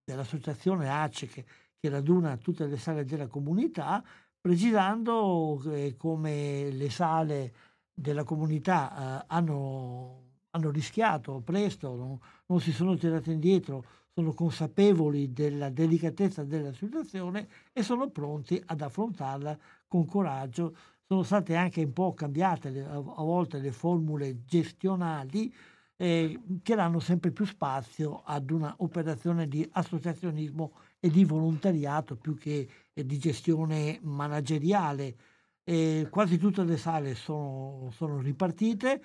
dell'associazione 0.07 0.88
ACE 0.88 1.27
che, 1.27 1.45
che, 1.81 1.88
raduna 1.88 2.37
tutte 2.37 2.66
le 2.66 2.79
sale 2.79 3.05
della 3.05 3.27
comunità, 3.27 4.03
precisando 4.40 5.61
come 5.97 6.71
le 6.71 6.90
sale 6.90 7.55
della 7.92 8.23
comunità 8.23 9.23
eh, 9.23 9.25
hanno, 9.27 10.23
hanno, 10.51 10.71
rischiato 10.71 11.40
presto, 11.45 11.97
non, 11.97 12.19
non, 12.47 12.61
si 12.61 12.71
sono 12.71 12.97
tirate 12.97 13.33
indietro 13.33 13.85
sono 14.14 14.33
consapevoli 14.33 15.33
della 15.33 15.71
delicatezza 15.71 16.45
della 16.45 16.73
situazione 16.73 17.49
e 17.73 17.83
sono 17.83 18.09
pronti 18.09 18.62
ad 18.64 18.81
affrontarla 18.81 19.59
con 19.88 20.07
coraggio. 20.07 20.75
Sono 21.07 21.23
state 21.23 21.55
anche 21.57 21.83
un 21.83 21.92
po' 21.92 22.14
cambiate 22.14 22.71
le, 22.71 22.85
a 22.85 23.01
volte 23.01 23.59
le 23.59 23.73
formule 23.73 24.45
gestionali 24.45 25.53
eh, 25.97 26.41
che 26.63 26.75
danno 26.75 27.01
sempre 27.01 27.31
più 27.33 27.45
spazio 27.45 28.23
ad 28.25 28.51
una 28.51 28.75
operazione 28.79 29.49
di 29.49 29.67
associazionismo 29.73 30.75
e 31.01 31.11
di 31.11 31.25
volontariato 31.25 32.17
più 32.17 32.37
che 32.37 32.69
eh, 32.93 33.07
di 33.07 33.19
gestione 33.19 33.99
manageriale. 34.03 35.17
Eh, 35.65 36.07
quasi 36.11 36.39
tutte 36.39 36.63
le 36.65 36.77
sale 36.77 37.15
sono, 37.15 37.91
sono 37.93 38.21
ripartite 38.21 39.03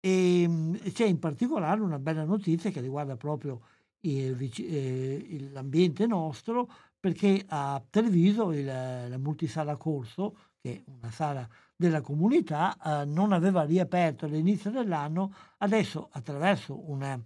e 0.00 0.44
mm, 0.48 0.74
c'è 0.92 1.04
in 1.06 1.18
particolare 1.18 1.80
una 1.80 1.98
bella 1.98 2.24
notizia 2.24 2.70
che 2.70 2.80
riguarda 2.80 3.16
proprio 3.16 3.60
eh, 4.00 5.48
l'ambiente 5.52 6.06
nostro 6.06 6.68
perché 6.98 7.44
a 7.48 7.82
Treviso 7.88 8.52
il, 8.52 8.64
la 8.64 9.18
multisala 9.18 9.76
Corso, 9.76 10.36
che 10.60 10.76
è 10.76 10.82
una 10.86 11.10
sala 11.10 11.48
della 11.82 12.00
comunità, 12.00 12.76
eh, 13.02 13.04
non 13.04 13.32
aveva 13.32 13.64
riaperto 13.64 14.24
all'inizio 14.26 14.70
dell'anno, 14.70 15.34
adesso 15.58 16.08
attraverso 16.12 16.88
una, 16.88 17.20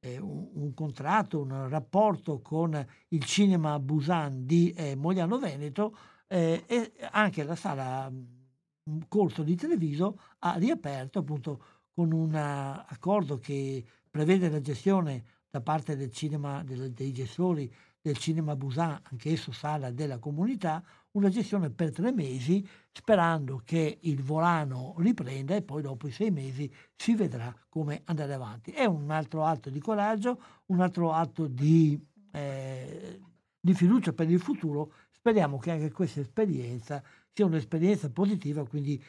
eh, 0.00 0.18
un, 0.18 0.48
un, 0.54 0.72
contratto, 0.72 1.42
un 1.42 1.68
rapporto 1.68 2.40
con 2.40 2.82
il 3.08 3.24
cinema 3.24 3.78
Busan 3.78 4.46
di 4.46 4.72
eh, 4.72 4.96
Mogliano 4.96 5.38
Veneto 5.38 5.94
eh, 6.28 6.64
e 6.66 6.92
anche 7.10 7.44
la 7.44 7.56
sala 7.56 8.08
mm, 8.10 9.00
Corso 9.06 9.42
di 9.42 9.54
Treviso 9.54 10.18
ha 10.38 10.54
riaperto 10.54 11.18
appunto 11.18 11.62
con 11.92 12.12
un 12.12 12.34
accordo 12.34 13.38
che 13.38 13.84
prevede 14.08 14.48
la 14.48 14.62
gestione 14.62 15.24
da 15.50 15.60
parte 15.60 15.94
del 15.94 16.10
cinema, 16.10 16.62
del, 16.64 16.90
dei 16.92 17.12
gestori 17.12 17.70
del 18.00 18.16
cinema 18.16 18.56
Busan, 18.56 18.98
anch'esso 19.10 19.52
sala 19.52 19.90
della 19.90 20.18
comunità, 20.18 20.82
una 21.12 21.28
gestione 21.28 21.70
per 21.70 21.90
tre 21.92 22.12
mesi, 22.12 22.66
sperando 22.92 23.62
che 23.64 23.98
il 24.02 24.22
volano 24.22 24.94
riprenda 24.98 25.56
e 25.56 25.62
poi 25.62 25.82
dopo 25.82 26.06
i 26.06 26.12
sei 26.12 26.30
mesi 26.30 26.72
si 26.94 27.14
vedrà 27.14 27.54
come 27.68 28.02
andare 28.04 28.34
avanti. 28.34 28.70
È 28.70 28.84
un 28.84 29.10
altro 29.10 29.44
atto 29.44 29.70
di 29.70 29.80
coraggio, 29.80 30.40
un 30.66 30.80
altro 30.80 31.12
atto 31.12 31.46
di, 31.46 32.00
eh, 32.32 33.20
di 33.60 33.74
fiducia 33.74 34.12
per 34.12 34.30
il 34.30 34.40
futuro. 34.40 34.92
Speriamo 35.10 35.58
che 35.58 35.72
anche 35.72 35.90
questa 35.90 36.20
esperienza 36.20 37.02
sia 37.32 37.44
un'esperienza 37.46 38.10
positiva, 38.10 38.66
quindi 38.66 39.02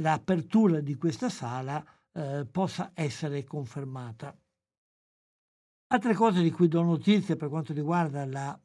l'apertura 0.00 0.80
di 0.80 0.96
questa 0.96 1.28
sala 1.28 1.84
eh, 2.12 2.46
possa 2.50 2.90
essere 2.94 3.44
confermata. 3.44 4.36
Altre 5.92 6.14
cose 6.14 6.42
di 6.42 6.50
cui 6.50 6.68
do 6.68 6.82
notizie 6.82 7.36
per 7.36 7.48
quanto 7.48 7.72
riguarda 7.72 8.24
la, 8.24 8.58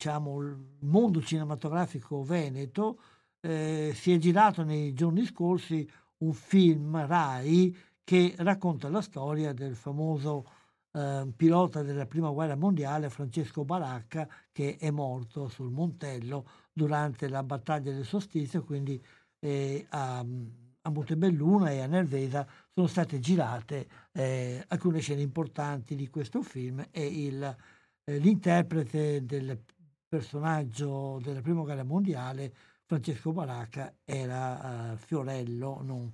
diciamo, 0.00 0.40
il 0.40 0.56
mondo 0.80 1.20
cinematografico 1.20 2.22
veneto, 2.22 2.98
eh, 3.40 3.92
si 3.94 4.14
è 4.14 4.16
girato 4.16 4.64
nei 4.64 4.94
giorni 4.94 5.26
scorsi 5.26 5.86
un 6.18 6.32
film 6.32 7.06
RAI 7.06 7.76
che 8.02 8.34
racconta 8.38 8.88
la 8.88 9.02
storia 9.02 9.52
del 9.52 9.76
famoso 9.76 10.46
eh, 10.92 11.30
pilota 11.36 11.82
della 11.82 12.06
prima 12.06 12.30
guerra 12.30 12.56
mondiale 12.56 13.10
Francesco 13.10 13.66
Baracca 13.66 14.26
che 14.50 14.78
è 14.78 14.90
morto 14.90 15.48
sul 15.48 15.70
Montello 15.70 16.46
durante 16.72 17.28
la 17.28 17.42
battaglia 17.42 17.92
del 17.92 18.06
Sostizio, 18.06 18.64
quindi 18.64 18.98
eh, 19.38 19.84
a, 19.90 20.20
a 20.20 20.90
Montebelluna 20.90 21.72
e 21.72 21.80
a 21.80 21.86
Nervesa 21.86 22.46
sono 22.72 22.86
state 22.86 23.20
girate 23.20 23.86
eh, 24.12 24.64
alcune 24.68 25.00
scene 25.00 25.20
importanti 25.20 25.94
di 25.94 26.08
questo 26.08 26.40
film 26.40 26.86
e 26.90 27.04
il, 27.04 27.56
eh, 28.04 28.16
l'interprete 28.18 29.26
del 29.26 29.62
personaggio 30.10 31.20
della 31.22 31.40
prima 31.40 31.62
guerra 31.62 31.84
mondiale, 31.84 32.52
Francesco 32.84 33.32
Baracca, 33.32 33.94
era 34.04 34.90
uh, 34.92 34.96
Fiorello, 34.96 35.80
non, 35.82 36.12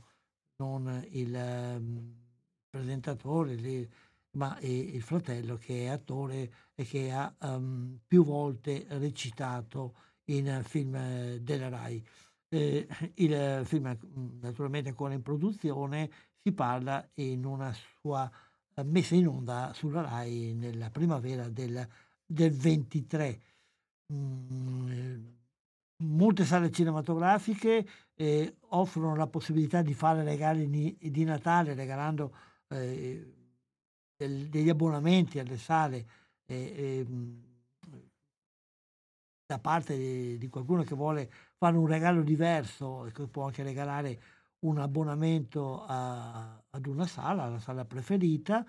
non 0.57 1.03
il 1.13 1.33
um, 1.35 2.15
presentatore, 2.69 3.55
lì, 3.55 3.91
ma 4.33 4.59
il 4.61 5.01
fratello 5.01 5.57
che 5.57 5.85
è 5.85 5.87
attore 5.87 6.53
e 6.75 6.85
che 6.85 7.11
ha 7.11 7.35
um, 7.41 7.99
più 8.07 8.23
volte 8.23 8.85
recitato 8.91 9.95
in 10.25 10.61
film 10.63 11.37
della 11.37 11.71
RAI. 11.71 12.07
Eh, 12.49 12.87
il 13.15 13.63
film 13.65 13.97
naturalmente 14.43 14.91
ancora 14.91 15.15
in 15.15 15.23
produzione, 15.23 16.11
si 16.43 16.53
parla 16.53 17.09
in 17.15 17.47
una 17.47 17.75
sua 17.99 18.31
eh, 18.75 18.83
messa 18.85 19.15
in 19.15 19.29
onda 19.29 19.73
sulla 19.73 20.03
RAI 20.03 20.53
nella 20.53 20.91
primavera 20.91 21.49
del, 21.49 21.89
del 22.27 22.53
23. 22.53 23.41
Mm, 24.13 25.27
molte 26.05 26.45
sale 26.45 26.71
cinematografiche 26.71 27.87
eh, 28.15 28.57
offrono 28.69 29.17
la 29.17 29.27
possibilità 29.27 29.83
di 29.83 29.95
fare 29.95 30.23
regali 30.23 30.69
di, 30.97 31.25
Natale 31.25 31.75
regalando 31.75 32.33
eh, 32.69 33.35
del, 34.17 34.49
degli 34.49 34.69
abbonamenti 34.69 35.39
alle 35.41 35.59
sale 35.59 36.07
eh, 36.47 37.05
da 39.47 39.59
parte 39.59 39.97
di, 39.97 40.39
di, 40.39 40.49
qualcuno 40.49 40.83
che 40.83 40.95
vuole 40.95 41.31
fare 41.57 41.77
un 41.77 41.87
regalo 41.87 42.23
diverso 42.23 43.07
e 43.07 43.13
che 43.13 43.27
può 43.27 43.47
anche 43.47 43.63
regalare 43.63 44.21
un 44.61 44.79
abbonamento 44.79 45.85
a, 45.85 46.63
ad 46.71 46.87
una 46.87 47.07
sala, 47.07 47.49
la 47.49 47.59
sala 47.61 47.85
preferita, 47.85 48.65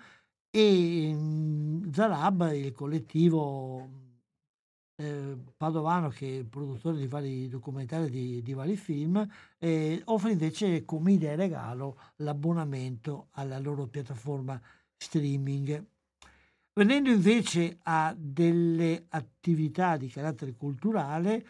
e 0.50 1.10
mm, 1.12 1.90
Zarab, 1.92 2.52
il 2.52 2.72
collettivo 2.72 4.07
eh, 5.00 5.36
padovano 5.56 6.08
che 6.08 6.40
è 6.40 6.44
produttore 6.44 6.96
di 6.98 7.06
vari 7.06 7.48
documentari 7.48 8.10
di, 8.10 8.42
di 8.42 8.52
vari 8.52 8.76
film, 8.76 9.26
eh, 9.58 10.02
offre 10.06 10.32
invece 10.32 10.84
come 10.84 11.12
idea 11.12 11.36
regalo 11.36 11.98
l'abbonamento 12.16 13.28
alla 13.32 13.58
loro 13.60 13.86
piattaforma 13.86 14.60
streaming. 14.96 15.84
Venendo 16.72 17.10
invece 17.10 17.78
a 17.82 18.14
delle 18.16 19.06
attività 19.10 19.96
di 19.96 20.08
carattere 20.08 20.54
culturale 20.54 21.46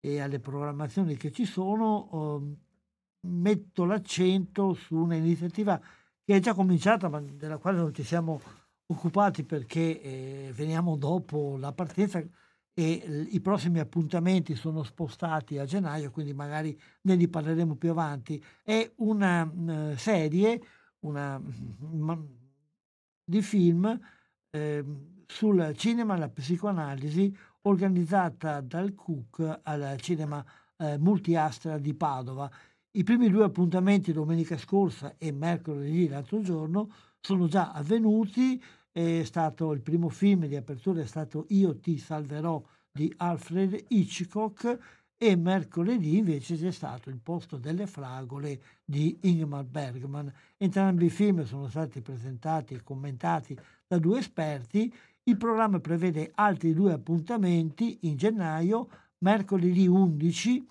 e 0.00 0.20
alle 0.20 0.38
programmazioni 0.38 1.16
che 1.16 1.32
ci 1.32 1.44
sono, 1.44 2.40
eh, 2.40 3.26
metto 3.28 3.84
l'accento 3.84 4.74
su 4.74 4.96
un'iniziativa 4.96 5.80
che 6.24 6.36
è 6.36 6.40
già 6.40 6.54
cominciata, 6.54 7.08
ma 7.08 7.20
della 7.20 7.58
quale 7.58 7.78
non 7.78 7.92
ci 7.92 8.04
siamo 8.04 8.40
occupati 8.86 9.42
perché 9.44 10.00
eh, 10.00 10.52
veniamo 10.54 10.96
dopo 10.96 11.56
la 11.58 11.72
partenza 11.72 12.22
e 12.74 13.26
i 13.30 13.40
prossimi 13.40 13.78
appuntamenti 13.78 14.54
sono 14.54 14.82
spostati 14.82 15.58
a 15.58 15.64
gennaio, 15.64 16.10
quindi 16.10 16.32
magari 16.32 16.78
ne 17.02 17.14
riparleremo 17.14 17.74
più 17.76 17.90
avanti. 17.90 18.42
È 18.62 18.90
una 18.96 19.42
uh, 19.42 19.96
serie 19.96 20.60
una, 21.00 21.36
um, 21.36 22.28
di 23.24 23.42
film 23.42 24.00
eh, 24.50 24.84
sul 25.26 25.72
cinema 25.76 26.14
e 26.14 26.18
la 26.18 26.28
psicoanalisi 26.28 27.34
organizzata 27.62 28.60
dal 28.60 28.94
Cook 28.94 29.60
al 29.62 29.96
cinema 30.00 30.44
eh, 30.76 30.98
Multiastra 30.98 31.78
di 31.78 31.94
Padova 31.94 32.50
i 32.94 33.04
primi 33.04 33.30
due 33.30 33.44
appuntamenti 33.44 34.12
domenica 34.12 34.58
scorsa 34.58 35.14
e 35.16 35.32
mercoledì 35.32 36.08
l'altro 36.08 36.42
giorno 36.42 36.92
sono 37.20 37.46
già 37.48 37.72
avvenuti. 37.72 38.62
È 38.92 39.22
stato 39.24 39.72
il 39.72 39.80
primo 39.80 40.10
film 40.10 40.44
di 40.44 40.54
apertura 40.54 41.00
è 41.00 41.06
stato 41.06 41.46
Io 41.48 41.78
ti 41.78 41.96
salverò 41.96 42.62
di 42.90 43.10
Alfred 43.16 43.86
Hitchcock 43.88 44.78
e 45.16 45.34
mercoledì 45.34 46.18
invece 46.18 46.58
c'è 46.58 46.70
stato 46.70 47.08
Il 47.08 47.18
posto 47.18 47.56
delle 47.56 47.86
fragole 47.86 48.60
di 48.84 49.16
Ingmar 49.22 49.64
Bergman. 49.64 50.30
Entrambi 50.58 51.06
i 51.06 51.10
film 51.10 51.42
sono 51.44 51.68
stati 51.68 52.02
presentati 52.02 52.74
e 52.74 52.82
commentati 52.82 53.58
da 53.86 53.96
due 53.98 54.18
esperti. 54.18 54.92
Il 55.22 55.38
programma 55.38 55.80
prevede 55.80 56.30
altri 56.34 56.74
due 56.74 56.92
appuntamenti 56.92 58.00
in 58.02 58.16
gennaio, 58.16 58.88
mercoledì 59.18 59.86
11 59.86 60.66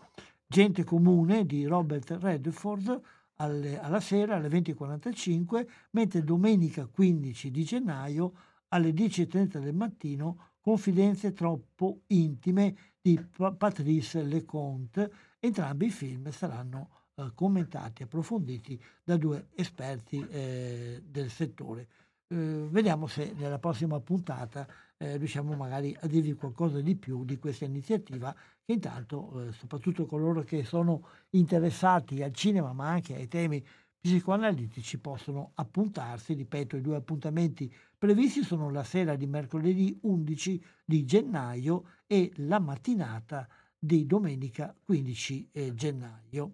Gente 0.51 0.83
comune 0.83 1.45
di 1.45 1.65
Robert 1.65 2.17
Redford 2.19 3.01
alle, 3.41 3.79
alla 3.79 3.99
sera 3.99 4.35
alle 4.35 4.47
20.45, 4.47 5.67
mentre 5.91 6.23
domenica 6.23 6.85
15 6.85 7.51
di 7.51 7.63
gennaio 7.63 8.33
alle 8.69 8.91
10.30 8.91 9.59
del 9.59 9.75
mattino 9.75 10.49
Confidenze 10.61 11.33
troppo 11.33 12.01
intime 12.07 12.75
di 13.01 13.19
Patrice 13.57 14.21
Leconte. 14.21 15.11
Entrambi 15.39 15.87
i 15.87 15.89
film 15.89 16.29
saranno 16.29 17.07
eh, 17.15 17.31
commentati, 17.33 18.03
approfonditi 18.03 18.79
da 19.03 19.17
due 19.17 19.47
esperti 19.55 20.23
eh, 20.29 21.01
del 21.03 21.31
settore. 21.31 21.87
Eh, 22.27 22.67
vediamo 22.69 23.07
se 23.07 23.33
nella 23.35 23.57
prossima 23.57 23.99
puntata 23.99 24.67
eh, 25.01 25.17
riusciamo 25.17 25.55
magari 25.55 25.97
a 25.99 26.05
dirvi 26.05 26.33
qualcosa 26.33 26.79
di 26.79 26.95
più 26.95 27.25
di 27.25 27.39
questa 27.39 27.65
iniziativa 27.65 28.33
che 28.63 28.73
intanto, 28.73 29.47
eh, 29.47 29.51
soprattutto 29.51 30.05
coloro 30.05 30.43
che 30.43 30.63
sono 30.63 31.07
interessati 31.31 32.21
al 32.21 32.33
cinema 32.33 32.71
ma 32.71 32.89
anche 32.89 33.15
ai 33.15 33.27
temi 33.27 33.65
psicoanalitici 33.99 34.99
possono 34.99 35.53
appuntarsi. 35.55 36.33
Ripeto, 36.33 36.77
i 36.77 36.81
due 36.81 36.97
appuntamenti 36.97 37.73
previsti 37.97 38.43
sono 38.43 38.69
la 38.69 38.83
sera 38.83 39.15
di 39.15 39.25
mercoledì 39.25 39.97
11 40.03 40.63
di 40.85 41.03
gennaio 41.03 41.85
e 42.05 42.31
la 42.35 42.59
mattinata 42.59 43.47
di 43.77 44.05
domenica 44.05 44.75
15 44.83 45.49
eh, 45.51 45.73
gennaio. 45.73 46.51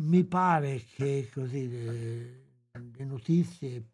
Mi 0.00 0.24
pare 0.24 0.82
che 0.96 1.30
così 1.32 1.68
le, 1.68 2.44
le 2.72 3.04
notizie 3.04 3.84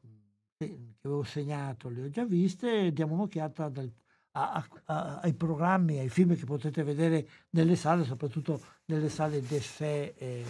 che 0.57 0.95
avevo 1.03 1.23
segnato 1.23 1.89
le 1.89 2.05
ho 2.05 2.09
già 2.09 2.25
viste, 2.25 2.93
diamo 2.93 3.15
un'occhiata 3.15 3.69
dal, 3.69 3.93
a, 4.33 4.67
a, 4.85 5.21
ai 5.21 5.35
programmi, 5.35 5.99
ai 5.99 6.09
film 6.09 6.35
che 6.35 6.45
potete 6.45 6.83
vedere 6.83 7.29
nelle 7.51 7.77
sale, 7.77 8.05
soprattutto 8.05 8.61
nelle 8.87 9.11
sale 9.11 9.43
d'essè 9.43 10.15
eh, 10.17 10.45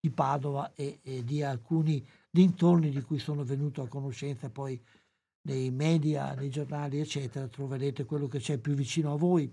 di 0.00 0.10
Padova 0.10 0.72
e, 0.74 1.00
e, 1.02 1.24
di 1.24 1.42
alcuni 1.42 2.06
dintorni 2.30 2.90
di 2.90 3.02
cui 3.02 3.18
sono 3.18 3.42
venuto 3.42 3.82
a 3.82 3.88
conoscenza 3.88 4.50
poi 4.50 4.80
nei 5.48 5.70
media, 5.70 6.34
nei 6.34 6.50
giornali, 6.50 7.00
eccetera, 7.00 7.48
troverete 7.48 8.04
quello 8.04 8.28
che 8.28 8.38
c'è 8.38 8.58
più 8.58 8.74
vicino 8.74 9.12
a 9.12 9.16
voi. 9.16 9.52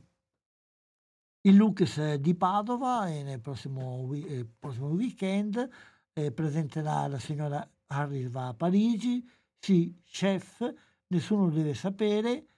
Il 1.41 1.55
Lux 1.55 2.16
di 2.16 2.36
Padova 2.36 3.07
e 3.07 3.24
nel 3.24 3.39
prossimo, 3.39 4.11
eh, 4.13 4.47
prossimo 4.59 4.88
weekend 4.89 5.70
eh, 6.13 6.32
presenterà 6.32 7.07
la 7.07 7.20
signora 7.20 7.68
Harris 7.88 8.30
va 8.30 8.47
a 8.47 8.53
Parigi, 8.53 9.24
sì, 9.66 9.99
chef, 10.05 10.61
nessuno 11.07 11.49
deve 11.49 11.74
sapere, 11.74 12.49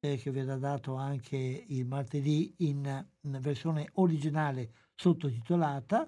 eh, 0.00 0.18
che 0.18 0.30
verrà 0.30 0.58
dato 0.58 0.96
anche 0.96 1.64
il 1.66 1.86
martedì 1.86 2.54
in, 2.58 3.06
in 3.22 3.38
versione 3.40 3.88
originale 3.94 4.70
sottotitolata, 4.94 6.06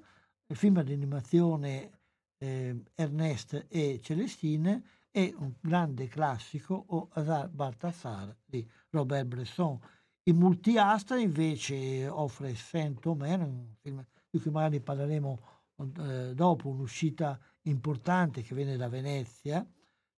il 0.49 0.55
film 0.55 0.83
di 0.83 0.93
animazione 0.93 2.01
eh, 2.37 2.79
Ernest 2.95 3.69
e 3.71 4.01
Celestine 4.03 4.83
e 5.11 5.35
un 5.35 5.55
grande 5.59 6.09
classico 6.09 6.75
O 6.89 7.09
Hazard 7.13 7.51
Balthasar 7.51 8.37
di 8.45 8.69
Robert 8.91 9.27
Bresson. 9.27 9.81
Il 10.25 10.35
multiastra 10.35 11.19
invece 11.19 12.07
offre 12.07 12.55
Saint-Omer, 12.55 13.41
un 13.41 13.75
film 13.81 14.05
di 14.29 14.39
cui 14.39 14.51
magari 14.51 14.83
parleremo 14.83 15.41
eh, 16.01 16.35
dopo, 16.35 16.69
un'uscita 16.69 17.41
importante 17.63 18.43
che 18.43 18.55
viene 18.55 18.77
da 18.77 18.91
Venezia, 18.91 19.67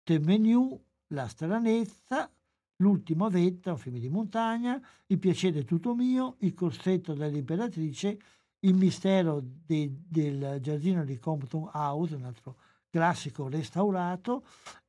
The 0.06 0.20
Menu, 0.20 0.80
La 1.08 1.26
stranezza, 1.26 2.30
L'ultima 2.76 3.28
vetta, 3.28 3.72
un 3.72 3.78
film 3.78 3.98
di 3.98 4.08
montagna, 4.08 4.80
Il 5.06 5.18
piacere 5.18 5.64
tutto 5.64 5.96
mio, 5.96 6.36
Il 6.40 6.54
corsetto 6.54 7.12
dell'imperatrice, 7.12 8.16
Il 8.60 8.76
mistero 8.76 9.42
de, 9.42 9.90
del 10.06 10.58
giardino 10.60 11.04
di 11.04 11.18
Compton 11.18 11.68
House, 11.72 12.14
un 12.14 12.22
altro 12.22 12.54
classico 12.88 13.48
restaurato, 13.48 14.44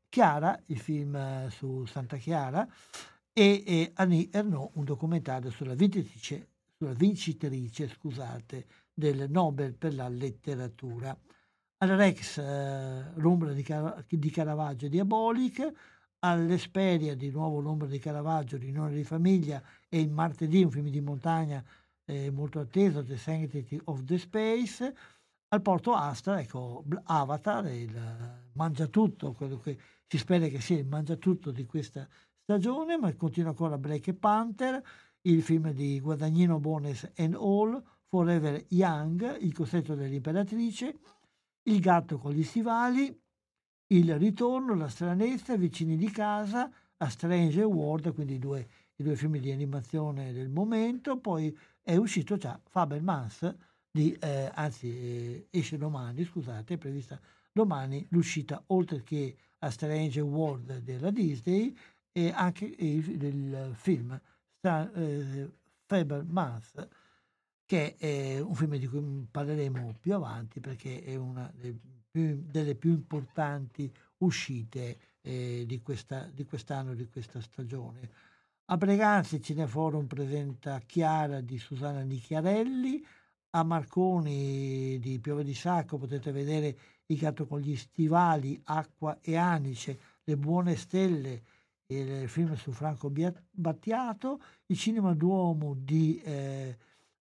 Chiara, 0.07 0.61
il 0.67 0.77
film 0.77 1.15
eh, 1.15 1.47
su 1.49 1.83
Santa 1.85 2.17
Chiara, 2.17 2.67
e, 3.33 3.63
e 3.65 3.91
Annie 3.95 4.29
Ernaux, 4.31 4.69
un 4.75 4.83
documentario 4.83 5.49
sulla 5.49 5.73
vincitrice, 5.73 6.49
sulla 6.77 6.93
vincitrice 6.93 7.87
scusate, 7.87 8.67
del 8.93 9.25
Nobel 9.31 9.73
per 9.73 9.95
la 9.95 10.09
letteratura. 10.09 11.17
Al 11.79 11.89
Rex, 11.89 12.39
eh, 12.39 13.11
l'ombra 13.17 13.53
di, 13.53 13.61
Car- 13.61 14.03
di 14.09 14.31
Caravaggio 14.31 14.87
Diabolic, 14.87 15.71
all'Esperia, 16.19 17.15
di 17.15 17.29
nuovo 17.29 17.59
l'ombra 17.59 17.87
di 17.87 17.99
Caravaggio, 17.99 18.57
riunione 18.57 18.95
di 18.95 19.03
famiglia, 19.03 19.61
e 19.87 19.99
il 19.99 20.09
martedì 20.09 20.63
un 20.63 20.71
film 20.71 20.89
di 20.89 21.01
montagna 21.01 21.63
eh, 22.05 22.31
molto 22.31 22.59
atteso, 22.59 23.03
The 23.03 23.17
Sanctity 23.17 23.79
of 23.83 24.03
the 24.05 24.17
Space, 24.17 24.95
al 25.49 25.61
Porto 25.61 25.93
Astra, 25.93 26.39
ecco, 26.39 26.83
Avatar, 27.03 27.67
il 27.67 27.95
mangia 28.53 28.87
tutto, 28.87 29.33
quello 29.33 29.59
che 29.59 29.77
si 30.07 30.17
spera 30.17 30.47
che 30.47 30.59
sia 30.59 30.79
il 30.79 30.87
mangia 30.87 31.15
tutto 31.17 31.51
di 31.51 31.67
questa 31.67 32.07
stagione, 32.41 32.97
ma 32.97 33.13
continua 33.13 33.49
ancora 33.49 33.77
Black 33.77 34.13
Panther, 34.13 34.81
il 35.21 35.43
film 35.43 35.71
di 35.73 35.99
Guadagnino 35.99 36.59
Bones 36.59 37.11
and 37.17 37.35
All, 37.35 37.79
Forever 38.07 38.65
Young, 38.69 39.37
Il 39.41 39.53
cossetto 39.53 39.93
dell'imperatrice, 39.93 40.97
Il 41.67 41.81
gatto 41.81 42.17
con 42.17 42.31
gli 42.31 42.43
stivali, 42.43 43.13
il 43.87 44.17
ritorno, 44.17 44.73
La 44.73 44.87
stranezza, 44.87 45.57
Vicini 45.57 45.97
di 45.97 46.09
casa, 46.09 46.71
A 46.97 47.09
Strange 47.09 47.61
World, 47.61 48.13
quindi 48.13 48.35
i 48.35 48.39
due, 48.39 48.67
i 48.95 49.03
due 49.03 49.17
film 49.17 49.37
di 49.37 49.51
animazione 49.51 50.31
del 50.31 50.47
momento, 50.47 51.19
poi 51.19 51.55
è 51.81 51.97
uscito 51.97 52.37
già 52.37 52.57
Fabermans, 52.63 53.53
di, 53.91 54.13
eh, 54.13 54.49
anzi 54.53 54.87
eh, 54.87 55.47
esce 55.49 55.77
domani, 55.77 56.23
scusate, 56.23 56.75
è 56.75 56.77
prevista 56.77 57.19
domani 57.51 58.05
l'uscita 58.11 58.63
oltre 58.67 59.03
che 59.03 59.35
A 59.59 59.69
Strange 59.69 60.21
World 60.21 60.79
della 60.79 61.11
Disney 61.11 61.75
e 62.13 62.31
anche 62.31 62.63
il, 62.63 63.21
il 63.21 63.71
film 63.73 64.17
Star, 64.57 64.89
eh, 64.95 65.51
Fabermans 65.85 66.87
che 67.67 67.97
è 67.97 68.39
un 68.39 68.55
film 68.55 68.77
di 68.77 68.87
cui 68.87 69.27
parleremo 69.29 69.97
più 69.99 70.15
avanti 70.15 70.61
perché 70.61 71.03
è 71.03 71.15
una 71.15 71.51
delle 71.53 71.77
più, 72.09 72.41
delle 72.47 72.75
più 72.75 72.91
importanti 72.91 73.91
uscite 74.19 74.97
eh, 75.21 75.65
di, 75.67 75.81
questa, 75.81 76.29
di 76.33 76.45
quest'anno, 76.45 76.95
di 76.95 77.07
questa 77.09 77.41
stagione. 77.41 78.09
A 78.69 78.77
Breganze 78.77 79.35
il 79.35 79.41
Cineforum 79.41 80.07
presenta 80.07 80.79
Chiara 80.79 81.41
di 81.41 81.57
Susanna 81.57 82.01
Nicchiarelli, 82.01 83.05
a 83.49 83.63
Marconi 83.63 84.97
di 84.99 85.19
Piove 85.19 85.43
di 85.43 85.53
Sacco 85.53 85.97
potete 85.97 86.31
vedere 86.31 86.77
Il 87.07 87.17
gatto 87.17 87.47
con 87.47 87.59
gli 87.59 87.75
stivali, 87.75 88.59
Acqua 88.63 89.19
e 89.21 89.35
Anice, 89.35 89.99
Le 90.23 90.37
buone 90.37 90.77
stelle, 90.77 91.43
il 91.87 92.29
film 92.29 92.55
su 92.55 92.71
Franco 92.71 93.11
Battiato, 93.51 94.41
il 94.67 94.77
Cinema 94.77 95.13
Duomo 95.13 95.75
di, 95.77 96.21
eh, 96.23 96.77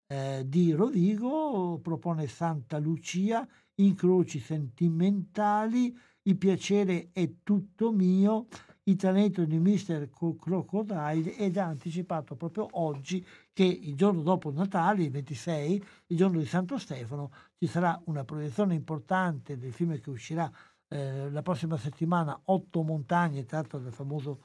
eh, 0.08 0.44
di 0.46 0.72
Rovigo 0.74 1.80
propone 1.82 2.28
Santa 2.28 2.78
Lucia 2.78 3.48
incroci 3.76 4.40
sentimentali, 4.40 5.96
il 6.24 6.38
piacere 6.38 7.10
è 7.12 7.30
tutto 7.44 7.92
mio, 7.92 8.48
il 8.84 8.96
talento 8.96 9.44
di 9.46 9.60
Mr. 9.60 10.10
Crocodile 10.10 11.36
ed 11.36 11.58
ha 11.58 11.66
anticipato 11.66 12.36
proprio 12.36 12.68
oggi 12.74 13.26
che 13.52 13.64
il 13.64 13.96
giorno 13.96 14.22
dopo 14.22 14.52
Natale, 14.52 15.04
il 15.04 15.12
26, 15.12 15.84
il 16.08 16.18
giorno 16.18 16.40
di 16.40 16.46
Santo 16.46 16.78
Stefano, 16.78 17.32
ci 17.58 17.68
sarà 17.68 18.00
una 18.06 18.24
proiezione 18.24 18.76
importante 18.76 19.58
del 19.58 19.74
film 19.74 20.00
che 20.00 20.10
uscirà 20.10 20.50
eh, 20.88 21.30
la 21.30 21.42
prossima 21.42 21.78
settimana, 21.78 22.40
Otto 22.46 22.84
montagne, 22.84 23.46
tratto 23.46 23.80
dal 23.80 23.94
famoso 23.94 24.44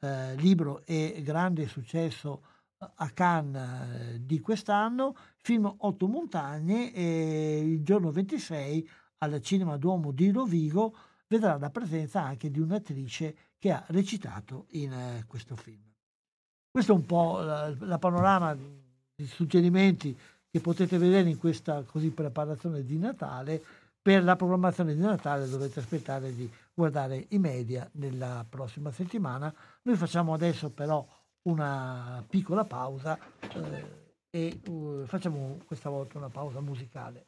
eh, 0.00 0.34
libro 0.36 0.82
e 0.84 1.20
grande 1.24 1.66
successo 1.66 2.42
a 2.78 3.10
Cannes 3.10 4.14
eh, 4.14 4.24
di 4.24 4.40
quest'anno, 4.40 5.16
film 5.38 5.72
Otto 5.78 6.06
montagne 6.06 6.92
e 6.92 7.58
il 7.58 7.82
giorno 7.82 8.10
26 8.10 8.88
al 9.18 9.40
Cinema 9.42 9.76
Duomo 9.76 10.12
di 10.12 10.30
Rovigo 10.30 10.94
vedrà 11.26 11.58
la 11.58 11.70
presenza 11.70 12.22
anche 12.22 12.50
di 12.50 12.60
un'attrice 12.60 13.36
che 13.58 13.72
ha 13.72 13.84
recitato 13.88 14.66
in 14.70 14.92
eh, 14.92 15.24
questo 15.26 15.56
film. 15.56 15.82
Questo 16.70 16.92
è 16.92 16.94
un 16.94 17.06
po' 17.06 17.40
la, 17.40 17.74
la 17.80 17.98
panorama 17.98 18.54
di 18.54 19.26
suggerimenti 19.26 20.16
che 20.48 20.60
potete 20.60 20.96
vedere 20.98 21.28
in 21.28 21.38
questa 21.38 21.82
così 21.82 22.10
preparazione 22.10 22.84
di 22.84 22.98
Natale. 22.98 23.62
Per 24.00 24.22
la 24.22 24.36
programmazione 24.36 24.94
di 24.94 25.00
Natale 25.00 25.48
dovete 25.48 25.80
aspettare 25.80 26.32
di 26.34 26.50
guardare 26.72 27.26
i 27.30 27.38
media 27.38 27.88
nella 27.94 28.46
prossima 28.48 28.92
settimana. 28.92 29.52
Noi 29.82 29.96
facciamo 29.96 30.32
adesso 30.32 30.70
però 30.70 31.04
una 31.48 32.24
piccola 32.28 32.64
pausa 32.64 33.18
eh, 33.40 34.06
e 34.30 34.60
uh, 34.68 35.04
facciamo 35.06 35.58
questa 35.66 35.88
volta 35.88 36.18
una 36.18 36.28
pausa 36.28 36.60
musicale. 36.60 37.27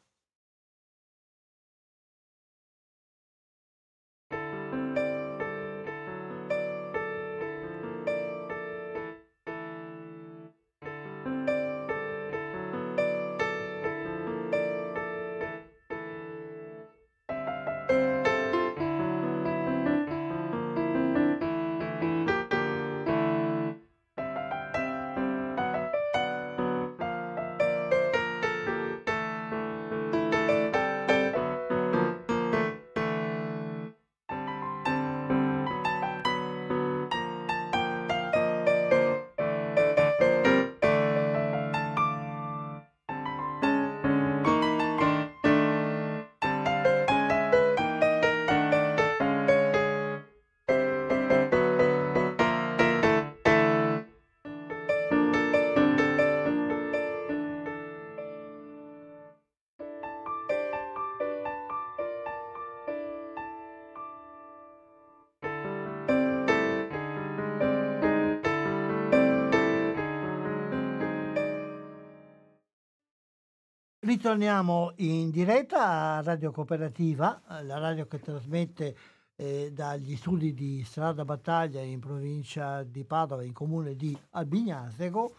Ritorniamo 74.03 74.93
in 74.95 75.29
diretta 75.29 76.15
a 76.15 76.21
Radio 76.23 76.51
Cooperativa, 76.51 77.39
la 77.61 77.77
radio 77.77 78.07
che 78.07 78.19
trasmette 78.19 78.97
eh, 79.35 79.71
dagli 79.71 80.15
studi 80.15 80.55
di 80.55 80.83
Strada 80.83 81.23
Battaglia 81.23 81.81
in 81.81 81.99
provincia 81.99 82.81
di 82.81 83.03
Padova, 83.03 83.43
in 83.43 83.53
comune 83.53 83.95
di 83.95 84.17
Albignasego, 84.31 85.35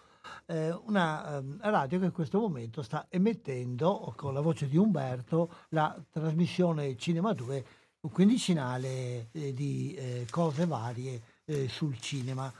eh, 0.46 0.70
una 0.84 1.38
eh, 1.38 1.42
radio 1.62 1.98
che 1.98 2.04
in 2.04 2.12
questo 2.12 2.38
momento 2.38 2.82
sta 2.82 3.06
emettendo 3.08 4.14
con 4.16 4.32
la 4.32 4.40
voce 4.40 4.68
di 4.68 4.76
Umberto 4.76 5.52
la 5.70 6.00
trasmissione 6.08 6.96
Cinema 6.96 7.32
2, 7.32 7.64
un 8.02 8.10
quindicinale 8.12 9.30
eh, 9.32 9.52
di 9.52 9.92
eh, 9.94 10.26
cose 10.30 10.66
varie 10.66 11.20
eh, 11.46 11.66
sul 11.66 11.98
cinema. 11.98 12.52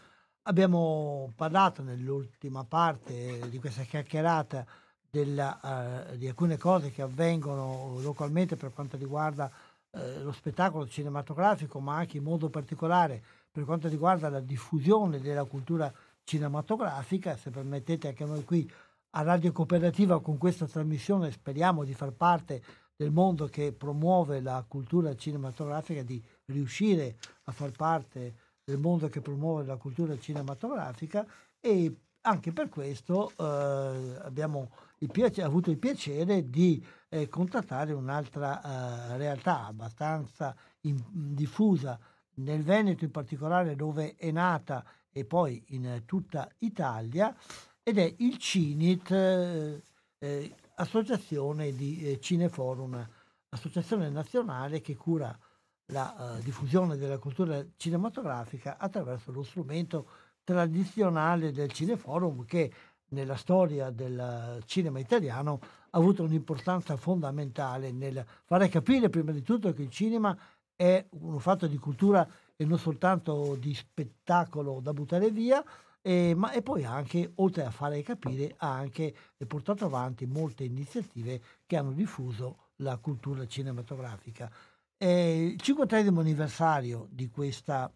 Abbiamo 0.47 1.33
parlato 1.37 1.81
nell'ultima 1.81 2.65
parte 2.65 3.49
di 3.49 3.61
questa 3.61 3.85
chiacchierata 3.85 4.67
della, 5.13 6.09
uh, 6.11 6.17
di 6.17 6.27
alcune 6.27 6.57
cose 6.57 6.91
che 6.91 7.03
avvengono 7.03 7.99
localmente 8.01 8.57
per 8.57 8.73
quanto 8.73 8.97
riguarda 8.97 9.51
uh, 9.91 10.23
lo 10.23 10.33
spettacolo 10.33 10.89
cinematografico, 10.89 11.81
ma 11.81 11.97
anche 11.97 12.17
in 12.17 12.23
modo 12.23 12.49
particolare 12.49 13.23
per 13.51 13.65
quanto 13.65 13.89
riguarda 13.89 14.31
la 14.31 14.41
diffusione 14.41 15.21
della 15.21 15.45
cultura 15.45 15.93
cinematografica. 16.25 17.37
Se 17.37 17.51
permettete 17.51 18.09
anche 18.09 18.25
noi 18.25 18.43
qui 18.45 18.73
a 19.11 19.23
Radio 19.23 19.53
Cooperativa 19.53 20.19
con 20.23 20.39
questa 20.39 20.67
trasmissione 20.67 21.31
speriamo 21.31 21.85
di 21.85 21.93
far 21.93 22.13
parte 22.13 22.63
del 22.97 23.11
mondo 23.11 23.49
che 23.49 23.73
promuove 23.73 24.41
la 24.41 24.65
cultura 24.67 25.15
cinematografica, 25.15 26.03
di 26.03 26.23
riuscire 26.47 27.17
a 27.45 27.53
far 27.53 27.73
parte 27.73 28.35
del 28.65 28.79
mondo 28.79 29.11
che 29.11 29.21
promuove 29.21 29.67
la 29.67 29.77
cultura 29.77 30.19
cinematografica 30.19 31.27
e 31.61 31.95
anche 32.23 32.53
per 32.53 32.71
questo 32.71 33.31
eh, 33.37 34.17
abbiamo 34.23 34.71
piace, 35.09 35.43
avuto 35.43 35.71
il 35.71 35.79
piacere 35.79 36.49
di 36.49 36.85
eh, 37.09 37.29
contattare 37.29 37.93
un'altra 37.93 38.63
eh, 38.63 39.17
realtà 39.17 39.67
abbastanza 39.67 40.55
in, 40.83 41.01
diffusa 41.11 41.99
nel 42.35 42.63
Veneto 42.63 43.05
in 43.05 43.11
particolare 43.11 43.75
dove 43.75 44.15
è 44.17 44.31
nata 44.31 44.85
e 45.11 45.25
poi 45.25 45.63
in 45.69 46.03
tutta 46.07 46.49
Italia 46.59 47.35
ed 47.83 47.99
è 47.99 48.15
il 48.19 48.39
CINIT, 48.39 49.11
eh, 49.11 49.83
eh, 50.19 50.55
associazione 50.77 51.75
di 51.75 52.09
eh, 52.09 52.21
Cineforum, 52.21 53.09
associazione 53.51 54.09
nazionale 54.09 54.81
che 54.81 54.97
cura 54.97 55.37
la 55.87 56.39
diffusione 56.43 56.97
della 56.97 57.19
cultura 57.19 57.63
cinematografica 57.77 58.79
attraverso 58.79 59.31
lo 59.31 59.43
strumento 59.43 60.09
tradizionale 60.45 61.53
del 61.53 61.71
Cineforum 61.71 62.45
che 62.45 62.73
nella 63.13 63.37
storia 63.37 63.91
del 63.91 64.63
cinema 64.67 64.99
italiano 64.99 65.61
ha 65.91 65.99
avuto 65.99 66.23
un'importanza 66.23 66.97
fondamentale 66.97 67.93
nel 67.93 68.25
fare 68.45 68.69
capire 68.69 69.09
prima 69.09 69.33
di 69.33 69.43
tutto 69.43 69.73
che 69.73 69.83
il 69.83 69.91
cinema 69.91 70.37
è 70.75 71.05
un 71.11 71.39
fatto 71.39 71.67
di 71.67 71.79
cultura 71.79 72.27
e 72.57 72.65
non 72.65 72.79
soltanto 72.79 73.57
di 73.59 73.75
spettacolo 73.75 74.81
da 74.81 74.93
buttare 74.93 75.31
via, 75.31 75.65
eh, 76.01 76.35
ma 76.35 76.51
e 76.53 76.63
poi 76.63 76.85
anche, 76.85 77.33
oltre 77.37 77.65
a 77.65 77.71
fare 77.71 78.03
capire, 78.03 78.55
ha 78.57 78.73
anche 78.73 79.15
portato 79.47 79.85
avanti 79.85 80.27
molte 80.27 80.65
iniziative 80.65 81.41
che 81.67 81.77
hanno 81.77 81.93
diffuso 81.93 82.71
la 82.77 82.97
cultura 82.97 83.47
cinematografica. 83.47 84.51
Eh, 84.97 85.47
il 85.53 85.61
50 85.61 85.97
anniversario 85.99 87.07
di 87.11 87.29
questa, 87.29 87.93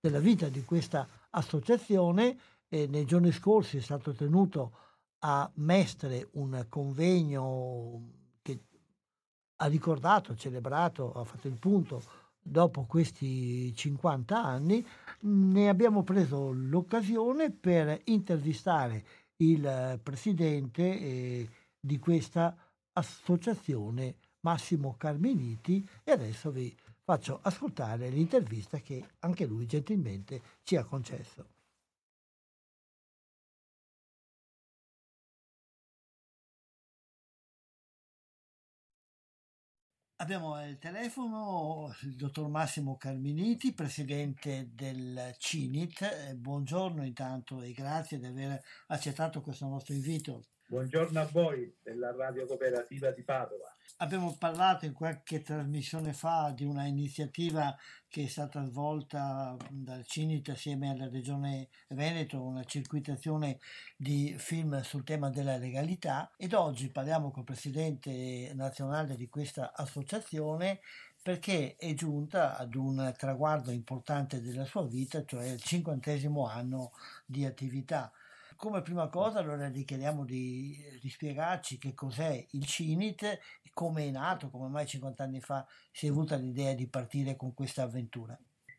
della 0.00 0.20
vita 0.20 0.48
di 0.48 0.64
questa 0.64 1.06
associazione 1.30 2.36
eh, 2.74 2.88
nei 2.88 3.04
giorni 3.04 3.30
scorsi 3.30 3.76
è 3.76 3.80
stato 3.80 4.12
tenuto 4.12 4.72
a 5.20 5.48
Mestre 5.54 6.28
un 6.32 6.66
convegno 6.68 8.10
che 8.42 8.64
ha 9.56 9.66
ricordato, 9.66 10.34
celebrato, 10.34 11.12
ha 11.12 11.22
fatto 11.22 11.46
il 11.46 11.58
punto 11.58 12.02
dopo 12.42 12.84
questi 12.84 13.72
50 13.72 14.42
anni, 14.42 14.84
ne 15.20 15.68
abbiamo 15.68 16.02
preso 16.02 16.50
l'occasione 16.52 17.52
per 17.52 18.00
intervistare 18.06 19.04
il 19.36 20.00
presidente 20.02 20.82
eh, 20.82 21.48
di 21.78 21.98
questa 22.00 22.56
associazione, 22.92 24.16
Massimo 24.40 24.96
Carminiti, 24.98 25.88
e 26.02 26.10
adesso 26.10 26.50
vi 26.50 26.76
faccio 27.04 27.38
ascoltare 27.40 28.08
l'intervista 28.08 28.78
che 28.78 29.10
anche 29.20 29.46
lui 29.46 29.64
gentilmente 29.64 30.42
ci 30.64 30.76
ha 30.76 30.84
concesso. 30.84 31.53
Abbiamo 40.24 40.54
al 40.54 40.78
telefono 40.78 41.94
il 42.00 42.16
dottor 42.16 42.48
Massimo 42.48 42.96
Carminiti, 42.96 43.74
presidente 43.74 44.70
del 44.72 45.34
CINIT. 45.36 46.00
Eh, 46.00 46.34
buongiorno 46.34 47.04
intanto 47.04 47.60
e 47.60 47.72
grazie 47.72 48.18
di 48.18 48.24
aver 48.24 48.58
accettato 48.86 49.42
questo 49.42 49.66
nostro 49.66 49.92
invito. 49.92 50.46
Buongiorno 50.66 51.20
a 51.20 51.28
voi 51.30 51.76
della 51.82 52.16
Radio 52.16 52.46
Cooperativa 52.46 53.10
di 53.10 53.22
Padova. 53.22 53.73
Abbiamo 53.98 54.36
parlato 54.36 54.86
in 54.86 54.92
qualche 54.92 55.40
trasmissione 55.40 56.12
fa 56.12 56.50
di 56.50 56.64
una 56.64 56.84
iniziativa 56.84 57.76
che 58.08 58.24
è 58.24 58.26
stata 58.26 58.64
svolta 58.64 59.56
dal 59.70 60.04
CINIT 60.04 60.48
assieme 60.48 60.90
alla 60.90 61.08
Regione 61.08 61.68
Veneto, 61.88 62.42
una 62.42 62.64
circuitazione 62.64 63.58
di 63.96 64.34
film 64.36 64.80
sul 64.82 65.04
tema 65.04 65.30
della 65.30 65.56
legalità 65.56 66.32
ed 66.36 66.54
oggi 66.54 66.90
parliamo 66.90 67.30
col 67.30 67.44
presidente 67.44 68.52
nazionale 68.54 69.16
di 69.16 69.28
questa 69.28 69.72
associazione 69.74 70.80
perché 71.22 71.76
è 71.76 71.94
giunta 71.94 72.58
ad 72.58 72.74
un 72.74 73.14
traguardo 73.16 73.70
importante 73.70 74.42
della 74.42 74.66
sua 74.66 74.86
vita, 74.86 75.24
cioè 75.24 75.46
il 75.46 75.62
cinquantesimo 75.62 76.46
anno 76.46 76.92
di 77.24 77.46
attività. 77.46 78.12
Come 78.64 78.80
prima 78.80 79.08
cosa 79.08 79.40
allora 79.40 79.68
gli 79.68 79.84
chiediamo 79.84 80.24
di, 80.24 80.74
di 80.98 81.10
spiegarci 81.10 81.76
che 81.76 81.92
cos'è 81.92 82.46
il 82.52 82.64
CINIT, 82.64 83.38
come 83.74 84.06
è 84.06 84.10
nato, 84.10 84.48
come 84.48 84.68
mai 84.68 84.86
50 84.86 85.22
anni 85.22 85.42
fa 85.42 85.66
si 85.92 86.06
è 86.06 86.08
avuta 86.08 86.36
l'idea 86.36 86.72
di 86.72 86.88
partire 86.88 87.36
con 87.36 87.52
questa 87.52 87.82
avventura. 87.82 88.34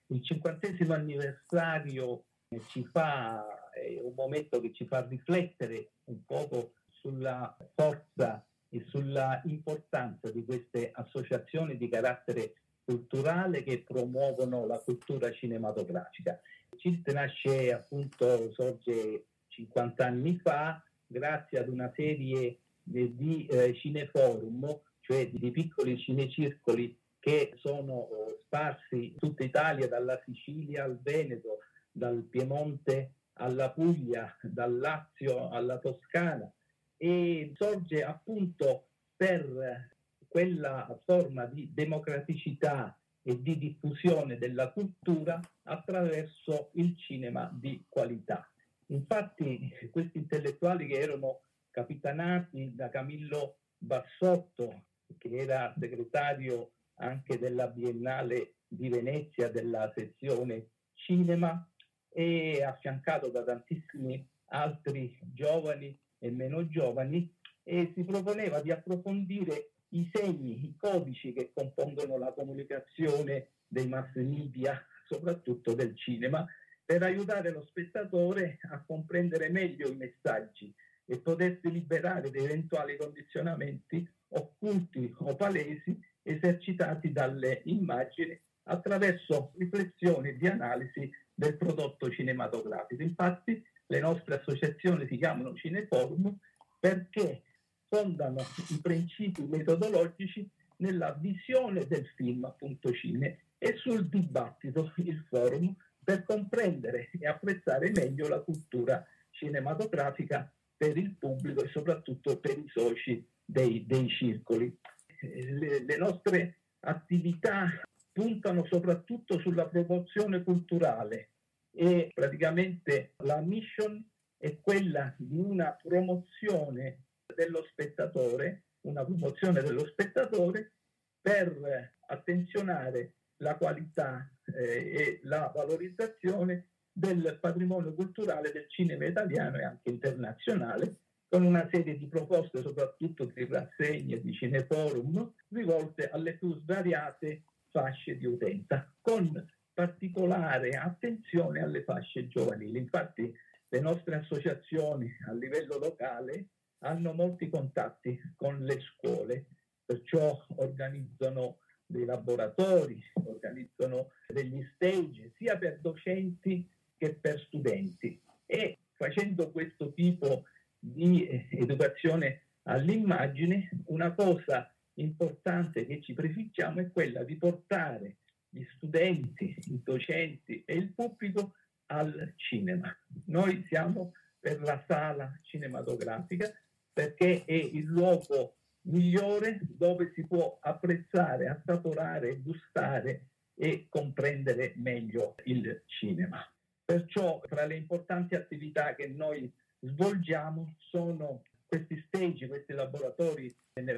Il 0.08 0.24
cinquantesimo 0.26 0.92
anniversario 0.92 2.24
ci 2.70 2.84
fa, 2.86 3.70
è 3.70 4.02
un 4.02 4.16
momento 4.16 4.60
che 4.60 4.74
ci 4.74 4.88
fa 4.88 5.06
riflettere 5.06 5.92
un 6.06 6.26
poco 6.26 6.72
sulla 6.90 7.56
forza 7.76 8.44
e 8.70 8.84
sulla 8.88 9.40
importanza 9.44 10.32
di 10.32 10.44
queste 10.44 10.90
associazioni 10.96 11.78
di 11.78 11.88
carattere 11.88 12.56
culturale 12.84 13.62
che 13.62 13.84
promuovono 13.84 14.66
la 14.66 14.80
cultura 14.80 15.32
cinematografica. 15.32 16.42
CIRT 16.76 17.12
nasce 17.12 17.72
appunto, 17.72 18.52
sorge 18.52 19.28
50 19.56 20.06
anni 20.06 20.38
fa 20.42 20.84
grazie 21.06 21.60
ad 21.60 21.70
una 21.70 21.92
serie 21.96 22.60
di 22.84 23.46
eh, 23.48 23.74
cineforum, 23.76 24.80
cioè 25.00 25.30
di 25.30 25.52
piccoli 25.52 25.98
cinecircoli 25.98 26.98
che 27.20 27.54
sono 27.56 28.08
eh, 28.10 28.42
sparsi 28.46 29.14
in 29.14 29.18
tutta 29.18 29.44
Italia, 29.44 29.88
dalla 29.88 30.22
Sicilia 30.26 30.84
al 30.84 31.00
Veneto, 31.02 31.60
dal 31.92 32.22
Piemonte 32.24 33.14
alla 33.34 33.72
Puglia, 33.72 34.36
dal 34.42 34.78
Lazio 34.78 35.50
alla 35.50 35.80
Toscana 35.80 36.52
e 36.98 37.52
sorge 37.56 38.04
appunto 38.04 38.88
per 39.16 39.94
quella 40.28 41.00
forma 41.04 41.46
di 41.46 41.72
democraticità 41.74 42.98
e 43.22 43.42
di 43.42 43.58
diffusione 43.58 44.38
della 44.38 44.72
cultura 44.72 45.40
attraverso 45.64 46.70
il 46.74 46.96
cinema 46.98 47.50
di 47.52 47.84
qualità. 47.90 48.48
Infatti 48.88 49.72
questi 49.92 50.20
intellettuali 50.20 50.88
che 50.88 51.00
erano 51.00 51.42
capitanati 51.72 52.74
da 52.76 52.90
Camillo 52.90 53.58
Bassotto, 53.78 54.84
che 55.18 55.30
era 55.30 55.74
segretario 55.80 56.72
anche 56.96 57.40
della 57.40 57.68
Biennale 57.68 58.56
di 58.68 58.90
Venezia 58.90 59.50
della 59.50 59.92
sezione 59.96 60.70
cinema 60.94 61.68
e 62.10 62.64
affiancato 62.64 63.30
da 63.30 63.44
tantissimi 63.44 64.28
altri 64.48 65.18
giovani 65.34 65.98
e 66.20 66.32
meno 66.32 66.68
giovani 66.68 67.34
e 67.64 67.92
si 67.96 68.04
proponeva 68.04 68.62
di 68.62 68.72
approfondire 68.72 69.72
i 69.90 70.10
segni, 70.14 70.66
i 70.66 70.76
codici 70.78 71.34
che 71.34 71.52
compongono 71.54 72.18
la 72.18 72.32
comunicazione 72.34 73.50
dei 73.68 73.88
mass 73.88 74.14
media, 74.16 74.80
soprattutto 75.08 75.74
del 75.74 75.98
cinema, 75.98 76.46
per 76.86 77.02
aiutare 77.04 77.52
lo 77.52 77.64
spettatore 77.64 78.60
a 78.70 78.84
comprendere 78.86 79.50
meglio 79.50 79.90
i 79.90 79.96
messaggi 79.96 80.74
e 81.06 81.20
potersi 81.20 81.72
liberare 81.72 82.30
da 82.30 82.40
eventuali 82.40 82.96
condizionamenti 82.96 84.08
occulti 84.30 85.14
o 85.20 85.36
palesi 85.36 86.00
esercitati 86.22 87.12
dalle 87.12 87.62
immagini 87.66 88.40
attraverso 88.64 89.52
riflessioni 89.58 90.36
di 90.38 90.48
analisi 90.48 91.12
del 91.34 91.58
prodotto 91.58 92.10
cinematografico. 92.10 93.02
Infatti 93.02 93.64
le 93.88 94.00
nostre 94.00 94.36
associazioni 94.36 95.08
si 95.08 95.18
chiamano 95.18 95.56
Cineforum 95.56 96.36
perché 96.80 97.44
fondano 97.88 98.42
i 98.70 98.80
principi 98.82 99.44
metodologici 99.44 100.48
nella 100.78 101.14
visione 101.14 101.86
del 101.88 102.06
film, 102.16 102.46
appunto 102.46 102.92
cine, 102.92 103.40
e 103.58 103.76
sul 103.78 104.10
dibattito, 104.10 104.92
il 104.98 105.24
forum, 105.30 105.74
per 106.06 106.24
comprendere 106.24 107.10
e 107.20 107.28
apprezzare 107.28 107.92
meglio 107.92 108.30
la 108.30 108.40
cultura 108.40 109.06
cinematografica 109.32 110.50
per 110.78 110.96
il 110.98 111.16
pubblico 111.18 111.64
e 111.64 111.70
soprattutto 111.70 112.40
per 112.40 112.58
i 112.58 112.68
soci 112.68 113.28
dei, 113.44 113.86
dei 113.86 114.08
circoli. 114.10 114.78
Le, 115.20 115.84
le 115.84 115.98
nostre 115.98 116.60
attività 116.82 117.70
puntano 118.12 118.66
soprattutto 118.66 119.40
sulla 119.40 119.68
promozione 119.68 120.44
culturale 120.44 121.32
e 121.76 122.12
praticamente 122.14 123.14
la 123.24 123.42
mission 123.42 124.02
è 124.38 124.60
quella 124.62 125.14
di 125.18 125.38
una 125.38 125.76
promozione 125.82 127.06
dello 127.34 127.66
spettatore, 127.72 128.66
una 128.82 129.04
promozione 129.04 129.62
dello 129.62 129.86
spettatore 129.88 130.74
per 131.20 131.96
attenzionare 132.08 133.14
la 133.38 133.56
qualità 133.56 134.30
e 134.56 135.20
la 135.24 135.52
valorizzazione 135.54 136.68
del 136.92 137.38
patrimonio 137.42 137.94
culturale 137.94 138.52
del 138.52 138.70
cinema 138.70 139.06
italiano 139.06 139.58
e 139.58 139.64
anche 139.64 139.90
internazionale, 139.90 141.00
con 141.28 141.44
una 141.44 141.68
serie 141.72 141.98
di 141.98 142.08
proposte, 142.08 142.62
soprattutto 142.62 143.26
di 143.26 143.46
rassegne, 143.46 144.22
di 144.22 144.32
cineforum, 144.32 145.34
rivolte 145.50 146.10
alle 146.10 146.38
più 146.38 146.56
svariate 146.56 147.44
fasce 147.70 148.18
di 148.18 148.26
utenza, 148.26 148.90
con 149.02 149.46
particolare 149.74 150.70
attenzione 150.70 151.62
alle 151.62 151.84
fasce 151.84 152.30
giovanili. 152.30 152.78
Infatti 152.78 153.34
le 153.68 153.80
nostre 153.82 154.16
associazioni 154.16 155.12
a 155.28 155.34
livello 155.34 155.78
locale 155.78 156.48
hanno 156.80 157.12
molti 157.12 157.50
contatti 157.50 158.18
con 158.38 158.64
le 158.64 158.80
scuole, 158.80 159.48
perciò 159.84 160.42
organizzano 160.56 161.58
dei 161.86 162.06
laboratori, 162.06 163.02
organizzano 163.14 164.12
degli 164.28 164.66
stage 164.74 165.32
sia 165.38 165.58
per 165.58 165.80
docenti 165.80 166.68
che 166.98 167.16
per 167.16 167.40
studenti 167.42 168.20
e 168.46 168.78
facendo 168.94 169.52
questo 169.52 169.94
tipo 169.94 170.46
di 170.80 171.28
eh, 171.28 171.48
educazione 171.52 172.42
all'immagine, 172.64 173.70
una 173.88 174.14
cosa 174.14 174.72
importante 174.96 175.86
che 175.86 176.02
ci 176.02 176.14
prefiggiamo 176.14 176.80
è 176.80 176.92
quella 176.92 177.24
di 177.24 177.36
portare 177.36 178.18
gli 178.50 178.64
studenti, 178.76 179.56
i 179.68 179.82
docenti 179.84 180.64
e 180.66 180.76
il 180.76 180.94
pubblico 180.94 181.54
al 181.88 182.34
cinema. 182.38 182.96
Noi 183.26 183.66
siamo 183.68 184.14
per 184.40 184.62
la 184.62 184.84
sala 184.88 185.38
cinematografica 185.42 186.52
perché 186.94 187.44
è 187.46 187.54
il 187.54 187.86
luogo 187.86 188.56
migliore 188.86 189.60
dove 189.62 190.12
si 190.14 190.26
può 190.26 190.58
apprezzare, 190.62 191.48
assaporare, 191.48 192.40
gustare 192.42 193.26
e 193.56 193.88
comprendere 193.90 194.74
meglio 194.78 195.36
il 195.46 195.84
cinema. 195.86 196.46
Perciò 196.84 197.42
tra 197.48 197.66
le 197.66 197.76
importanti 197.76 198.36
attività 198.36 198.94
che 198.96 199.08
noi 199.08 199.52
svolgiamo 199.80 200.76
sono 200.90 201.44
questi 201.66 202.04
stage, 202.08 202.48
questi 202.48 202.74
laboratori 202.74 203.54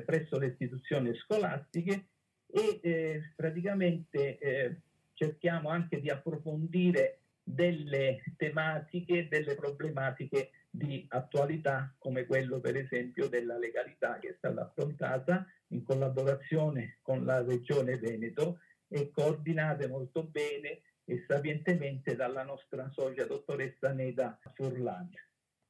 presso 0.05 0.37
le 0.37 0.47
istituzioni 0.47 1.13
scolastiche 1.15 2.07
e 2.47 2.79
eh, 2.81 3.33
praticamente 3.35 4.37
eh, 4.37 4.81
cerchiamo 5.13 5.69
anche 5.69 5.99
di 5.99 6.09
approfondire 6.09 7.19
delle 7.43 8.23
tematiche, 8.37 9.27
delle 9.27 9.55
problematiche 9.55 10.51
di 10.77 11.05
attualità 11.09 11.93
come 11.97 12.25
quello 12.25 12.59
per 12.59 12.77
esempio 12.77 13.27
della 13.27 13.57
legalità 13.57 14.19
che 14.19 14.29
è 14.29 14.35
stata 14.37 14.61
affrontata 14.61 15.45
in 15.69 15.83
collaborazione 15.83 16.99
con 17.01 17.25
la 17.25 17.41
Regione 17.41 17.97
Veneto 17.97 18.59
e 18.87 19.09
coordinate 19.11 19.87
molto 19.87 20.23
bene 20.23 20.81
e 21.03 21.23
sapientemente 21.27 22.15
dalla 22.15 22.43
nostra 22.43 22.89
socia 22.93 23.25
dottoressa 23.25 23.91
Neda 23.91 24.39
Furlan. 24.53 25.09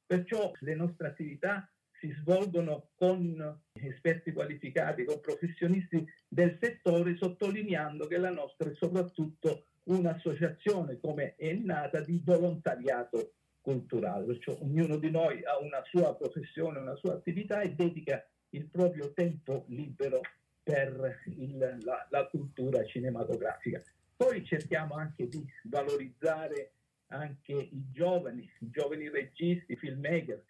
Perciò 0.06 0.52
le 0.60 0.74
nostre 0.74 1.08
attività 1.08 1.68
si 1.98 2.14
svolgono 2.20 2.90
con 2.94 3.60
esperti 3.72 4.32
qualificati, 4.32 5.04
con 5.04 5.20
professionisti 5.20 6.06
del 6.28 6.58
settore, 6.60 7.16
sottolineando 7.16 8.06
che 8.06 8.18
la 8.18 8.30
nostra 8.30 8.70
è 8.70 8.74
soprattutto 8.74 9.64
un'associazione 9.84 11.00
come 11.00 11.34
è 11.36 11.52
nata 11.54 12.00
di 12.00 12.20
volontariato 12.22 13.32
culturale, 13.68 14.24
perciò 14.24 14.56
ognuno 14.62 14.96
di 14.96 15.10
noi 15.10 15.44
ha 15.44 15.58
una 15.58 15.82
sua 15.84 16.16
professione, 16.16 16.78
una 16.78 16.96
sua 16.96 17.12
attività 17.12 17.60
e 17.60 17.74
dedica 17.74 18.26
il 18.50 18.64
proprio 18.64 19.12
tempo 19.12 19.66
libero 19.68 20.22
per 20.62 21.22
il, 21.26 21.76
la, 21.82 22.06
la 22.08 22.26
cultura 22.28 22.82
cinematografica. 22.86 23.82
Poi 24.16 24.42
cerchiamo 24.46 24.94
anche 24.94 25.28
di 25.28 25.44
valorizzare 25.64 26.72
anche 27.08 27.52
i 27.52 27.90
giovani, 27.92 28.50
i 28.60 28.70
giovani 28.70 29.10
registi, 29.10 29.76
filmmaker, 29.76 30.42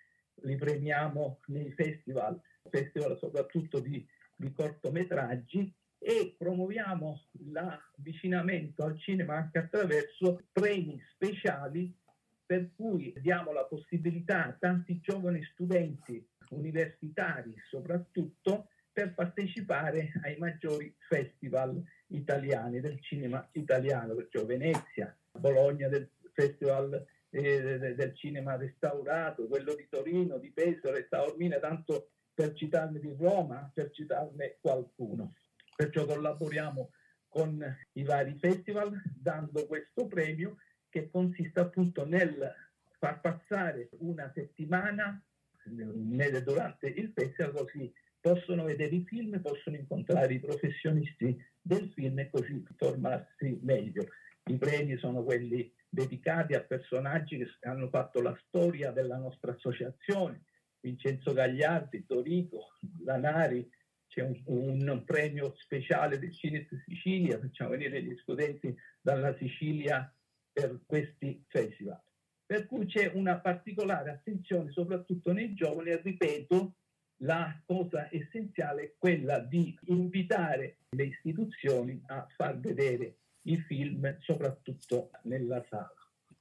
li 0.42 0.54
premiamo 0.54 1.40
nei 1.46 1.72
festival, 1.72 2.40
festival 2.70 3.18
soprattutto 3.18 3.80
di, 3.80 4.06
di 4.36 4.52
cortometraggi 4.52 5.74
e 5.98 6.36
promuoviamo 6.38 7.20
l'avvicinamento 7.50 8.84
al 8.84 8.96
cinema 9.00 9.34
anche 9.34 9.58
attraverso 9.58 10.44
premi 10.52 11.02
speciali 11.14 11.92
per 12.48 12.70
cui 12.74 13.12
diamo 13.18 13.52
la 13.52 13.64
possibilità 13.64 14.46
a 14.46 14.56
tanti 14.58 15.00
giovani 15.02 15.44
studenti 15.52 16.26
universitari 16.48 17.54
soprattutto 17.68 18.68
per 18.90 19.12
partecipare 19.12 20.12
ai 20.22 20.38
maggiori 20.38 20.90
festival 20.96 21.78
italiani 22.06 22.80
del 22.80 23.02
cinema 23.02 23.46
italiano, 23.52 24.14
perciò 24.14 24.46
Venezia, 24.46 25.14
Bologna 25.30 25.88
del 25.88 26.08
Festival 26.32 27.06
eh, 27.28 27.94
del 27.94 28.16
cinema 28.16 28.56
restaurato, 28.56 29.46
quello 29.46 29.74
di 29.74 29.86
Torino, 29.90 30.38
di 30.38 30.50
Pesaro 30.50 30.96
e 30.96 31.06
Taormina, 31.06 31.58
tanto 31.58 32.12
per 32.32 32.54
citarne 32.54 32.98
di 32.98 33.14
Roma, 33.14 33.70
per 33.74 33.90
citarne 33.90 34.56
qualcuno. 34.58 35.34
Perciò 35.76 36.06
collaboriamo 36.06 36.92
con 37.28 37.62
i 37.92 38.02
vari 38.04 38.38
festival 38.38 39.02
dando 39.14 39.66
questo 39.66 40.06
premio 40.06 40.56
che 40.88 41.10
consiste 41.10 41.60
appunto 41.60 42.06
nel 42.06 42.52
far 42.98 43.20
passare 43.20 43.88
una 43.98 44.30
settimana 44.34 45.22
durante 46.42 46.86
il 46.86 47.12
festival 47.14 47.52
così 47.52 47.92
possono 48.20 48.64
vedere 48.64 48.94
i 48.96 49.04
film, 49.04 49.40
possono 49.40 49.76
incontrare 49.76 50.34
i 50.34 50.40
professionisti 50.40 51.40
del 51.60 51.90
film 51.94 52.18
e 52.18 52.30
così 52.30 52.64
formarsi 52.76 53.58
meglio. 53.62 54.06
I 54.44 54.56
premi 54.56 54.96
sono 54.96 55.22
quelli 55.22 55.72
dedicati 55.88 56.54
a 56.54 56.62
personaggi 56.62 57.38
che 57.38 57.48
hanno 57.62 57.88
fatto 57.88 58.20
la 58.20 58.36
storia 58.46 58.90
della 58.90 59.16
nostra 59.16 59.52
associazione, 59.52 60.44
Vincenzo 60.80 61.32
Gagliardi, 61.32 62.04
Dorico, 62.06 62.72
Lanari, 63.04 63.68
c'è 64.06 64.22
un, 64.22 64.40
un, 64.46 65.04
premio 65.04 65.54
speciale 65.58 66.18
del 66.18 66.34
Cinesi 66.34 66.82
Sicilia, 66.86 67.38
facciamo 67.38 67.70
venire 67.70 68.02
gli 68.02 68.16
studenti 68.16 68.74
dalla 69.00 69.36
Sicilia 69.36 70.10
per 70.58 70.80
questi 70.86 71.44
festival. 71.46 72.00
Per 72.44 72.66
cui 72.66 72.86
c'è 72.86 73.12
una 73.14 73.38
particolare 73.38 74.10
attenzione 74.10 74.72
soprattutto 74.72 75.32
nei 75.32 75.54
giovani 75.54 75.90
e 75.90 76.00
ripeto, 76.02 76.74
la 77.22 77.60
cosa 77.64 78.08
essenziale 78.10 78.82
è 78.82 78.92
quella 78.98 79.38
di 79.38 79.76
invitare 79.86 80.78
le 80.90 81.04
istituzioni 81.04 82.02
a 82.06 82.26
far 82.36 82.58
vedere 82.58 83.18
i 83.42 83.56
film 83.58 84.18
soprattutto 84.20 85.10
nella 85.22 85.64
sala. 85.68 85.94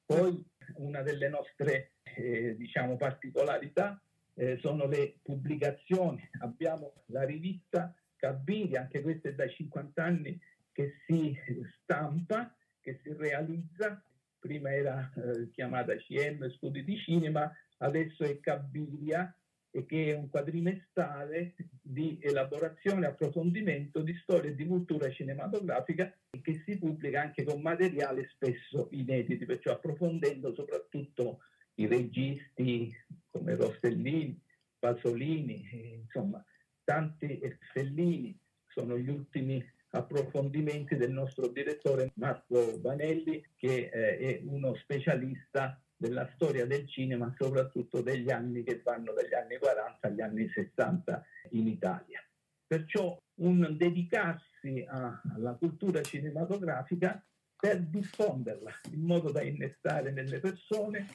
Poi 0.03 0.43
una 0.75 1.03
delle 1.03 1.29
nostre 1.29 1.91
eh, 2.15 2.55
diciamo, 2.57 2.95
particolarità 2.95 4.01
eh, 4.33 4.57
sono 4.61 4.87
le 4.87 5.17
pubblicazioni. 5.21 6.27
Abbiamo 6.39 7.03
la 7.07 7.23
rivista 7.23 7.93
Cabini, 8.15 8.75
anche 8.77 9.01
questa 9.01 9.29
è 9.29 9.33
da 9.33 9.47
50 9.47 10.03
anni 10.03 10.39
che 10.71 10.95
si 11.05 11.37
stampa, 11.83 12.55
che 12.87 12.99
si 13.03 13.13
realizza. 13.13 14.01
Prima 14.47 14.73
era 14.73 15.11
eh, 15.13 15.51
chiamata 15.51 15.93
CM 15.97 16.49
Studi 16.51 16.85
di 16.85 16.97
Cinema, 16.99 17.51
adesso 17.79 18.23
è 18.23 18.39
Cabiria 18.39 19.35
e 19.69 19.85
che 19.85 20.13
è 20.13 20.15
un 20.15 20.29
quadrimestrale 20.29 21.53
di 21.81 22.17
elaborazione 22.21 23.05
e 23.05 23.09
approfondimento 23.09 23.99
di 23.99 24.15
storia 24.21 24.49
e 24.49 24.55
di 24.55 24.65
cultura 24.65 25.11
cinematografica 25.11 26.15
che 26.41 26.63
si 26.63 26.77
pubblica 26.77 27.23
anche 27.23 27.43
con 27.43 27.59
materiale 27.59 28.29
spesso 28.31 28.87
inediti, 28.91 29.43
perciò 29.43 29.73
approfondendo 29.73 30.53
soprattutto 30.55 31.39
i 31.75 31.85
registi 31.85 32.95
come 33.29 33.53
Rostellini, 33.55 34.41
Pasolini, 34.79 35.99
insomma 36.03 36.41
tanti 36.85 37.41
Fellini 37.73 38.39
sono 38.65 38.97
gli 38.97 39.09
ultimi 39.09 39.61
approfondimenti 39.91 40.95
del 40.95 41.11
nostro 41.11 41.47
direttore 41.47 42.11
Marco 42.15 42.79
Vanelli 42.81 43.43
che 43.55 43.89
eh, 43.91 44.17
è 44.17 44.41
uno 44.43 44.75
specialista 44.75 45.81
della 45.95 46.29
storia 46.35 46.65
del 46.65 46.87
cinema, 46.87 47.33
soprattutto 47.37 48.01
degli 48.01 48.29
anni 48.29 48.63
che 48.63 48.81
vanno 48.83 49.13
dagli 49.13 49.33
anni 49.33 49.57
40 49.57 50.07
agli 50.07 50.21
anni 50.21 50.47
60 50.49 51.25
in 51.51 51.67
Italia. 51.67 52.21
Perciò 52.67 53.17
un 53.35 53.75
dedicarsi 53.77 54.85
a, 54.87 55.21
alla 55.35 55.53
cultura 55.53 56.01
cinematografica 56.01 57.23
per 57.59 57.81
diffonderla 57.81 58.71
in 58.91 59.01
modo 59.01 59.31
da 59.31 59.41
innestare 59.41 60.11
nelle 60.11 60.39
persone 60.39 61.07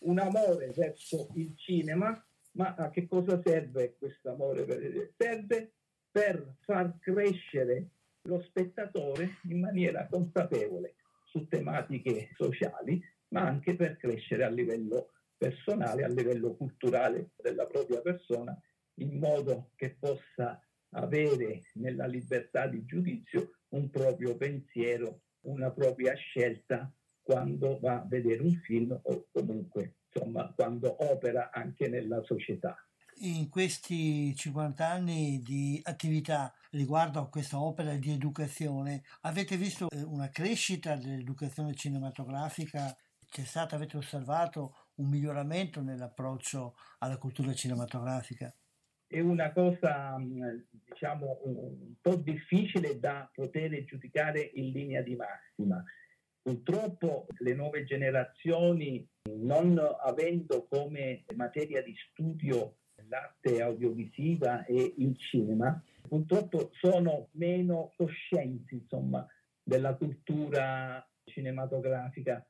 un 0.00 0.18
amore 0.18 0.72
verso 0.74 1.28
il 1.34 1.54
cinema, 1.56 2.10
ma 2.52 2.74
a 2.74 2.90
che 2.90 3.06
cosa 3.06 3.40
serve 3.44 3.96
questo 3.98 4.30
amore? 4.30 5.12
Serve 5.16 5.72
per 6.10 6.56
far 6.60 6.98
crescere 6.98 7.90
lo 8.22 8.42
spettatore 8.42 9.38
in 9.44 9.60
maniera 9.60 10.06
consapevole 10.06 10.96
su 11.24 11.46
tematiche 11.48 12.30
sociali, 12.36 13.02
ma 13.28 13.42
anche 13.42 13.76
per 13.76 13.96
crescere 13.96 14.44
a 14.44 14.48
livello 14.48 15.12
personale, 15.36 16.04
a 16.04 16.08
livello 16.08 16.54
culturale 16.54 17.30
della 17.36 17.66
propria 17.66 18.00
persona, 18.00 18.58
in 18.94 19.18
modo 19.18 19.70
che 19.76 19.96
possa 19.98 20.60
avere 20.90 21.62
nella 21.74 22.06
libertà 22.06 22.66
di 22.66 22.84
giudizio 22.84 23.52
un 23.68 23.88
proprio 23.90 24.36
pensiero, 24.36 25.22
una 25.42 25.70
propria 25.70 26.14
scelta 26.14 26.92
quando 27.22 27.78
va 27.78 28.00
a 28.00 28.06
vedere 28.06 28.42
un 28.42 28.54
film 28.64 28.98
o 29.02 29.26
comunque 29.30 29.94
insomma 30.12 30.52
quando 30.54 30.96
opera 31.12 31.50
anche 31.52 31.88
nella 31.88 32.22
società. 32.22 32.76
In 33.22 33.48
questi 33.48 34.34
50 34.34 34.86
anni 34.86 35.40
di 35.42 35.80
attività 35.84 36.52
riguardo 36.70 37.20
a 37.20 37.28
questa 37.28 37.60
opera 37.60 37.94
di 37.96 38.12
educazione, 38.12 39.02
avete 39.22 39.56
visto 39.56 39.88
eh, 39.90 40.02
una 40.02 40.28
crescita 40.28 40.96
dell'educazione 40.96 41.74
cinematografica? 41.74 42.94
C'è 43.26 43.44
stato, 43.44 43.74
avete 43.74 43.96
osservato 43.96 44.88
un 44.96 45.08
miglioramento 45.08 45.80
nell'approccio 45.82 46.74
alla 46.98 47.16
cultura 47.16 47.52
cinematografica? 47.54 48.52
È 49.06 49.20
una 49.20 49.52
cosa, 49.52 50.16
mm, 50.18 50.42
diciamo, 50.88 51.40
un 51.44 51.94
po' 52.00 52.16
difficile 52.16 52.98
da 52.98 53.28
poter 53.32 53.84
giudicare 53.84 54.40
in 54.54 54.70
linea 54.70 55.02
di 55.02 55.16
massima. 55.16 55.82
Purtroppo 56.42 57.26
le 57.38 57.54
nuove 57.54 57.84
generazioni, 57.84 59.06
non 59.36 59.78
avendo 60.02 60.66
come 60.68 61.24
materia 61.34 61.82
di 61.82 61.94
studio 62.10 62.76
l'arte 63.08 63.60
audiovisiva 63.60 64.64
e 64.64 64.94
il 64.96 65.16
cinema, 65.18 65.82
purtroppo 66.10 66.70
sono 66.72 67.28
meno 67.34 67.92
coscienti 67.96 68.74
insomma, 68.74 69.24
della 69.62 69.94
cultura 69.94 71.08
cinematografica, 71.22 72.44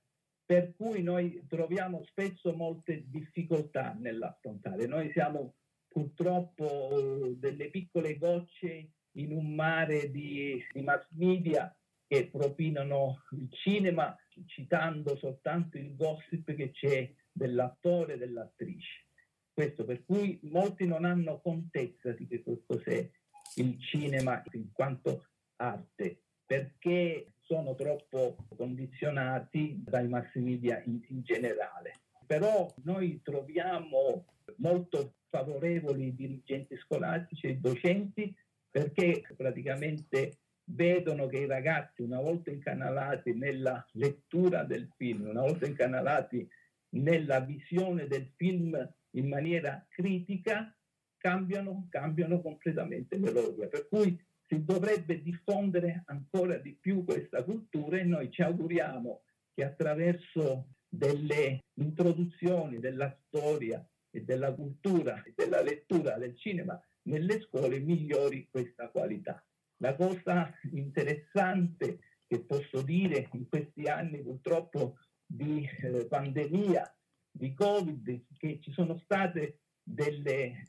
per 0.46 0.74
cui 0.74 1.02
noi 1.02 1.44
troviamo 1.46 2.02
spesso 2.06 2.54
molte 2.54 3.04
difficoltà 3.06 3.94
nell'affrontare. 4.00 4.86
Noi 4.86 5.10
siamo 5.12 5.56
purtroppo 5.86 7.34
delle 7.36 7.68
piccole 7.68 8.16
gocce 8.16 8.92
in 9.16 9.32
un 9.32 9.54
mare 9.54 10.10
di, 10.10 10.64
di 10.72 10.80
mass 10.80 11.04
media 11.10 11.76
che 12.06 12.28
propinano 12.28 13.24
il 13.32 13.48
cinema 13.52 14.16
citando 14.46 15.16
soltanto 15.16 15.76
il 15.76 15.94
gossip 15.96 16.54
che 16.54 16.70
c'è 16.70 17.12
dell'attore 17.30 18.14
e 18.14 18.18
dell'attrice. 18.18 19.04
Questo 19.52 19.84
per 19.84 20.02
cui 20.06 20.38
molti 20.44 20.86
non 20.86 21.04
hanno 21.04 21.42
contezza 21.42 22.12
di 22.12 22.26
che 22.26 22.42
cos'è 22.42 23.10
il 23.56 23.80
cinema 23.80 24.42
in 24.52 24.72
quanto 24.72 25.26
arte, 25.56 26.22
perché 26.46 27.32
sono 27.40 27.74
troppo 27.74 28.36
condizionati 28.56 29.82
dai 29.84 30.08
mass 30.08 30.34
media 30.34 30.82
in, 30.84 31.00
in 31.08 31.22
generale. 31.22 32.00
Però 32.26 32.72
noi 32.84 33.20
troviamo 33.22 34.24
molto 34.56 35.14
favorevoli 35.28 36.08
i 36.08 36.14
dirigenti 36.14 36.76
scolastici 36.76 37.46
e 37.46 37.50
i 37.50 37.60
docenti 37.60 38.34
perché 38.70 39.24
praticamente 39.36 40.38
vedono 40.64 41.26
che 41.26 41.38
i 41.38 41.46
ragazzi, 41.46 42.02
una 42.02 42.20
volta 42.20 42.50
incanalati 42.50 43.34
nella 43.34 43.84
lettura 43.92 44.64
del 44.64 44.88
film, 44.96 45.28
una 45.28 45.40
volta 45.40 45.66
incanalati 45.66 46.48
nella 46.90 47.40
visione 47.40 48.06
del 48.06 48.30
film 48.36 48.94
in 49.14 49.28
maniera 49.28 49.84
critica, 49.88 50.72
cambiano, 51.20 51.86
cambiano 51.90 52.40
completamente 52.40 53.18
melodia. 53.18 53.68
Per 53.68 53.86
cui 53.88 54.18
si 54.46 54.64
dovrebbe 54.64 55.22
diffondere 55.22 56.02
ancora 56.06 56.56
di 56.56 56.72
più 56.72 57.04
questa 57.04 57.44
cultura 57.44 57.98
e 57.98 58.04
noi 58.04 58.30
ci 58.30 58.42
auguriamo 58.42 59.22
che 59.54 59.64
attraverso 59.64 60.66
delle 60.88 61.60
introduzioni 61.74 62.80
della 62.80 63.16
storia 63.26 63.86
e 64.10 64.24
della 64.24 64.52
cultura 64.52 65.22
e 65.22 65.34
della 65.36 65.62
lettura 65.62 66.18
del 66.18 66.36
cinema 66.36 66.80
nelle 67.02 67.40
scuole 67.42 67.78
migliori 67.78 68.48
questa 68.50 68.88
qualità. 68.88 69.44
La 69.76 69.94
cosa 69.94 70.52
interessante 70.72 72.00
che 72.26 72.40
posso 72.40 72.82
dire 72.82 73.28
in 73.32 73.48
questi 73.48 73.84
anni 73.84 74.22
purtroppo 74.22 74.98
di 75.24 75.68
eh, 75.82 76.06
pandemia, 76.06 76.94
di 77.30 77.54
Covid, 77.54 78.24
che 78.36 78.58
ci 78.60 78.72
sono 78.72 78.98
state 78.98 79.60
delle 79.82 80.66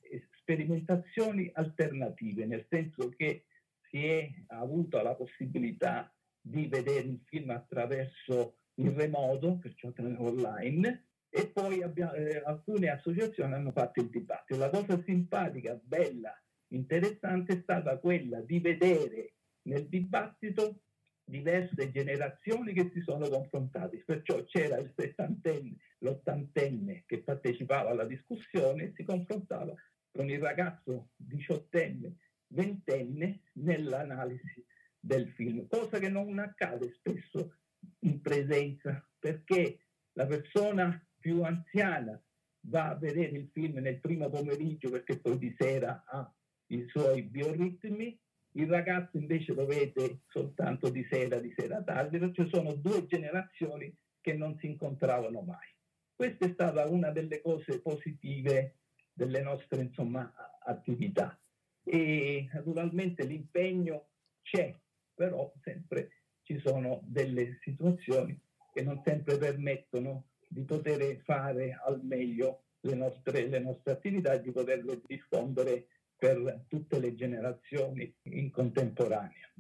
sperimentazioni 0.52 1.50
alternative, 1.54 2.46
nel 2.46 2.66
senso 2.70 3.10
che 3.10 3.46
si 3.90 4.06
è 4.06 4.30
avuta 4.48 5.02
la 5.02 5.16
possibilità 5.16 6.14
di 6.42 6.68
vedere 6.68 7.08
il 7.08 7.22
film 7.26 7.52
attraverso 7.52 8.58
il 8.76 8.92
remoto, 8.92 9.60
perciò 9.60 9.92
online, 9.96 11.06
e 11.30 11.48
poi 11.48 11.82
abbiamo, 11.82 12.14
eh, 12.14 12.42
alcune 12.44 12.90
associazioni 12.90 13.54
hanno 13.54 13.72
fatto 13.72 14.02
il 14.02 14.10
dibattito. 14.10 14.60
La 14.60 14.70
cosa 14.70 15.02
simpatica, 15.06 15.80
bella 15.82 16.36
interessante 16.70 17.54
è 17.54 17.60
stata 17.62 17.98
quella 17.98 18.42
di 18.42 18.60
vedere 18.60 19.36
nel 19.64 19.88
dibattito 19.88 20.82
diverse 21.24 21.92
generazioni 21.92 22.74
che 22.74 22.92
si 22.94 23.02
sono 23.02 23.30
confrontate, 23.30 24.04
perciò 24.06 24.44
c'era 24.46 24.78
il 24.78 24.92
settantenne, 24.96 25.78
l'ottantenne 26.00 27.04
che 27.06 27.22
partecipava 27.22 27.92
alla 27.92 28.06
discussione 28.06 28.84
e 28.84 28.94
si 28.96 29.04
confrontava 29.04 29.74
con 30.12 30.30
il 30.30 30.40
ragazzo 30.40 31.10
diciottenne, 31.16 32.16
ventenne 32.48 33.42
nell'analisi 33.54 34.66
del 35.00 35.30
film, 35.30 35.68
cosa 35.68 36.00
che 36.00 36.10
non 36.10 36.38
accade 36.40 36.92
spesso 36.94 37.56
in 38.00 38.22
presenza 38.22 39.04
perché 39.18 39.80
la 40.14 40.26
persona 40.26 41.04
più 41.20 41.44
anziana 41.44 42.22
va 42.66 42.90
a 42.90 42.96
vedere 42.96 43.38
il 43.38 43.50
film 43.52 43.78
nel 43.78 44.00
primo 44.00 44.30
pomeriggio 44.30 44.90
perché 44.90 45.20
poi 45.20 45.38
di 45.38 45.56
sera 45.58 46.04
ha 46.06 46.32
i 46.68 46.86
suoi 46.88 47.24
bioritmi, 47.24 48.20
il 48.56 48.68
ragazzo 48.68 49.18
invece 49.18 49.54
lo 49.54 49.66
vede 49.66 50.22
soltanto 50.28 50.90
di 50.90 51.06
sera, 51.10 51.40
di 51.40 51.54
sera 51.58 51.82
tardi, 51.82 52.18
perciò 52.18 52.46
sono 52.48 52.74
due 52.76 53.06
generazioni 53.06 53.94
che 54.20 54.34
non 54.34 54.58
si 54.60 54.68
incontravano 54.68 55.42
mai. 55.42 55.70
Questa 56.14 56.46
è 56.46 56.52
stata 56.54 56.86
una 56.86 57.12
delle 57.12 57.42
cose 57.42 57.82
positive 57.82 58.81
delle 59.22 59.42
nostre 59.42 59.84
insomma, 59.84 60.34
attività 60.64 61.40
e 61.84 62.50
naturalmente 62.52 63.24
l'impegno 63.24 64.08
c'è, 64.42 64.76
però 65.14 65.52
sempre 65.62 66.24
ci 66.44 66.60
sono 66.60 67.02
delle 67.04 67.60
situazioni 67.62 68.40
che 68.74 68.82
non 68.82 69.02
sempre 69.06 69.38
permettono 69.38 70.30
di 70.48 70.64
poter 70.64 71.22
fare 71.24 71.80
al 71.84 72.04
meglio 72.04 72.64
le 72.82 72.96
nostre, 72.96 73.48
le 73.48 73.60
nostre 73.60 73.92
attività 73.92 74.34
e 74.34 74.42
di 74.42 74.52
poterle 74.52 75.02
diffondere 75.06 75.88
per 76.18 76.66
tutte 76.68 77.00
le 77.00 77.14
generazioni 77.14 78.12
in 78.24 78.50
contemporanea. 78.50 79.54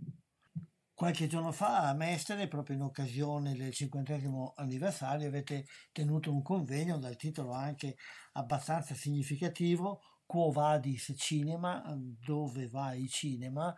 Qualche 1.01 1.25
giorno 1.25 1.51
fa 1.51 1.89
a 1.89 1.95
Mestre, 1.95 2.47
proprio 2.47 2.75
in 2.75 2.83
occasione 2.83 3.55
del 3.55 3.73
cinquantesimo 3.73 4.53
anniversario, 4.55 5.27
avete 5.27 5.65
tenuto 5.91 6.31
un 6.31 6.43
convegno 6.43 6.99
dal 6.99 7.15
titolo 7.15 7.53
anche 7.53 7.95
abbastanza 8.33 8.93
significativo, 8.93 10.03
Quo 10.27 10.51
Vadis 10.51 11.11
Cinema, 11.17 11.81
dove 11.97 12.67
va 12.67 12.93
il 12.93 13.09
cinema. 13.09 13.75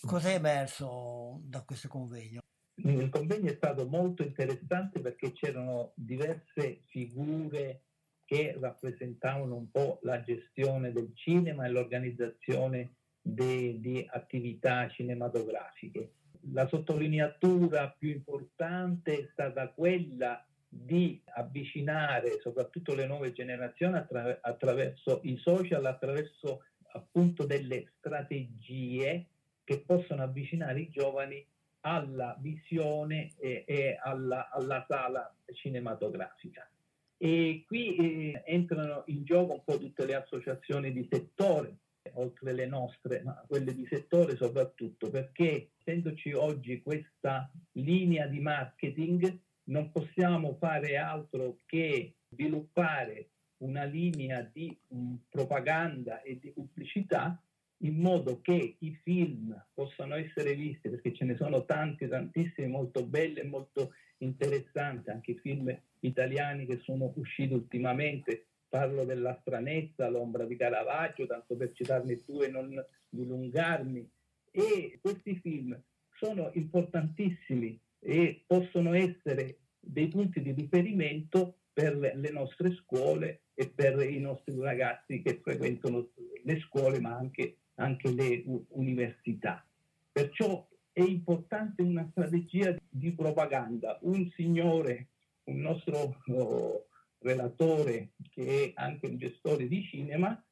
Cos'è 0.00 0.34
emerso 0.34 1.40
da 1.42 1.64
questo 1.64 1.88
convegno? 1.88 2.38
Il 2.76 3.08
convegno 3.08 3.50
è 3.50 3.56
stato 3.56 3.88
molto 3.88 4.22
interessante 4.22 5.00
perché 5.00 5.32
c'erano 5.32 5.90
diverse 5.96 6.82
figure 6.86 7.82
che 8.24 8.56
rappresentavano 8.60 9.56
un 9.56 9.72
po' 9.72 9.98
la 10.02 10.22
gestione 10.22 10.92
del 10.92 11.10
cinema 11.16 11.66
e 11.66 11.70
l'organizzazione 11.70 12.94
di 13.20 14.08
attività 14.08 14.88
cinematografiche. 14.88 16.12
La 16.52 16.66
sottolineatura 16.68 17.94
più 17.96 18.08
importante 18.08 19.18
è 19.18 19.28
stata 19.32 19.68
quella 19.68 20.44
di 20.68 21.20
avvicinare 21.34 22.38
soprattutto 22.40 22.94
le 22.94 23.06
nuove 23.06 23.32
generazioni 23.32 23.96
attra- 23.96 24.38
attraverso 24.40 25.20
i 25.24 25.36
social, 25.36 25.84
attraverso 25.84 26.62
appunto 26.92 27.44
delle 27.44 27.92
strategie 27.98 29.26
che 29.64 29.80
possono 29.80 30.22
avvicinare 30.22 30.80
i 30.80 30.88
giovani 30.88 31.44
alla 31.80 32.36
visione 32.40 33.32
e, 33.38 33.64
e 33.66 33.98
alla, 34.02 34.48
alla 34.50 34.84
sala 34.88 35.34
cinematografica. 35.52 36.68
E 37.16 37.64
qui 37.66 37.96
eh, 37.96 38.42
entrano 38.46 39.02
in 39.06 39.24
gioco 39.24 39.52
un 39.54 39.64
po' 39.64 39.78
tutte 39.78 40.06
le 40.06 40.14
associazioni 40.14 40.92
di 40.92 41.06
settore, 41.10 41.76
oltre 42.14 42.52
le 42.52 42.66
nostre, 42.66 43.22
ma 43.22 43.44
quelle 43.46 43.74
di 43.74 43.86
settore 43.86 44.36
soprattutto, 44.36 45.10
perché 45.10 45.72
essendoci 45.78 46.32
oggi 46.32 46.82
questa 46.82 47.50
linea 47.72 48.26
di 48.26 48.40
marketing, 48.40 49.38
non 49.64 49.90
possiamo 49.92 50.56
fare 50.58 50.96
altro 50.96 51.58
che 51.66 52.14
sviluppare 52.30 53.30
una 53.58 53.84
linea 53.84 54.40
di 54.42 54.76
um, 54.88 55.18
propaganda 55.28 56.22
e 56.22 56.38
di 56.38 56.50
pubblicità 56.50 57.40
in 57.82 57.96
modo 57.96 58.40
che 58.40 58.76
i 58.78 58.94
film 59.02 59.54
possano 59.72 60.14
essere 60.14 60.54
visti, 60.54 60.88
perché 60.90 61.14
ce 61.14 61.24
ne 61.24 61.36
sono 61.36 61.64
tanti, 61.64 62.08
tantissimi, 62.08 62.68
molto 62.68 63.06
belli 63.06 63.40
e 63.40 63.44
molto 63.44 63.92
interessanti, 64.18 65.10
anche 65.10 65.36
film 65.36 65.74
italiani 66.00 66.66
che 66.66 66.80
sono 66.82 67.12
usciti 67.16 67.54
ultimamente, 67.54 68.48
parlo 68.70 69.04
della 69.04 69.36
stranezza, 69.42 70.08
l'ombra 70.08 70.44
di 70.44 70.56
Caravaggio, 70.56 71.26
tanto 71.26 71.56
per 71.56 71.72
citarne 71.74 72.22
due 72.24 72.46
e 72.46 72.50
non 72.50 72.86
dilungarmi, 73.08 74.08
e 74.52 74.98
questi 75.02 75.36
film 75.40 75.78
sono 76.16 76.50
importantissimi 76.54 77.78
e 77.98 78.44
possono 78.46 78.94
essere 78.94 79.58
dei 79.80 80.08
punti 80.08 80.40
di 80.40 80.52
riferimento 80.52 81.56
per 81.72 81.96
le 81.96 82.30
nostre 82.30 82.74
scuole 82.74 83.42
e 83.54 83.68
per 83.68 84.00
i 84.00 84.20
nostri 84.20 84.58
ragazzi 84.58 85.20
che 85.22 85.40
frequentano 85.42 86.08
le 86.44 86.60
scuole 86.60 87.00
ma 87.00 87.16
anche, 87.16 87.56
anche 87.74 88.10
le 88.12 88.44
università. 88.70 89.64
Perciò 90.12 90.66
è 90.92 91.02
importante 91.02 91.82
una 91.82 92.06
strategia 92.10 92.76
di 92.88 93.12
propaganda. 93.12 93.98
Un 94.02 94.30
signore, 94.34 95.08
un 95.44 95.60
nostro 95.60 96.16
oh, 96.26 96.86
relatore 97.20 98.10
che 98.30 98.44
è 98.44 98.72
anche 98.74 99.06
un 99.06 99.16
gestore 99.18 99.68
di 99.68 99.82
cinema, 99.84 100.42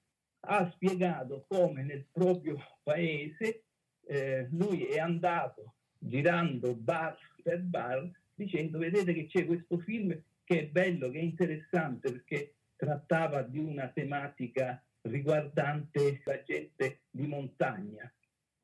ha 0.40 0.70
spiegato 0.72 1.44
come 1.48 1.82
nel 1.82 2.06
proprio 2.10 2.56
paese 2.82 3.64
eh, 4.06 4.48
lui 4.50 4.84
è 4.84 4.98
andato 4.98 5.74
girando 5.98 6.74
bar 6.74 7.18
per 7.42 7.60
bar 7.60 8.10
dicendo 8.34 8.78
vedete 8.78 9.12
che 9.12 9.26
c'è 9.26 9.44
questo 9.44 9.78
film 9.78 10.16
che 10.44 10.60
è 10.60 10.66
bello, 10.66 11.10
che 11.10 11.18
è 11.18 11.22
interessante 11.22 12.10
perché 12.10 12.54
trattava 12.76 13.42
di 13.42 13.58
una 13.58 13.88
tematica 13.88 14.82
riguardante 15.02 16.22
la 16.24 16.42
gente 16.42 17.00
di 17.10 17.26
montagna. 17.26 18.10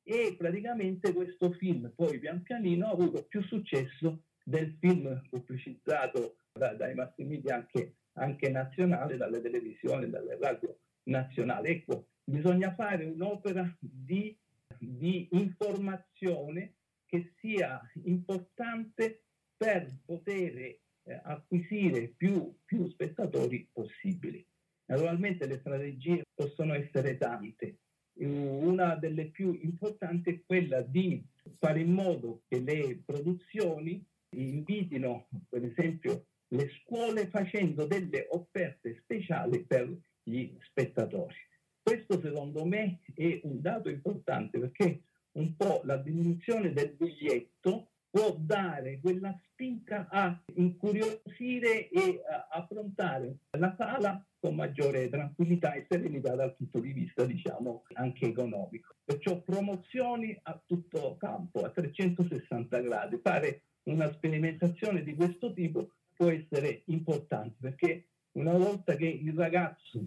E 0.03 0.35
praticamente 0.39 1.13
questo 1.13 1.53
film 1.53 1.93
poi 1.95 2.19
pian 2.19 2.43
pianino 2.43 2.87
ha 2.87 2.93
avuto 2.93 3.25
più 3.25 3.43
successo 3.43 4.23
del 4.43 4.77
film 4.79 5.27
pubblicizzato 5.29 6.37
da, 6.55 6.73
dai 6.75 6.95
mass 6.95 7.17
media 7.17 7.57
anche, 7.57 7.97
anche 8.15 8.49
nazionali, 8.49 9.17
dalle 9.17 9.41
televisioni, 9.41 10.09
dalle 10.09 10.39
radio 10.39 10.79
nazionali. 11.05 11.71
Ecco, 11.71 12.07
bisogna 12.25 12.73
fare 12.75 13.05
un'opera 13.05 13.77
di, 13.79 14.37
di 14.79 15.29
informazione 15.33 16.75
che 17.07 17.33
sia 17.41 17.81
importante 18.05 19.25
per 19.57 19.99
poter 20.05 20.57
eh, 20.57 20.81
acquisire 21.25 22.09
più, 22.17 22.57
più 22.65 22.89
spettatori 22.89 23.69
possibili. 23.73 24.47
Naturalmente 24.87 25.47
le 25.47 25.59
strategie 25.59 26.23
possono 26.35 26.75
essere 26.75 27.17
tante. 27.17 27.79
Una 28.17 28.95
delle 28.95 29.27
più 29.27 29.59
importanti 29.63 30.31
è 30.31 30.43
quella 30.47 30.83
di 30.83 31.25
fare 31.59 31.81
in 31.81 31.93
modo 31.93 32.43
che 32.47 32.61
le 32.61 33.03
produzioni 33.05 34.05
invitino, 34.37 35.29
per 35.49 35.65
esempio, 35.65 36.27
le 36.49 36.71
scuole 36.81 37.29
facendo 37.29 37.87
delle 37.87 38.27
offerte 38.31 38.97
speciali 39.03 39.65
per 39.65 39.93
gli 40.23 40.57
spettatori. 40.61 41.35
Questo 41.83 42.21
secondo 42.21 42.65
me 42.65 43.01
è 43.15 43.41
un 43.45 43.61
dato 43.61 43.89
importante 43.89 44.59
perché 44.59 45.03
un 45.33 45.55
po' 45.57 45.83
la 45.85 45.97
diminuzione 45.97 46.73
del 46.73 46.95
biglietto 46.97 47.89
può 48.15 48.37
dare 48.39 49.01
quella 49.01 49.37
spinta 49.51 50.07
a 50.09 50.41
incuriosire 50.55 51.89
e 51.89 52.23
a 52.25 52.47
affrontare 52.51 53.39
la 53.59 53.75
sala 53.77 54.25
con 54.39 54.55
maggiore 54.55 55.09
tranquillità 55.09 55.73
e 55.73 55.87
serenità 55.89 56.35
dal 56.37 56.55
punto 56.55 56.79
di 56.79 56.93
vista, 56.93 57.25
diciamo, 57.25 57.83
anche 57.95 58.27
economico. 58.27 58.95
Perciò 59.05 59.41
promozioni 59.41 60.39
a 60.45 60.63
tutto 60.65 61.17
campo, 61.17 61.65
a 61.65 61.71
360 61.71 62.81
gradi. 62.81 63.19
Fare 63.21 63.63
una 63.85 64.13
sperimentazione 64.13 65.03
di 65.03 65.15
questo 65.15 65.53
tipo 65.53 65.91
può 66.17 66.29
essere 66.31 66.83
importante 66.87 67.57
perché 67.61 68.09
una 68.33 68.53
volta 68.53 68.97
che 68.97 69.07
il 69.07 69.33
ragazzo, 69.35 70.05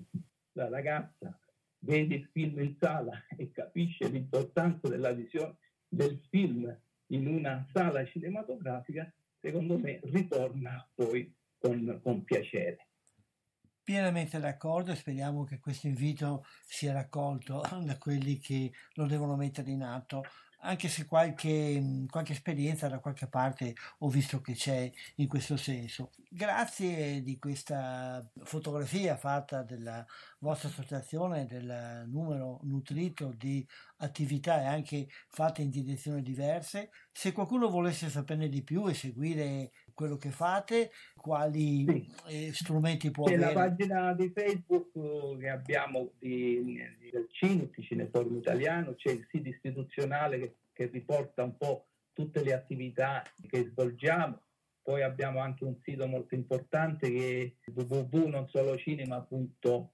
la 0.53 0.67
ragazza, 0.69 1.37
vede 1.79 2.15
il 2.15 2.29
film 2.31 2.59
in 2.59 2.75
sala 2.79 3.25
e 3.35 3.51
capisce 3.51 4.07
l'importanza 4.07 4.87
della 4.87 5.11
visione 5.11 5.57
del 5.87 6.19
film 6.29 6.75
in 7.07 7.27
una 7.27 7.65
sala 7.71 8.05
cinematografica, 8.05 9.11
secondo 9.39 9.77
me 9.77 9.99
ritorna 10.03 10.89
poi 10.93 11.33
con, 11.57 11.99
con 12.03 12.23
piacere. 12.23 12.87
Pienamente 13.81 14.39
d'accordo 14.39 14.91
e 14.91 14.95
speriamo 14.95 15.45
che 15.45 15.59
questo 15.59 15.87
invito 15.87 16.43
sia 16.65 16.91
raccolto 16.91 17.61
da 17.85 17.97
quelli 17.97 18.37
che 18.37 18.73
lo 18.95 19.05
devono 19.05 19.37
mettere 19.37 19.71
in 19.71 19.81
atto 19.81 20.23
anche 20.61 20.87
se 20.87 21.05
qualche, 21.05 22.05
qualche, 22.09 22.33
esperienza 22.33 22.87
da 22.87 22.99
qualche 22.99 23.27
parte 23.27 23.75
ho 23.99 24.09
visto 24.09 24.41
che 24.41 24.53
c'è 24.53 24.91
in 25.15 25.27
questo 25.27 25.57
senso. 25.57 26.11
Grazie 26.29 27.21
di 27.21 27.37
questa 27.37 28.27
fotografia 28.43 29.15
fatta 29.15 29.63
della 29.63 30.05
vostra 30.39 30.69
associazione, 30.69 31.45
del 31.45 32.05
numero 32.07 32.59
nutrito 32.63 33.33
di 33.37 33.65
attività 33.97 34.61
e 34.61 34.65
anche 34.65 35.07
fatte 35.29 35.61
in 35.61 35.69
direzioni 35.69 36.21
diverse. 36.21 36.91
Se 37.11 37.31
qualcuno 37.31 37.69
volesse 37.69 38.09
saperne 38.09 38.49
di 38.49 38.63
più 38.63 38.87
e 38.87 38.93
seguire 38.93 39.71
quello 39.97 40.17
che 40.17 40.29
fate, 40.29 40.91
quali 41.15 41.83
sì. 41.87 42.07
Eh, 42.27 42.53
strumenti 42.53 43.09
può 43.09 43.25
C'è 43.25 43.33
avere? 43.33 43.51
la 43.51 43.59
pagina 43.59 44.13
di 44.13 44.29
Facebook 44.29 44.91
che 45.39 45.49
abbiamo 45.49 46.11
di, 46.19 46.63
di, 46.63 46.79
del 47.09 47.27
CINIT, 47.31 47.81
Cineforum 47.81 48.35
Italiano, 48.35 48.93
c'è 48.93 49.09
il 49.09 49.25
sito 49.27 49.49
istituzionale 49.49 50.37
che, 50.37 50.57
che 50.73 50.85
riporta 50.93 51.41
un 51.41 51.57
po' 51.57 51.87
tutte 52.13 52.43
le 52.43 52.53
attività 52.53 53.23
che 53.49 53.69
svolgiamo. 53.71 54.39
Poi 54.83 55.01
abbiamo 55.01 55.39
anche 55.39 55.63
un 55.63 55.79
sito 55.81 56.05
molto 56.05 56.35
importante 56.35 57.09
che 57.09 57.55
è 57.59 57.71
www.nonsolocinema.com 57.73 59.89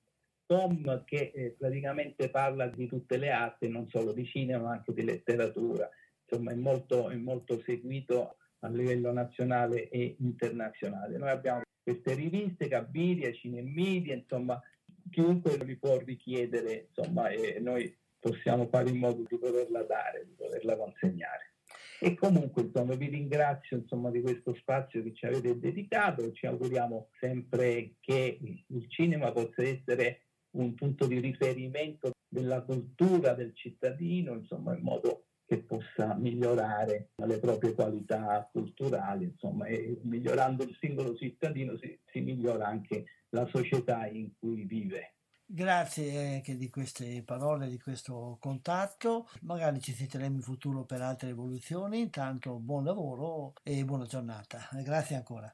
che 1.06 1.32
eh, 1.34 1.56
praticamente 1.58 2.30
parla 2.30 2.68
di 2.68 2.88
tutte 2.88 3.16
le 3.16 3.32
arti, 3.32 3.70
non 3.70 3.88
solo 3.88 4.12
di 4.12 4.26
cinema, 4.26 4.64
ma 4.64 4.72
anche 4.74 4.91
di 4.91 5.06
letteratura. 5.06 5.89
Insomma, 6.28 6.51
è 6.51 6.56
molto, 6.56 7.10
è 7.10 7.16
molto 7.16 7.62
seguito 7.66 8.36
a 8.64 8.70
livello 8.70 9.11
nazionale 9.11 9.89
e 9.89 10.16
internazionale. 10.20 11.18
Noi 11.18 11.30
abbiamo 11.30 11.61
queste 11.82 12.14
riviste, 12.14 12.68
Cabiria, 12.68 13.32
Cinemedia, 13.34 14.16
insomma, 14.16 14.61
chiunque 15.09 15.57
li 15.64 15.76
può 15.78 15.97
richiedere, 15.97 16.88
insomma, 16.88 17.30
e 17.30 17.59
noi 17.59 17.95
possiamo 18.20 18.68
fare 18.68 18.89
in 18.89 18.97
modo 18.97 19.24
di 19.28 19.38
poterla 19.38 19.84
dare, 19.84 20.26
di 20.26 20.34
poterla 20.34 20.78
consegnare. 20.78 21.51
E 21.99 22.16
comunque, 22.16 22.64
insomma, 22.64 22.95
vi 22.95 23.07
ringrazio 23.07 23.78
insomma, 23.78 24.09
di 24.09 24.22
questo 24.22 24.53
spazio 24.55 25.03
che 25.03 25.14
ci 25.14 25.26
avete 25.26 25.57
dedicato 25.57 26.32
ci 26.32 26.45
auguriamo 26.45 27.09
sempre 27.20 27.95
che 27.99 28.39
il 28.68 28.89
cinema 28.89 29.32
possa 29.32 29.64
essere 29.64 30.24
un 30.51 30.74
punto 30.74 31.07
di 31.07 31.20
riferimento 31.20 32.11
della 32.28 32.61
cultura 32.61 33.34
del 33.34 33.55
cittadino, 33.55 34.34
insomma, 34.34 34.76
in 34.76 34.84
modo 34.84 35.26
che 35.46 35.64
possa 35.64 36.16
migliorare 36.16 37.12
le 37.16 37.39
proprie 37.39 37.74
qualità 37.74 38.48
culturali, 38.52 39.26
insomma, 39.26 39.66
e 39.66 40.00
migliorando 40.04 40.64
il 40.64 40.76
singolo 40.80 41.16
cittadino 41.16 41.78
si, 41.78 42.00
si 42.06 42.22
migliora 42.22 42.66
anche 42.66 43.06
la 43.30 43.46
società 43.48 44.08
in 44.08 44.32
cui 44.39 44.64
vive. 44.64 45.16
Grazie 45.46 46.36
anche 46.36 46.56
di 46.56 46.70
queste 46.70 47.22
parole, 47.24 47.70
di 47.70 47.78
questo 47.78 48.38
contatto. 48.39 49.28
Magari 49.41 49.82
ci 49.82 49.91
sentiremo 49.94 50.38
in 50.38 50.41
futuro 50.41 50.84
per 50.84 51.02
altre 51.02 51.30
evoluzioni. 51.30 52.00
Intanto 52.00 52.58
buon 52.58 52.86
lavoro 52.86 53.54
e 53.62 53.84
buona 53.84 54.06
giornata. 54.06 54.68
Grazie 54.82 55.18
ancora. 55.18 55.54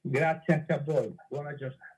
Grazie 0.00 0.54
anche 0.54 0.72
a 0.72 0.82
voi. 0.82 1.14
Buona 1.28 1.54
giornata. 1.54 1.95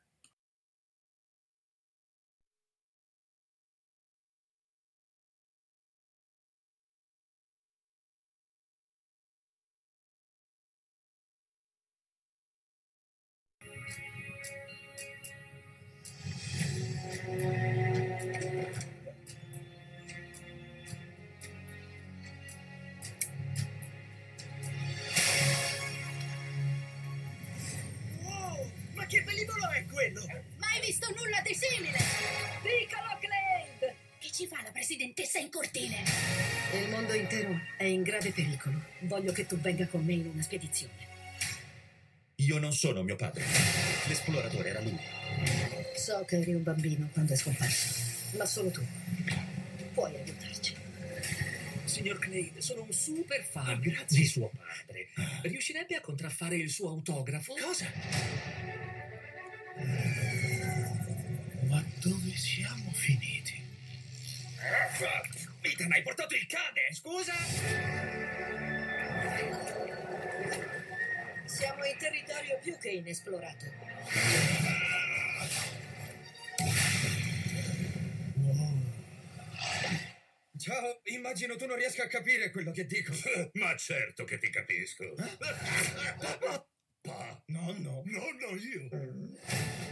Grave 38.19 38.33
pericolo. 38.33 38.83
Voglio 39.01 39.33
che 39.33 39.47
tu 39.47 39.57
venga 39.59 39.87
con 39.87 40.05
me 40.05 40.13
in 40.15 40.27
una 40.27 40.43
spedizione. 40.43 41.07
Io 42.37 42.59
non 42.59 42.73
sono 42.73 43.03
mio 43.03 43.17
padre. 43.17 43.45
L'esploratore 44.07 44.71
era 44.71 44.81
lui. 44.81 44.99
So 45.97 46.25
che 46.25 46.39
eri 46.39 46.55
un 46.55 46.63
bambino 46.63 47.09
quando 47.13 47.33
è 47.33 47.37
scomparso, 47.37 48.37
ma 48.37 48.45
solo 48.45 48.71
tu 48.71 48.85
puoi 49.95 50.15
aiutarci. 50.15 50.75
Signor 51.85 52.19
Clay, 52.19 52.53
sono 52.59 52.83
un 52.83 52.93
super 52.93 53.43
fan 53.43 53.81
di 54.09 54.27
suo 54.27 54.51
padre. 54.51 55.09
Riuscirebbe 55.43 55.97
a 55.97 56.01
contraffare 56.01 56.57
il 56.57 56.71
suo 56.71 56.91
autografo? 56.91 57.55
Cosa? 57.61 57.87
Ma 61.69 61.85
dove 62.01 62.37
siamo 62.37 62.91
finiti? 62.93 63.63
Ethan, 65.71 65.93
hai 65.93 66.03
portato 66.03 66.35
il 66.35 66.47
cane! 66.47 66.93
Scusa? 66.93 67.35
Siamo 71.45 71.85
in 71.85 71.97
territorio 71.99 72.59
più 72.63 72.77
che 72.79 72.89
inesplorato. 72.91 73.67
Ciao, 80.59 81.01
immagino 81.05 81.57
tu 81.57 81.67
non 81.67 81.77
riesca 81.77 82.05
a 82.05 82.09
capire 82.09 82.51
quello 82.51 82.73
che 82.73 82.85
dico. 82.87 83.13
Ma 83.55 83.77
certo 83.77 84.25
che 84.25 84.39
ti 84.39 84.51
capisco. 84.51 85.05
Papà, 87.01 87.43
nonno, 87.47 88.03
Nonno 88.05 88.57
io. 88.57 88.89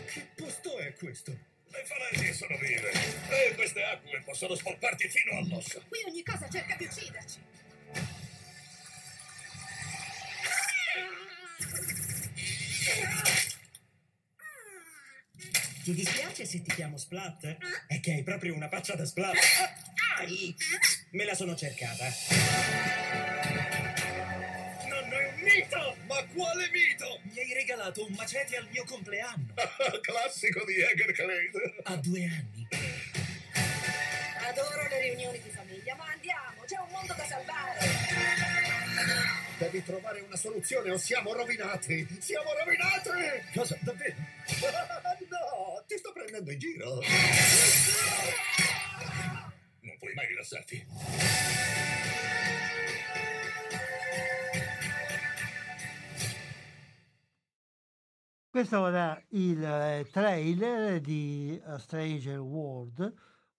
che 0.06 0.26
posto 0.34 0.78
è 0.78 0.92
questo? 0.94 1.54
Le 1.68 1.84
falesie 1.84 2.32
sono 2.32 2.56
vive. 2.58 2.90
E 3.28 3.54
queste 3.54 3.82
acque 3.82 4.22
possono 4.24 4.54
spolparti 4.54 5.08
fino 5.08 5.38
all'osso. 5.38 5.82
Qui 5.88 5.98
ogni 6.06 6.22
cosa 6.22 6.48
cerca 6.48 6.76
di 6.76 6.84
ucciderci. 6.84 7.38
Ti 15.84 15.94
dispiace 15.94 16.44
se 16.44 16.62
ti 16.62 16.74
chiamo 16.74 16.96
Splat? 16.96 17.58
È 17.86 18.00
che 18.00 18.12
hai 18.12 18.22
proprio 18.24 18.54
una 18.54 18.68
faccia 18.68 18.96
da 18.96 19.04
Splat. 19.04 19.36
Ai! 20.18 20.52
Me 21.10 21.24
la 21.24 21.34
sono 21.34 21.54
cercata. 21.54 22.06
Mito! 25.46 25.96
Ma 26.08 26.24
quale 26.34 26.68
mito? 26.72 27.20
Mi 27.22 27.38
hai 27.38 27.54
regalato 27.54 28.04
un 28.04 28.12
macete 28.14 28.56
al 28.56 28.66
mio 28.68 28.82
compleanno. 28.84 29.54
Classico 30.02 30.64
di 30.64 30.74
Eger 30.82 31.12
Clay. 31.12 31.50
A 31.84 31.96
due 31.96 32.24
anni. 32.24 32.66
Adoro 34.40 34.88
le 34.88 35.00
riunioni 35.02 35.40
di 35.40 35.50
famiglia, 35.50 35.94
ma 35.94 36.06
andiamo, 36.06 36.62
c'è 36.66 36.76
un 36.78 36.88
mondo 36.90 37.14
da 37.14 37.24
salvare. 37.24 37.78
Devi 39.58 39.84
trovare 39.84 40.20
una 40.20 40.36
soluzione 40.36 40.90
o 40.90 40.98
siamo 40.98 41.32
rovinati. 41.32 42.04
Siamo 42.18 42.50
rovinati! 42.52 43.46
Cosa? 43.54 43.78
Davvero? 43.82 44.16
no, 45.30 45.84
ti 45.86 45.96
sto 45.96 46.12
prendendo 46.12 46.50
in 46.50 46.58
giro. 46.58 47.00
Non 49.86 49.96
puoi 49.98 50.14
mai 50.14 50.26
rilassarti. 50.26 50.86
Questo 58.56 58.86
era 58.86 59.22
il 59.32 59.62
eh, 59.62 60.08
trailer 60.10 60.98
di 61.02 61.60
A 61.66 61.76
Stranger 61.76 62.38
World, 62.38 63.14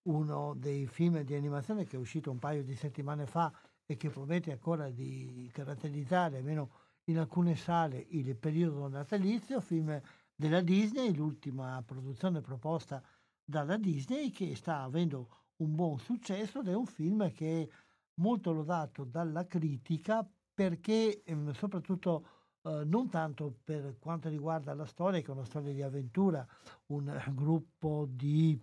uno 0.08 0.56
dei 0.56 0.88
film 0.88 1.22
di 1.22 1.36
animazione 1.36 1.86
che 1.86 1.98
è 1.98 2.00
uscito 2.00 2.32
un 2.32 2.40
paio 2.40 2.64
di 2.64 2.74
settimane 2.74 3.28
fa 3.28 3.54
e 3.86 3.96
che 3.96 4.10
promette 4.10 4.54
ancora 4.54 4.90
di 4.90 5.52
caratterizzare, 5.54 6.38
almeno 6.38 6.72
in 7.04 7.20
alcune 7.20 7.56
sale, 7.56 8.08
il 8.10 8.36
periodo 8.38 8.88
natalizio, 8.88 9.62
film 9.62 10.02
della 10.34 10.62
Disney, 10.62 11.14
l'ultima 11.14 11.80
produzione 11.86 12.42
proposta 12.42 13.00
dalla 13.46 13.78
Disney 13.78 14.32
che 14.32 14.56
sta 14.56 14.82
avendo 14.82 15.44
un 15.58 15.76
buon 15.76 16.00
successo 16.00 16.62
ed 16.62 16.70
è 16.70 16.74
un 16.74 16.88
film 16.88 17.32
che 17.34 17.62
è 17.62 17.70
molto 18.16 18.52
lodato 18.52 19.04
dalla 19.04 19.46
critica 19.46 20.28
perché 20.56 21.22
ehm, 21.24 21.54
soprattutto 21.54 22.37
eh, 22.64 22.84
non 22.86 23.10
tanto 23.10 23.60
per 23.64 23.98
quanto 24.00 24.30
riguarda 24.30 24.74
la 24.74 24.86
storia, 24.86 25.22
che 25.22 25.28
è 25.28 25.32
una 25.32 25.46
storia 25.46 25.74
di 25.74 25.82
avventura, 25.82 26.46
un 26.88 27.22
gruppo 27.34 28.06
di 28.10 28.60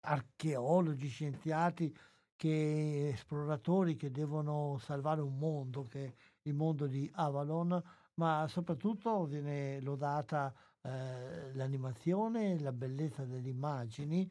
archeologi, 0.00 1.08
scienziati, 1.08 1.94
che, 2.36 3.08
esploratori 3.14 3.96
che 3.96 4.10
devono 4.10 4.76
salvare 4.78 5.20
un 5.22 5.38
mondo, 5.38 5.82
che 5.84 6.04
è 6.06 6.14
il 6.42 6.54
mondo 6.54 6.86
di 6.86 7.10
Avalon, 7.14 7.82
ma 8.14 8.46
soprattutto 8.48 9.24
viene 9.26 9.80
lodata 9.80 10.54
eh, 10.82 11.52
l'animazione, 11.54 12.58
la 12.60 12.72
bellezza 12.72 13.24
delle 13.24 13.48
immagini 13.48 14.30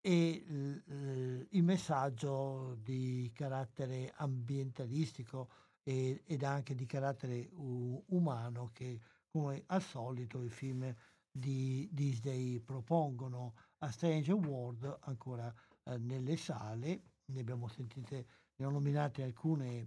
e 0.00 0.44
l- 0.46 1.46
il 1.50 1.62
messaggio 1.62 2.76
di 2.80 3.30
carattere 3.34 4.12
ambientalistico 4.16 5.48
ed 5.88 6.42
anche 6.42 6.74
di 6.74 6.84
carattere 6.84 7.48
umano 7.54 8.70
che 8.72 9.00
come 9.30 9.62
al 9.66 9.82
solito 9.82 10.42
i 10.42 10.50
film 10.50 10.94
di 11.30 11.88
Disney 11.90 12.60
propongono 12.60 13.54
a 13.78 13.90
Strange 13.90 14.32
World 14.32 14.98
ancora 15.02 15.52
eh, 15.84 15.96
nelle 15.98 16.36
sale 16.36 17.02
ne 17.26 17.40
abbiamo 17.40 17.68
sentite 17.68 18.26
ne 18.56 18.66
ho 18.66 18.70
nominate 18.70 19.22
alcune 19.22 19.86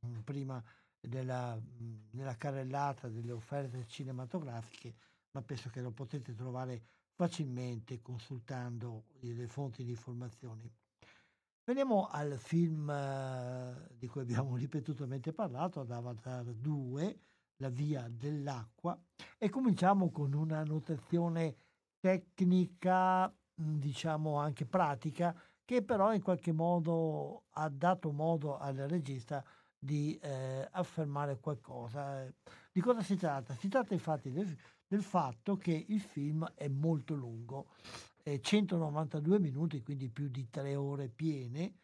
mh, 0.00 0.20
prima 0.20 0.62
della, 0.98 1.60
nella 2.12 2.36
carrellata 2.36 3.08
delle 3.08 3.32
offerte 3.32 3.86
cinematografiche 3.86 4.94
ma 5.32 5.42
penso 5.42 5.68
che 5.68 5.80
lo 5.82 5.90
potete 5.90 6.34
trovare 6.34 6.82
facilmente 7.14 8.00
consultando 8.00 9.04
le 9.20 9.46
fonti 9.46 9.84
di 9.84 9.90
informazioni. 9.90 10.70
Veniamo 11.64 12.08
al 12.08 12.38
film 12.38 12.90
eh, 12.90 13.88
di 13.96 14.08
cui 14.08 14.22
abbiamo 14.22 14.56
ripetutamente 14.58 15.32
parlato, 15.32 15.80
ad 15.80 15.92
Avatar 15.92 16.44
2, 16.44 17.18
La 17.58 17.68
via 17.68 18.08
dell'acqua, 18.10 18.98
e 19.38 19.48
cominciamo 19.48 20.10
con 20.10 20.32
una 20.32 20.64
notazione 20.64 21.54
tecnica, 22.00 23.28
mh, 23.28 23.76
diciamo 23.78 24.38
anche 24.38 24.66
pratica, 24.66 25.32
che 25.64 25.84
però 25.84 26.12
in 26.12 26.20
qualche 26.20 26.50
modo 26.50 27.44
ha 27.50 27.68
dato 27.68 28.10
modo 28.10 28.58
al 28.58 28.74
regista 28.74 29.44
di 29.78 30.18
eh, 30.20 30.66
affermare 30.72 31.38
qualcosa. 31.38 32.26
Di 32.72 32.80
cosa 32.80 33.02
si 33.02 33.16
tratta? 33.16 33.54
Si 33.54 33.68
tratta 33.68 33.94
infatti 33.94 34.32
del, 34.32 34.52
del 34.84 35.02
fatto 35.02 35.56
che 35.56 35.84
il 35.88 36.00
film 36.00 36.44
è 36.56 36.66
molto 36.66 37.14
lungo, 37.14 37.68
eh, 38.22 38.40
192 38.40 39.38
minuti, 39.38 39.82
quindi 39.82 40.08
più 40.10 40.28
di 40.28 40.48
tre 40.50 40.74
ore 40.76 41.08
piene. 41.08 41.74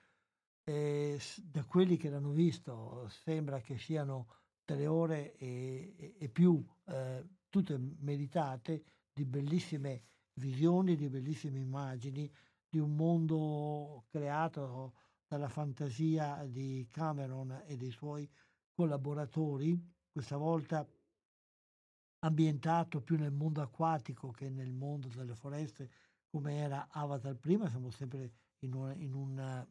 Eh, 0.64 1.18
da 1.45 1.64
quelli 1.64 1.97
che 1.97 2.11
l'hanno 2.11 2.30
visto 2.32 3.09
sembra 3.09 3.61
che 3.61 3.78
siano 3.78 4.28
tre 4.64 4.86
ore 4.86 5.34
e, 5.36 5.95
e- 5.97 6.14
e 6.18 6.28
più, 6.28 6.62
eh, 6.86 7.26
tutte 7.49 7.78
meritate, 7.78 8.84
di 9.12 9.24
bellissime 9.24 10.05
visioni, 10.34 10.95
di 10.95 11.09
bellissime 11.09 11.59
immagini, 11.59 12.30
di 12.68 12.78
un 12.78 12.95
mondo 12.95 14.05
creato 14.11 14.95
dalla 15.26 15.49
fantasia 15.49 16.45
di 16.47 16.86
Cameron 16.91 17.62
e 17.66 17.76
dei 17.76 17.91
suoi 17.91 18.30
collaboratori, 18.74 19.76
questa 20.12 20.36
volta 20.36 20.86
ambientato 22.20 23.01
più 23.03 23.16
nel 23.16 23.32
mondo 23.32 23.62
acquatico 23.62 24.30
che 24.30 24.49
nel 24.51 24.72
mondo 24.72 25.09
delle 25.09 25.34
foreste 25.34 25.91
come 26.29 26.57
era 26.57 26.89
Avatar 26.91 27.37
prima, 27.37 27.68
siamo 27.68 27.91
sempre 27.91 28.33
in 28.61 28.74
un, 28.74 28.95
in 28.97 29.14
un 29.14 29.66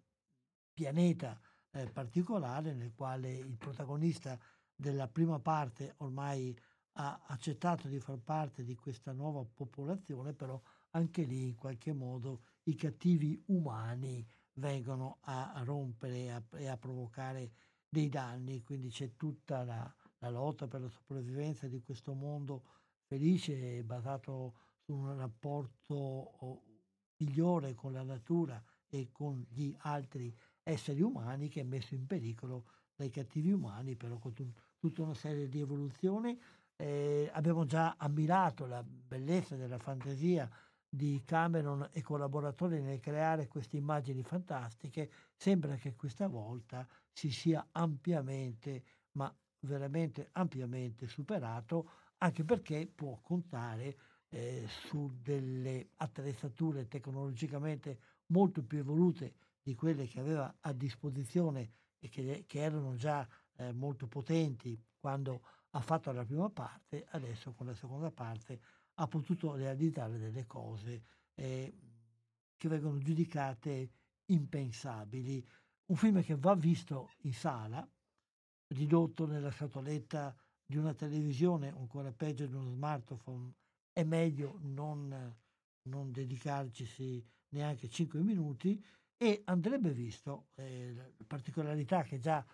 pianeta 0.73 1.39
eh, 1.71 1.89
particolare 1.89 2.73
nel 2.73 2.93
quale 2.93 3.33
il 3.35 3.57
protagonista 3.57 4.37
della 4.75 5.07
prima 5.07 5.39
parte 5.39 5.93
ormai 5.97 6.55
ha 6.99 7.25
accettato 7.27 7.87
di 7.87 7.99
far 7.99 8.17
parte 8.19 8.63
di 8.63 8.75
questa 8.75 9.11
nuova 9.11 9.43
popolazione, 9.45 10.33
però 10.33 10.59
anche 10.91 11.23
lì 11.23 11.47
in 11.47 11.55
qualche 11.55 11.93
modo 11.93 12.41
i 12.63 12.75
cattivi 12.75 13.41
umani 13.47 14.25
vengono 14.53 15.19
a 15.21 15.61
rompere 15.63 16.17
e 16.17 16.29
a, 16.29 16.43
e 16.53 16.67
a 16.67 16.77
provocare 16.77 17.51
dei 17.87 18.09
danni, 18.09 18.61
quindi 18.63 18.89
c'è 18.89 19.15
tutta 19.15 19.63
la, 19.63 19.95
la 20.19 20.29
lotta 20.29 20.67
per 20.67 20.81
la 20.81 20.89
sopravvivenza 20.89 21.67
di 21.67 21.79
questo 21.81 22.13
mondo 22.13 22.63
felice 23.05 23.83
basato 23.83 24.55
su 24.87 24.93
un 24.95 25.17
rapporto 25.17 25.95
oh, 25.95 26.63
migliore 27.17 27.73
con 27.73 27.91
la 27.91 28.03
natura 28.03 28.63
e 28.87 29.09
con 29.11 29.45
gli 29.49 29.75
altri 29.79 30.33
esseri 30.63 31.01
umani 31.01 31.49
che 31.49 31.59
è 31.59 31.63
messo 31.63 31.93
in 31.93 32.07
pericolo 32.07 32.67
dai 32.95 33.09
cattivi 33.09 33.51
umani, 33.51 33.97
però 33.97 34.17
con 34.17 34.33
tu- 34.33 34.49
tutta 34.77 35.01
una 35.01 35.13
serie 35.13 35.49
di 35.49 35.59
evoluzioni. 35.59 36.39
Eh, 36.77 37.29
abbiamo 37.33 37.65
già 37.65 37.95
ammirato 37.97 38.65
la 38.65 38.81
bellezza 38.81 39.57
della 39.57 39.77
fantasia 39.77 40.49
di 40.87 41.21
Cameron 41.25 41.89
e 41.91 42.01
collaboratori 42.01 42.79
nel 42.81 43.01
creare 43.01 43.47
queste 43.47 43.75
immagini 43.75 44.23
fantastiche, 44.23 45.11
sembra 45.35 45.75
che 45.75 45.95
questa 45.95 46.27
volta 46.27 46.87
si 47.11 47.29
sia 47.29 47.67
ampiamente, 47.73 48.83
ma 49.13 49.35
veramente 49.59 50.29
ampiamente 50.31 51.07
superato, 51.07 51.89
anche 52.19 52.45
perché 52.45 52.89
può 52.93 53.19
contare 53.21 53.97
eh, 54.29 54.65
su 54.67 55.11
delle 55.21 55.89
attrezzature 55.97 56.87
tecnologicamente 56.87 57.99
molto 58.27 58.63
più 58.63 58.79
evolute 58.79 59.35
di 59.61 59.75
quelle 59.75 60.07
che 60.07 60.19
aveva 60.19 60.57
a 60.61 60.73
disposizione 60.73 61.71
e 61.99 62.09
che, 62.09 62.43
che 62.47 62.59
erano 62.59 62.95
già 62.95 63.27
eh, 63.55 63.71
molto 63.71 64.07
potenti 64.07 64.79
quando 64.99 65.41
ha 65.71 65.81
fatto 65.81 66.11
la 66.11 66.25
prima 66.25 66.49
parte, 66.49 67.05
adesso 67.11 67.53
con 67.53 67.67
la 67.67 67.73
seconda 67.73 68.11
parte 68.11 68.59
ha 68.95 69.07
potuto 69.07 69.55
realizzare 69.55 70.17
delle 70.17 70.45
cose 70.45 71.03
eh, 71.35 71.73
che 72.55 72.67
vengono 72.67 72.97
giudicate 72.97 73.91
impensabili. 74.25 75.45
Un 75.85 75.95
film 75.95 76.21
che 76.23 76.35
va 76.35 76.55
visto 76.55 77.11
in 77.21 77.33
sala, 77.33 77.87
ridotto 78.67 79.25
nella 79.25 79.51
scatoletta 79.51 80.35
di 80.65 80.77
una 80.77 80.93
televisione, 80.93 81.69
ancora 81.69 82.11
peggio 82.11 82.45
di 82.45 82.53
uno 82.53 82.71
smartphone, 82.71 83.53
è 83.97 84.03
meglio 84.03 84.59
non, 84.61 85.35
non 85.89 86.11
dedicarci 86.11 87.25
neanche 87.49 87.89
5 87.89 88.21
minuti 88.21 88.79
e 89.17 89.41
andrebbe 89.45 89.91
visto, 89.91 90.49
eh, 90.53 90.93
la 90.93 91.03
particolarità 91.25 92.03
che 92.03 92.19
già 92.19 92.45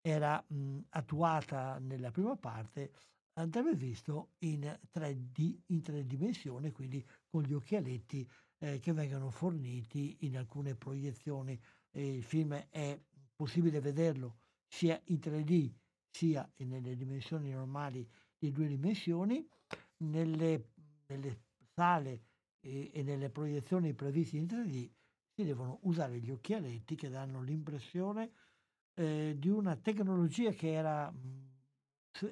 era 0.00 0.40
mh, 0.46 0.78
attuata 0.90 1.80
nella 1.80 2.12
prima 2.12 2.36
parte, 2.36 2.92
andrebbe 3.32 3.74
visto 3.74 4.34
in 4.44 4.60
3D, 4.94 5.62
in 5.66 5.82
tre 5.82 6.06
dimensioni, 6.06 6.70
quindi 6.70 7.04
con 7.28 7.42
gli 7.42 7.52
occhialetti 7.52 8.30
eh, 8.58 8.78
che 8.78 8.92
vengono 8.92 9.30
forniti 9.30 10.18
in 10.20 10.36
alcune 10.36 10.76
proiezioni. 10.76 11.60
Eh, 11.90 12.14
il 12.18 12.22
film 12.22 12.54
è 12.70 12.96
possibile 13.34 13.80
vederlo 13.80 14.36
sia 14.68 15.00
in 15.06 15.16
3D 15.16 15.72
sia 16.08 16.48
nelle 16.58 16.94
dimensioni 16.94 17.50
normali 17.50 18.08
di 18.38 18.52
due 18.52 18.68
dimensioni, 18.68 19.44
nelle, 20.02 20.71
nelle 21.16 21.40
sale 21.74 22.22
e, 22.60 22.90
e, 22.92 23.02
nelle 23.02 23.30
proiezioni 23.30 23.94
previste 23.94 24.36
in 24.36 24.46
3D 24.46 24.90
si 25.34 25.44
devono 25.44 25.78
usare 25.82 26.18
gli 26.18 26.30
occhialetti 26.30 26.94
che 26.94 27.08
danno 27.08 27.40
l'impressione 27.40 28.32
eh, 28.94 29.34
di 29.38 29.48
una 29.48 29.76
tecnologia 29.76 30.50
che 30.50 30.72
era 30.72 31.10
mh, 31.10 31.50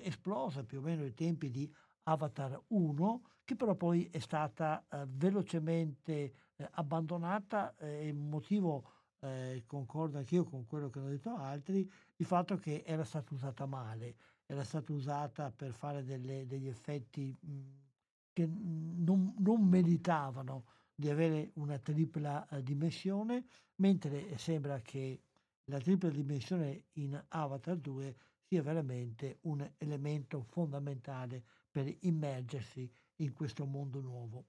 esplosa 0.03 0.64
più 0.64 0.78
o 0.78 0.83
meno 0.83 1.03
ai 1.03 1.14
tempi 1.14 1.51
di 1.51 1.72
Avatar 2.05 2.62
1, 2.68 3.22
che 3.45 3.57
però 3.57 3.74
poi 3.74 4.09
è 4.11 4.18
stata 4.18 4.87
eh, 4.91 5.07
velocemente 5.09 6.12
eh, 6.57 6.68
abbandonata 6.72 7.74
e 7.76 8.07
il 8.07 8.14
motivo 8.14 8.93
eh, 9.20 9.64
concordo 9.66 10.18
anch'io 10.18 10.45
con 10.45 10.66
quello 10.66 10.91
che 10.91 10.99
hanno 10.99 11.09
detto 11.09 11.35
altri, 11.35 11.91
il 12.16 12.26
fatto 12.26 12.57
che 12.57 12.83
era 12.87 13.05
stata 13.05 13.35
usata 13.35 13.66
male, 13.66 14.16
era 14.47 14.64
stata 14.64 14.93
usata 14.93 15.51
per 15.51 15.72
fare 15.72 16.05
delle, 16.05 16.47
degli 16.47 16.68
effetti 16.68 17.37
mh, 17.39 17.89
che 18.33 18.47
non, 18.47 19.35
non, 19.39 19.66
meritavano 19.66 20.64
di 20.95 21.09
avere 21.09 21.51
una 21.55 21.78
tripla 21.78 22.49
eh, 22.49 22.62
dimensione, 22.62 23.45
mentre 23.76 24.37
sembra 24.39 24.81
che 24.81 25.22
la 25.64 25.78
tripla 25.78 26.11
dimensione 26.11 26.85
in 26.95 27.22
Avatar 27.28 27.76
2 27.76 28.16
sia 28.47 28.62
veramente 28.62 29.39
un 29.43 29.68
elemento 29.78 30.43
fondamentale 30.43 31.45
per 31.70 31.95
immergersi 32.01 32.91
in 33.16 33.33
questo 33.33 33.64
mondo 33.64 34.01
nuovo. 34.01 34.47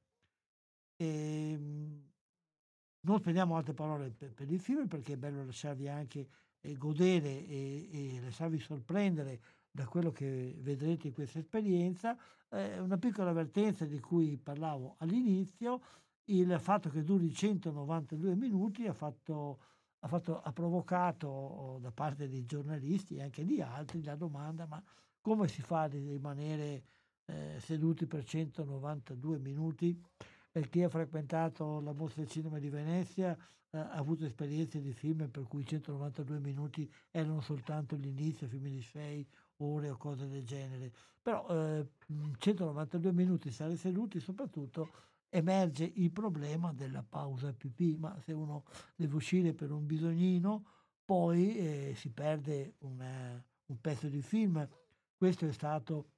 E, 0.96 1.52
ehm, 1.52 2.10
non 3.02 3.20
spendiamo 3.20 3.56
altre 3.56 3.74
parole 3.74 4.12
per, 4.12 4.34
per, 4.34 4.52
il 4.52 4.60
film 4.60 4.88
perché 4.88 5.14
è 5.14 5.18
bello 5.18 5.44
lasciarvi 5.44 5.88
anche 5.88 6.28
eh, 6.62 6.78
godere 6.78 7.48
e, 7.48 7.90
e, 7.92 8.22
lasciarvi 8.22 8.60
sorprendere 8.60 9.42
da 9.72 9.88
quello 9.88 10.12
che 10.12 10.56
vedrete 10.60 11.08
in 11.08 11.14
questa 11.14 11.40
esperienza. 11.40 12.18
Eh, 12.50 12.80
una 12.80 12.98
piccola 12.98 13.30
avvertenza 13.30 13.86
di 13.86 14.00
cui 14.00 14.38
parlavo 14.38 14.96
all'inizio, 15.00 15.82
il 16.26 16.58
fatto 16.60 16.90
che 16.90 17.04
duri 17.04 17.34
192 17.34 18.36
minuti 18.36 18.86
ha 18.86 18.94
fatto 18.94 19.60
ha, 20.04 20.08
fatto, 20.08 20.42
ha 20.42 20.52
provocato 20.52 21.78
da 21.80 21.92
parte 21.92 22.28
dei 22.28 22.46
giornalisti 22.46 23.16
e 23.16 23.24
anche 23.24 23.46
di 23.46 23.62
altri 23.62 24.04
la 24.04 24.16
domanda 24.16 24.66
ma 24.66 24.82
come 25.20 25.48
si 25.48 25.62
fa 25.62 25.88
di 25.88 26.00
rimanere 26.00 26.84
eh, 27.26 27.58
seduti 27.60 28.08
per 28.08 28.24
192 28.24 29.38
minuti? 29.38 30.00
E 30.52 30.68
chi 30.68 30.84
ha 30.84 30.90
frequentato 30.90 31.80
la 31.80 31.94
mostra 31.94 32.24
del 32.24 32.32
cinema 32.32 32.58
di 32.58 32.70
Venezia 32.70 33.38
eh, 33.70 33.78
ha 33.78 33.92
avuto 33.92 34.26
esperienze 34.26 34.82
di 34.82 34.92
film 34.92 35.30
per 35.30 35.44
cui 35.44 35.66
192 35.66 36.40
minuti 36.40 36.92
erano 37.12 37.40
soltanto 37.42 37.96
l'inizio, 37.96 38.48
film 38.48 38.68
di 38.68 38.82
6 38.82 39.28
ore 39.64 39.90
o 39.90 39.98
cose 39.98 40.28
del 40.28 40.44
genere. 40.44 40.92
Però 41.22 41.48
eh, 41.50 41.88
192 42.38 43.12
minuti 43.14 43.52
stare 43.52 43.76
seduti 43.76 44.20
soprattutto 44.20 44.90
emerge 45.30 45.90
il 45.96 46.12
problema 46.12 46.74
della 46.74 47.04
pausa 47.08 47.54
pipì, 47.54 47.96
ma 47.96 48.20
se 48.20 48.34
uno 48.34 48.66
deve 48.96 49.16
uscire 49.16 49.54
per 49.54 49.72
un 49.72 49.86
bisognino, 49.86 50.66
poi 51.06 51.58
eh, 51.58 51.94
si 51.96 52.10
perde 52.12 52.76
una, 52.80 53.44
un 53.66 53.82
pezzo 53.82 54.08
di 54.08 54.22
film. 54.22 54.68
Questo 55.16 55.48
è 55.48 55.52
stato 55.52 56.10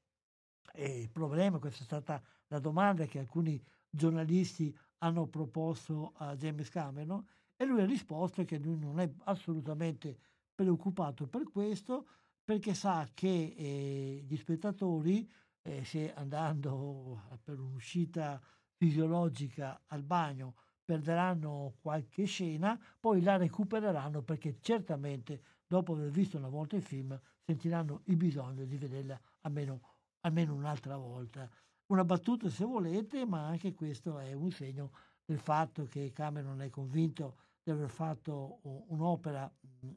eh, 0.74 1.02
il 1.02 1.10
problema, 1.10 1.60
questa 1.60 1.82
è 1.82 1.86
stata 1.86 2.22
la 2.48 2.60
domanda 2.60 3.06
che 3.06 3.20
alcuni 3.20 3.62
giornalisti 3.90 4.76
hanno 5.00 5.28
proposto 5.28 6.14
a 6.16 6.36
James 6.36 6.70
Cameron 6.70 7.26
e 7.56 7.66
lui 7.66 7.82
ha 7.82 7.86
risposto 7.86 8.44
che 8.46 8.58
lui 8.58 8.78
non 8.78 9.00
è 9.00 9.12
assolutamente 9.26 10.18
preoccupato 10.56 11.28
per 11.28 11.44
questo 11.44 12.08
perché 12.44 12.74
sa 12.74 13.10
che 13.14 13.54
eh, 13.56 14.26
gli 14.28 14.36
spettatori, 14.36 15.30
eh, 15.62 15.84
se 15.86 16.14
andando 16.14 17.40
per 17.44 17.60
un'uscita 17.60 18.42
fisiologica 18.76 19.84
al 19.88 20.04
bagno 20.04 20.56
perderanno 20.84 21.76
qualche 21.82 22.26
scena, 22.26 22.78
poi 23.00 23.22
la 23.22 23.38
recupereranno 23.38 24.22
perché 24.24 24.58
certamente 24.60 25.42
dopo 25.66 25.94
aver 25.94 26.10
visto 26.10 26.38
una 26.38 26.50
volta 26.50 26.76
il 26.76 26.84
film 26.84 27.18
sentiranno 27.46 28.02
il 28.06 28.18
bisogno 28.18 28.66
di 28.66 28.78
vederla 28.78 29.20
almeno, 29.42 29.82
almeno 30.22 30.54
un'altra 30.54 30.98
volta. 30.98 31.50
Una 31.88 32.04
battuta 32.04 32.50
se 32.50 32.66
volete, 32.66 33.26
ma 33.26 33.46
anche 33.46 33.74
questo 33.74 34.18
è 34.20 34.34
un 34.34 34.52
segno 34.52 34.92
del 35.26 35.40
fatto 35.40 35.86
che 35.86 36.12
Cameron 36.12 36.62
è 36.62 36.70
convinto 36.70 37.38
di 37.64 37.72
aver 37.72 37.90
fatto 37.90 38.60
un'opera 38.90 39.52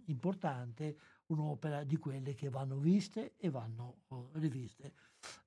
importante, 0.07 0.97
un'opera 1.27 1.83
di 1.83 1.97
quelle 1.97 2.35
che 2.35 2.49
vanno 2.49 2.79
viste 2.79 3.35
e 3.37 3.51
vanno 3.51 4.03
oh, 4.09 4.31
riviste. 4.35 4.95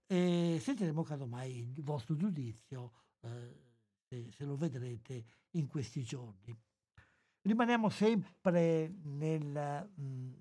E 0.05 0.57
sentiremo 0.59 1.03
casomai 1.03 1.59
il 1.59 1.83
vostro 1.83 2.15
giudizio 2.15 2.91
eh, 3.21 4.29
se 4.31 4.43
lo 4.43 4.57
vedrete 4.57 5.23
in 5.51 5.67
questi 5.67 6.03
giorni. 6.03 6.55
Rimaniamo 7.41 7.89
sempre 7.89 8.93
nel, 9.03 9.89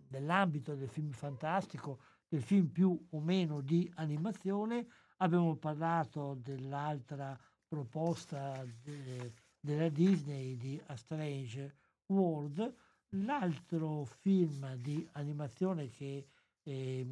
nell'ambito 0.08 0.74
del 0.74 0.88
film 0.88 1.12
fantastico, 1.12 2.00
del 2.26 2.42
film 2.42 2.66
più 2.66 3.06
o 3.10 3.20
meno 3.20 3.60
di 3.60 3.90
animazione. 3.96 4.86
Abbiamo 5.18 5.54
parlato 5.56 6.34
dell'altra 6.34 7.38
proposta 7.68 8.64
de, 8.82 9.32
della 9.68 9.90
Disney 9.90 10.56
di 10.56 10.80
A 10.86 10.96
Strange 10.96 11.74
World, 12.06 12.74
l'altro 13.10 14.06
film 14.06 14.74
di 14.76 15.06
animazione 15.12 15.90
che 15.90 16.26
eh, 16.62 17.06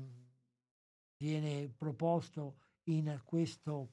viene 1.19 1.69
proposto 1.69 2.57
in 2.85 3.21
questo 3.25 3.91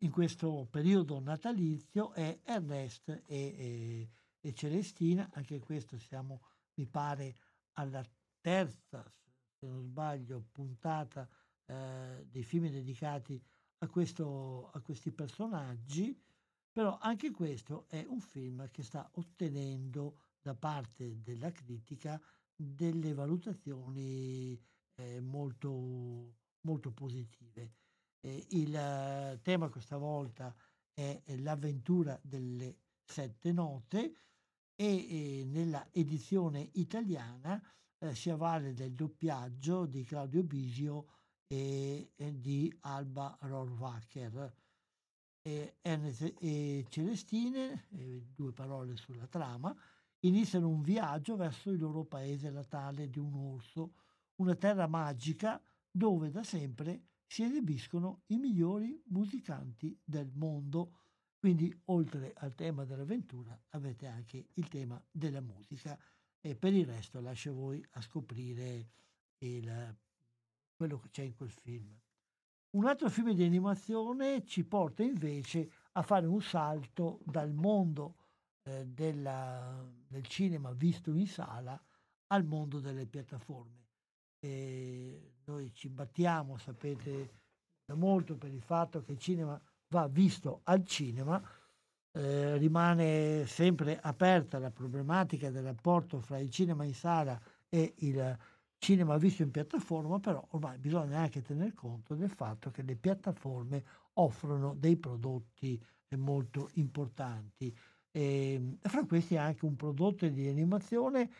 in 0.00 0.10
questo 0.10 0.68
periodo 0.70 1.18
natalizio 1.18 2.12
è 2.12 2.38
Ernest 2.44 3.08
e, 3.08 3.22
e, 3.26 4.10
e, 4.40 4.52
Celestina, 4.52 5.28
anche 5.32 5.58
questo 5.58 5.98
siamo, 5.98 6.42
mi 6.74 6.86
pare, 6.86 7.34
alla 7.72 8.04
terza, 8.40 9.02
se 9.58 9.66
non 9.66 9.82
sbaglio, 9.82 10.44
puntata 10.52 11.26
eh, 11.64 12.26
dei 12.30 12.44
film 12.44 12.68
dedicati 12.68 13.42
a, 13.78 13.88
questo, 13.88 14.70
a 14.70 14.80
questi 14.80 15.10
personaggi, 15.10 16.14
però 16.76 16.98
anche 17.00 17.30
questo 17.30 17.86
è 17.88 18.04
un 18.06 18.20
film 18.20 18.68
che 18.70 18.82
sta 18.82 19.08
ottenendo 19.14 20.18
da 20.42 20.54
parte 20.54 21.22
della 21.22 21.50
critica 21.50 22.20
delle 22.54 23.14
valutazioni 23.14 24.62
eh, 24.96 25.20
molto, 25.22 26.34
molto 26.60 26.92
positive. 26.92 27.72
Eh, 28.20 28.46
il 28.50 29.40
tema 29.40 29.70
questa 29.70 29.96
volta 29.96 30.54
è 30.92 31.22
l'avventura 31.38 32.20
delle 32.22 32.76
sette 33.02 33.52
note 33.52 34.14
e 34.74 35.44
nella 35.46 35.88
edizione 35.92 36.68
italiana 36.74 37.58
eh, 37.96 38.14
si 38.14 38.28
avvale 38.28 38.74
del 38.74 38.92
doppiaggio 38.92 39.86
di 39.86 40.04
Claudio 40.04 40.42
Bisio 40.42 41.06
e, 41.46 42.12
e 42.14 42.38
di 42.38 42.70
Alba 42.80 43.34
Rohrwacher. 43.40 44.64
E 45.46 45.76
Ernest 45.80 46.34
e 46.40 46.84
Celestine, 46.88 47.86
eh, 47.92 48.26
due 48.34 48.52
parole 48.52 48.96
sulla 48.96 49.28
trama, 49.28 49.72
iniziano 50.20 50.68
un 50.68 50.82
viaggio 50.82 51.36
verso 51.36 51.70
il 51.70 51.78
loro 51.78 52.02
paese 52.02 52.50
natale 52.50 53.08
di 53.08 53.20
un 53.20 53.32
orso, 53.32 53.92
una 54.36 54.56
terra 54.56 54.88
magica 54.88 55.62
dove 55.88 56.32
da 56.32 56.42
sempre 56.42 57.04
si 57.28 57.44
esibiscono 57.44 58.22
i 58.26 58.38
migliori 58.38 59.00
musicanti 59.06 59.96
del 60.02 60.32
mondo. 60.34 61.02
Quindi 61.38 61.72
oltre 61.84 62.32
al 62.38 62.56
tema 62.56 62.84
dell'avventura 62.84 63.56
avete 63.68 64.08
anche 64.08 64.48
il 64.54 64.66
tema 64.66 65.00
della 65.08 65.40
musica 65.40 65.96
e 66.40 66.56
per 66.56 66.74
il 66.74 66.86
resto 66.86 67.20
lascio 67.20 67.54
voi 67.54 67.80
a 67.92 68.00
scoprire 68.00 68.88
il, 69.38 69.96
quello 70.74 70.98
che 70.98 71.10
c'è 71.10 71.22
in 71.22 71.36
quel 71.36 71.52
film. 71.52 71.96
Un 72.76 72.84
altro 72.84 73.08
film 73.08 73.32
di 73.32 73.42
animazione 73.42 74.44
ci 74.44 74.62
porta 74.62 75.02
invece 75.02 75.70
a 75.92 76.02
fare 76.02 76.26
un 76.26 76.42
salto 76.42 77.20
dal 77.24 77.50
mondo 77.54 78.16
eh, 78.64 78.84
della, 78.84 79.82
del 80.06 80.26
cinema 80.26 80.72
visto 80.72 81.14
in 81.14 81.26
sala 81.26 81.82
al 82.26 82.44
mondo 82.44 82.78
delle 82.78 83.06
piattaforme. 83.06 83.86
E 84.38 85.36
noi 85.46 85.72
ci 85.72 85.88
battiamo, 85.88 86.58
sapete, 86.58 87.30
da 87.82 87.94
molto 87.94 88.36
per 88.36 88.52
il 88.52 88.60
fatto 88.60 89.02
che 89.02 89.12
il 89.12 89.18
cinema 89.18 89.58
va 89.88 90.06
visto 90.06 90.60
al 90.64 90.84
cinema, 90.84 91.42
eh, 92.12 92.58
rimane 92.58 93.46
sempre 93.46 93.98
aperta 93.98 94.58
la 94.58 94.70
problematica 94.70 95.48
del 95.48 95.64
rapporto 95.64 96.20
fra 96.20 96.38
il 96.38 96.50
cinema 96.50 96.84
in 96.84 96.94
sala 96.94 97.40
e 97.70 97.94
il 98.00 98.38
cinema 98.78 99.16
visto 99.16 99.42
in 99.42 99.50
piattaforma, 99.50 100.20
però 100.20 100.46
ormai 100.50 100.78
bisogna 100.78 101.18
anche 101.18 101.42
tener 101.42 101.74
conto 101.74 102.14
del 102.14 102.30
fatto 102.30 102.70
che 102.70 102.82
le 102.82 102.96
piattaforme 102.96 103.84
offrono 104.14 104.74
dei 104.74 104.96
prodotti 104.96 105.80
molto 106.16 106.70
importanti. 106.74 107.76
E, 108.10 108.78
fra 108.80 109.04
questi 109.04 109.36
anche 109.36 109.64
un 109.64 109.76
prodotto 109.76 110.26
di 110.28 110.48
animazione 110.48 111.30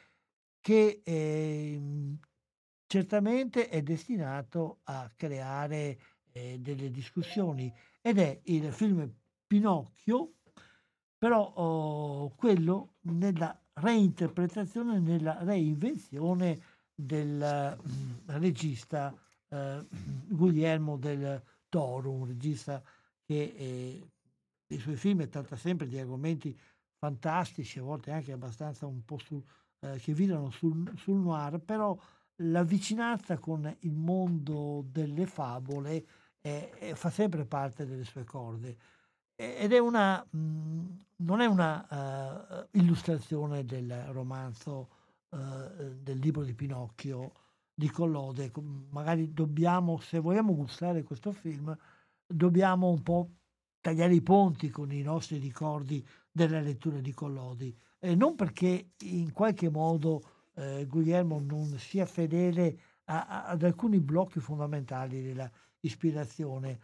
che 0.61 1.01
eh, 1.05 1.81
certamente 2.87 3.69
è 3.69 3.83
destinato 3.83 4.81
a 4.85 5.11
creare 5.15 5.99
eh, 6.33 6.59
delle 6.61 6.91
discussioni 6.91 7.73
ed 8.01 8.19
è 8.19 8.41
il 8.45 8.73
film 8.73 9.11
Pinocchio, 9.47 10.35
però 11.17 11.53
oh, 11.55 12.35
quello 12.35 12.97
nella 13.03 13.59
reinterpretazione, 13.75 14.99
nella 14.99 15.39
reinvenzione 15.43 16.61
del 16.99 17.79
mm, 17.79 18.13
regista 18.39 19.15
eh, 19.49 19.87
Guglielmo 20.27 20.97
del 20.97 21.43
Toro, 21.69 22.11
un 22.11 22.27
regista 22.27 22.83
che 23.25 23.55
eh, 23.57 24.11
i 24.69 24.79
suoi 24.79 24.97
film 24.97 25.29
tratta 25.29 25.57
sempre 25.57 25.87
di 25.87 25.99
argomenti 25.99 26.59
fantastici, 26.99 27.79
a 27.79 27.83
volte 27.83 28.11
anche 28.11 28.33
abbastanza 28.33 28.87
un 28.87 29.05
po' 29.05 29.19
sul, 29.19 29.43
eh, 29.81 29.99
che 29.99 30.13
virano 30.15 30.51
sul, 30.51 30.91
sul 30.97 31.19
noir, 31.19 31.61
però 31.61 31.97
la 32.41 32.65
vicinanza 32.65 33.39
con 33.39 33.77
il 33.81 33.95
mondo 33.95 34.85
delle 34.91 35.27
favole 35.27 36.07
fa 36.95 37.11
sempre 37.11 37.45
parte 37.45 37.85
delle 37.87 38.05
sue 38.05 38.23
corde. 38.23 38.77
Ed 39.35 39.73
è 39.73 39.79
una, 39.79 40.25
mh, 40.31 40.39
mhmm, 40.39 41.05
non 41.17 41.41
è 41.41 41.47
una 41.47 41.87
uh, 42.71 42.79
illustrazione 42.79 43.65
del 43.65 43.93
romanzo, 44.09 44.89
uh, 45.37 45.95
del 46.03 46.19
libro 46.19 46.45
di 46.45 46.55
Pinocchio 46.55 47.33
di 47.75 47.91
Collode. 47.91 48.51
Magari 48.91 49.33
dobbiamo, 49.33 49.99
se 49.99 50.19
vogliamo 50.19 50.55
gustare 50.55 51.03
questo 51.03 51.33
film, 51.33 51.77
dobbiamo 52.27 52.89
un 52.89 53.03
po' 53.03 53.31
tagliare 53.81 54.15
i 54.15 54.23
ponti 54.23 54.71
con 54.71 54.91
i 54.91 55.03
nostri 55.03 55.39
ricordi 55.39 56.05
della 56.31 56.61
lettura 56.61 57.01
di 57.01 57.13
Collodi. 57.13 57.77
Eh, 57.99 58.15
non 58.15 58.35
perché 58.35 58.93
in 59.03 59.33
qualche 59.33 59.71
modo 59.71 60.23
eh, 60.55 60.87
Guglielmo 60.87 61.39
non 61.39 61.79
sia 61.79 62.07
fedele 62.07 62.79
a, 63.05 63.27
a, 63.27 63.45
ad 63.47 63.63
alcuni 63.63 64.01
blocchi 64.01 64.41
fondamentali 64.41 65.23
della 65.23 65.51
ispirazione, 65.81 66.81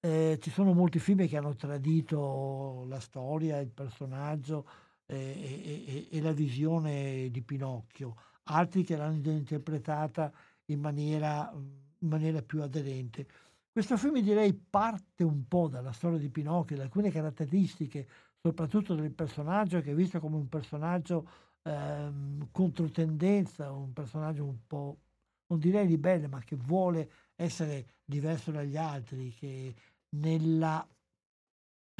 eh, 0.00 0.38
ci 0.40 0.50
sono 0.50 0.72
molti 0.72 0.98
film 0.98 1.28
che 1.28 1.36
hanno 1.36 1.54
tradito 1.54 2.84
la 2.88 3.00
storia, 3.00 3.58
il 3.58 3.70
personaggio 3.70 4.66
eh, 5.10 6.06
e, 6.10 6.16
e, 6.16 6.20
la 6.20 6.32
visione 6.32 7.30
di 7.30 7.42
Pinocchio, 7.42 8.14
altri 8.44 8.84
che 8.84 8.96
l'hanno 8.96 9.30
interpretata 9.30 10.32
in 10.66 10.80
maniera, 10.80 11.50
in 11.52 12.08
maniera 12.08 12.42
più 12.42 12.62
aderente. 12.62 13.26
Questo 13.72 13.96
film 13.96 14.20
direi 14.20 14.54
parte 14.54 15.24
un 15.24 15.46
po' 15.48 15.68
dalla 15.68 15.92
storia 15.92 16.18
di 16.18 16.28
Pinocchio, 16.28 16.76
da 16.76 16.84
alcune 16.84 17.10
caratteristiche, 17.10 18.06
soprattutto 18.40 18.94
del 18.94 19.10
personaggio 19.10 19.80
che 19.80 19.90
è 19.90 19.94
visto 19.94 20.20
come 20.20 20.36
un 20.36 20.48
personaggio 20.48 21.28
ehm, 21.62 22.48
controtendenza, 22.52 23.72
un 23.72 23.92
personaggio 23.92 24.44
un 24.44 24.58
po', 24.66 24.98
non 25.48 25.58
direi 25.58 25.86
ribelle, 25.86 26.28
ma 26.28 26.40
che 26.40 26.56
vuole 26.56 27.10
essere 27.34 27.86
diverso 28.04 28.52
dagli 28.52 28.76
altri, 28.76 29.32
che 29.32 29.74
nella 30.10 30.86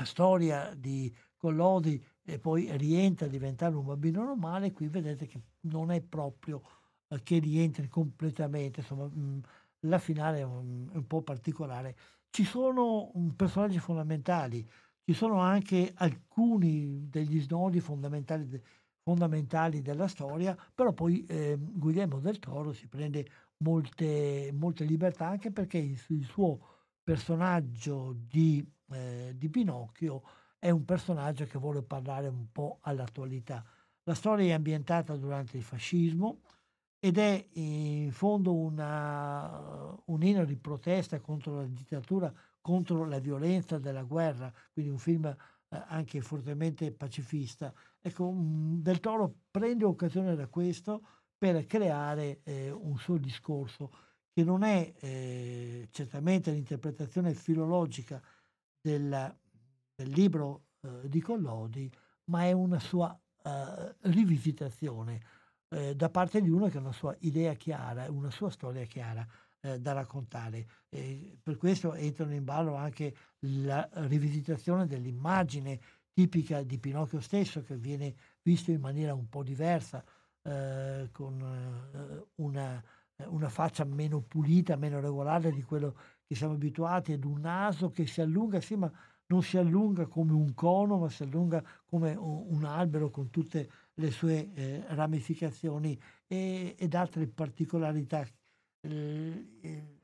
storia 0.05 0.73
di 0.74 1.12
Collodi 1.37 2.03
e 2.24 2.38
poi 2.38 2.76
rientra 2.76 3.26
a 3.26 3.28
diventare 3.28 3.74
un 3.74 3.84
bambino 3.84 4.22
normale, 4.24 4.72
qui 4.72 4.88
vedete 4.88 5.26
che 5.26 5.40
non 5.62 5.90
è 5.90 6.01
proprio 6.01 6.62
eh, 7.09 7.22
che 7.22 7.38
rientri 7.38 7.88
completamente, 7.88 8.80
insomma 8.80 9.09
mm, 9.09 9.38
la 9.80 9.98
finale 9.98 10.40
è 10.40 10.44
un, 10.44 11.05
po' 11.06 11.22
particolare. 11.22 11.97
Ci 12.30 12.44
sono 12.44 13.10
um, 13.14 13.30
personaggi 13.30 13.78
fondamentali, 13.78 14.68
ci 15.05 15.12
sono 15.14 15.40
anche 15.40 15.92
alcuni 15.97 17.09
degli 17.09 17.40
snodi 17.40 17.80
fondamentali, 17.80 18.62
fondamentali 19.02 19.82
della 19.82 20.06
storia, 20.06 20.56
però 20.74 20.92
poi 20.92 21.24
eh, 21.26 21.56
Guglielmo 21.59 22.20
del 22.20 22.38
Toro 22.38 22.72
si 22.72 22.86
prende 22.86 23.26
molte, 23.59 24.51
molte 24.52 24.84
libertà 24.84 25.26
anche 25.26 25.51
perché 25.51 25.78
il, 25.78 26.01
il 26.09 26.24
suo 26.24 26.59
personaggio 27.02 28.14
di, 28.28 28.64
eh, 28.92 29.32
di, 29.36 29.48
Pinocchio 29.48 30.22
è 30.61 30.70
un 30.70 30.85
personaggio 30.85 31.47
che 31.47 31.59
vuole 31.59 31.82
parlare 31.82 32.28
un 32.28 32.53
po' 32.53 32.78
all'attualità. 32.82 33.65
La 34.05 34.15
storia 34.15 34.51
è 34.51 34.53
ambientata 34.53 35.16
durante 35.16 35.57
il 35.57 35.62
fascismo 35.62 36.43
ed 36.99 37.16
è 37.16 37.49
in 37.55 38.12
fondo 38.12 38.55
una, 38.55 39.99
un 40.05 40.23
inno 40.23 40.45
di 40.45 40.57
protesta 40.57 41.19
contro 41.20 41.57
la 41.57 41.66
dittatura, 41.66 42.32
contro 42.61 43.07
la 43.07 43.19
violenza 43.19 43.78
della 43.78 44.03
guerra, 44.03 44.53
quindi 44.73 44.91
un 44.91 44.99
film 44.99 45.24
eh, 45.24 45.37
anche 45.89 46.20
fortemente 46.20 46.93
pacifista. 46.93 47.73
Ecco, 47.99 48.31
mm, 48.31 48.82
Del 48.82 49.01
Toro 49.01 49.35
prende 49.51 49.87
occasione 49.87 50.37
da 50.37 50.47
questo 50.47 51.03
per 51.39 51.65
creare 51.66 52.41
eh, 52.43 52.70
un 52.70 52.99
suo 52.99 53.16
discorso 53.16 53.91
che 54.31 54.45
non 54.45 54.62
è 54.62 54.93
eh, 55.01 55.89
certamente 55.91 56.51
l'interpretazione 56.51 57.32
filologica 57.32 58.23
del, 58.78 59.39
del 60.01 60.10
libro 60.10 60.68
eh, 60.81 61.09
di 61.09 61.20
Collodi, 61.20 61.90
ma 62.31 62.44
è 62.44 62.52
una 62.52 62.78
sua 62.78 63.18
eh, 63.44 63.94
rivisitazione 64.02 65.20
eh, 65.68 65.94
da 65.94 66.09
parte 66.09 66.40
di 66.40 66.48
uno 66.48 66.68
che 66.68 66.78
ha 66.78 66.81
una 66.81 66.93
sua 66.93 67.14
idea 67.20 67.52
chiara, 67.55 68.10
una 68.10 68.31
sua 68.31 68.51
storia 68.51 68.85
chiara 68.85 69.27
eh, 69.60 69.78
da 69.78 69.93
raccontare. 69.93 70.66
per 71.43 71.56
questo 71.59 71.93
entrano 71.93 72.32
in 72.35 72.44
ballo 72.44 72.74
anche 72.77 73.14
la 73.40 73.86
rivisitazione 73.93 74.86
dell'immagine 74.86 75.78
tipica 76.12 76.62
di 76.62 76.78
Pinocchio 76.78 77.20
stesso, 77.20 77.62
che 77.62 77.77
viene 77.77 78.14
visto 78.43 78.70
in 78.70 78.81
maniera 78.81 79.12
un 79.12 79.28
po' 79.28 79.43
diversa, 79.43 80.02
eh, 80.43 81.10
con 81.12 82.27
una 82.36 82.82
eh, 83.20 83.27
una 83.27 83.48
faccia 83.48 83.85
meno 83.85 84.20
pulita, 84.20 84.77
meno 84.77 85.01
regolare 85.01 85.52
di 85.52 85.62
quello 85.62 85.94
che 86.27 86.35
siamo 86.35 86.55
abituati, 86.55 87.12
ed 87.12 87.24
un 87.24 87.40
naso 87.40 87.90
che 87.90 88.06
si 88.06 88.20
allunga, 88.20 88.60
sì, 88.60 88.77
ma 88.77 88.90
non 89.31 89.43
si 89.43 89.57
allunga 89.57 90.07
come 90.07 90.32
un 90.32 90.55
cono, 90.55 90.98
ma 90.98 91.09
si 91.09 91.23
allunga 91.23 91.62
come 91.86 92.15
un, 92.15 92.65
albero 92.65 93.11
con 93.11 93.31
tutte 93.31 93.70
le 93.94 94.11
sue 94.11 94.52
eh, 94.55 94.85
ramificazioni 94.89 95.98
e, 96.27 96.74
ed 96.77 96.94
altre 96.94 97.27
particolarità. 97.28 98.27
Eh, 98.81 99.98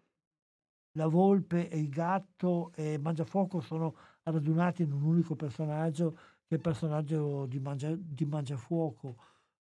la 0.92 1.08
volpe 1.08 1.68
e 1.68 1.78
il 1.78 1.88
gatto 1.88 2.72
e 2.74 2.98
Mangiafuoco 2.98 3.60
sono 3.60 3.94
radunati 4.22 4.82
in 4.82 4.92
un 4.92 5.02
unico 5.02 5.34
personaggio 5.34 6.12
che 6.46 6.54
è 6.54 6.54
il 6.54 6.60
personaggio 6.60 7.46
di, 7.46 7.58
Mangia, 7.58 7.94
di 7.94 8.24
Mangiafuoco, 8.24 9.16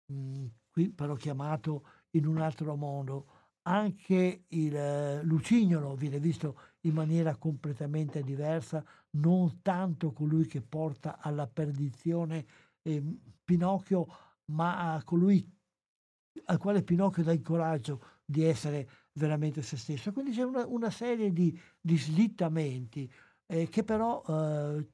mh, 0.06 0.14
mm, 0.14 0.46
qui 0.70 0.90
però 0.90 1.14
chiamato 1.14 1.84
in 2.10 2.26
un 2.26 2.38
altro 2.38 2.76
modo 2.76 3.26
anche 3.66 4.44
il 4.48 4.76
eh, 4.76 5.22
lucignolo 5.22 5.94
viene 5.94 6.18
visto 6.18 6.58
in 6.80 6.94
maniera 6.94 7.36
completamente 7.36 8.22
diversa, 8.22 8.84
non 9.16 9.60
tanto 9.62 10.12
colui 10.12 10.46
che 10.46 10.60
porta 10.60 11.18
alla 11.18 11.46
perdizione 11.46 12.46
eh, 12.82 13.02
Pinocchio, 13.44 14.06
ma 14.46 14.94
a 14.94 15.02
colui 15.02 15.46
al 16.46 16.58
quale 16.58 16.82
Pinocchio 16.82 17.22
dà 17.22 17.32
il 17.32 17.42
coraggio 17.42 18.02
di 18.24 18.42
essere 18.44 18.88
veramente 19.12 19.62
se 19.62 19.76
stesso. 19.76 20.12
Quindi 20.12 20.32
c'è 20.32 20.42
una, 20.42 20.66
una 20.66 20.90
serie 20.90 21.32
di, 21.32 21.58
di 21.80 21.96
slittamenti 21.96 23.10
eh, 23.46 23.68
che 23.68 23.84
però 23.84 24.22
eh, 24.26 24.88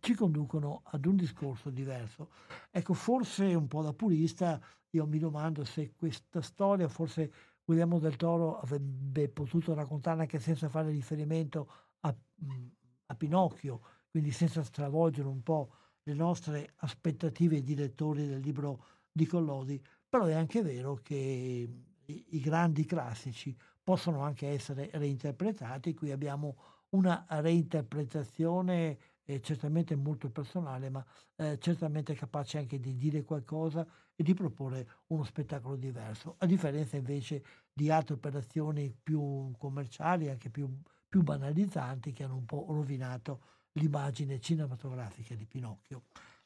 ci 0.00 0.14
conducono 0.14 0.82
ad 0.84 1.06
un 1.06 1.16
discorso 1.16 1.70
diverso. 1.70 2.30
Ecco, 2.70 2.94
forse 2.94 3.54
un 3.54 3.68
po' 3.68 3.82
da 3.82 3.92
purista, 3.92 4.60
io 4.90 5.06
mi 5.06 5.18
domando 5.18 5.64
se 5.64 5.92
questa 5.94 6.40
storia, 6.40 6.88
forse 6.88 7.32
Guglielmo 7.64 7.98
del 7.98 8.16
Toro 8.16 8.58
avrebbe 8.58 9.28
potuto 9.28 9.74
raccontarla 9.74 10.22
anche 10.22 10.40
senza 10.40 10.68
fare 10.68 10.90
riferimento 10.90 11.68
a, 12.00 12.14
mm, 12.44 12.66
a 13.06 13.14
Pinocchio, 13.14 13.80
quindi 14.10 14.30
senza 14.30 14.62
stravolgere 14.62 15.28
un 15.28 15.42
po' 15.42 15.72
le 16.02 16.14
nostre 16.14 16.72
aspettative 16.76 17.62
di 17.62 17.74
lettori 17.74 18.26
del 18.26 18.40
libro 18.40 18.84
di 19.10 19.26
Collodi, 19.26 19.82
però 20.08 20.24
è 20.24 20.34
anche 20.34 20.62
vero 20.62 20.94
che 21.02 21.68
i, 22.06 22.40
grandi 22.40 22.84
classici 22.84 23.56
possono 23.82 24.20
anche 24.20 24.48
essere 24.48 24.90
reinterpretati, 24.92 25.94
qui 25.94 26.12
abbiamo 26.12 26.56
una 26.90 27.26
reinterpretazione 27.28 28.98
eh, 29.24 29.40
certamente 29.40 29.96
molto 29.96 30.30
personale, 30.30 30.88
ma 30.88 31.04
eh, 31.36 31.58
certamente 31.58 32.14
capace 32.14 32.58
anche 32.58 32.78
di 32.78 32.96
dire 32.96 33.24
qualcosa 33.24 33.86
e 34.14 34.22
di 34.22 34.34
proporre 34.34 34.88
uno 35.08 35.24
spettacolo 35.24 35.76
diverso, 35.76 36.36
a 36.38 36.46
differenza 36.46 36.96
invece 36.96 37.44
di 37.72 37.90
altre 37.90 38.14
operazioni 38.14 38.96
più 39.02 39.50
commerciali, 39.58 40.30
anche 40.30 40.48
più, 40.48 40.68
più 41.16 41.22
banalizzanti, 41.22 42.12
che 42.12 42.24
hanno 42.24 42.36
un 42.36 42.44
po' 42.44 42.66
rovinato 42.68 43.40
l'immagine 43.72 44.38
cinematografica 44.38 45.34
di 45.34 45.46
Pinocchio. 45.46 46.02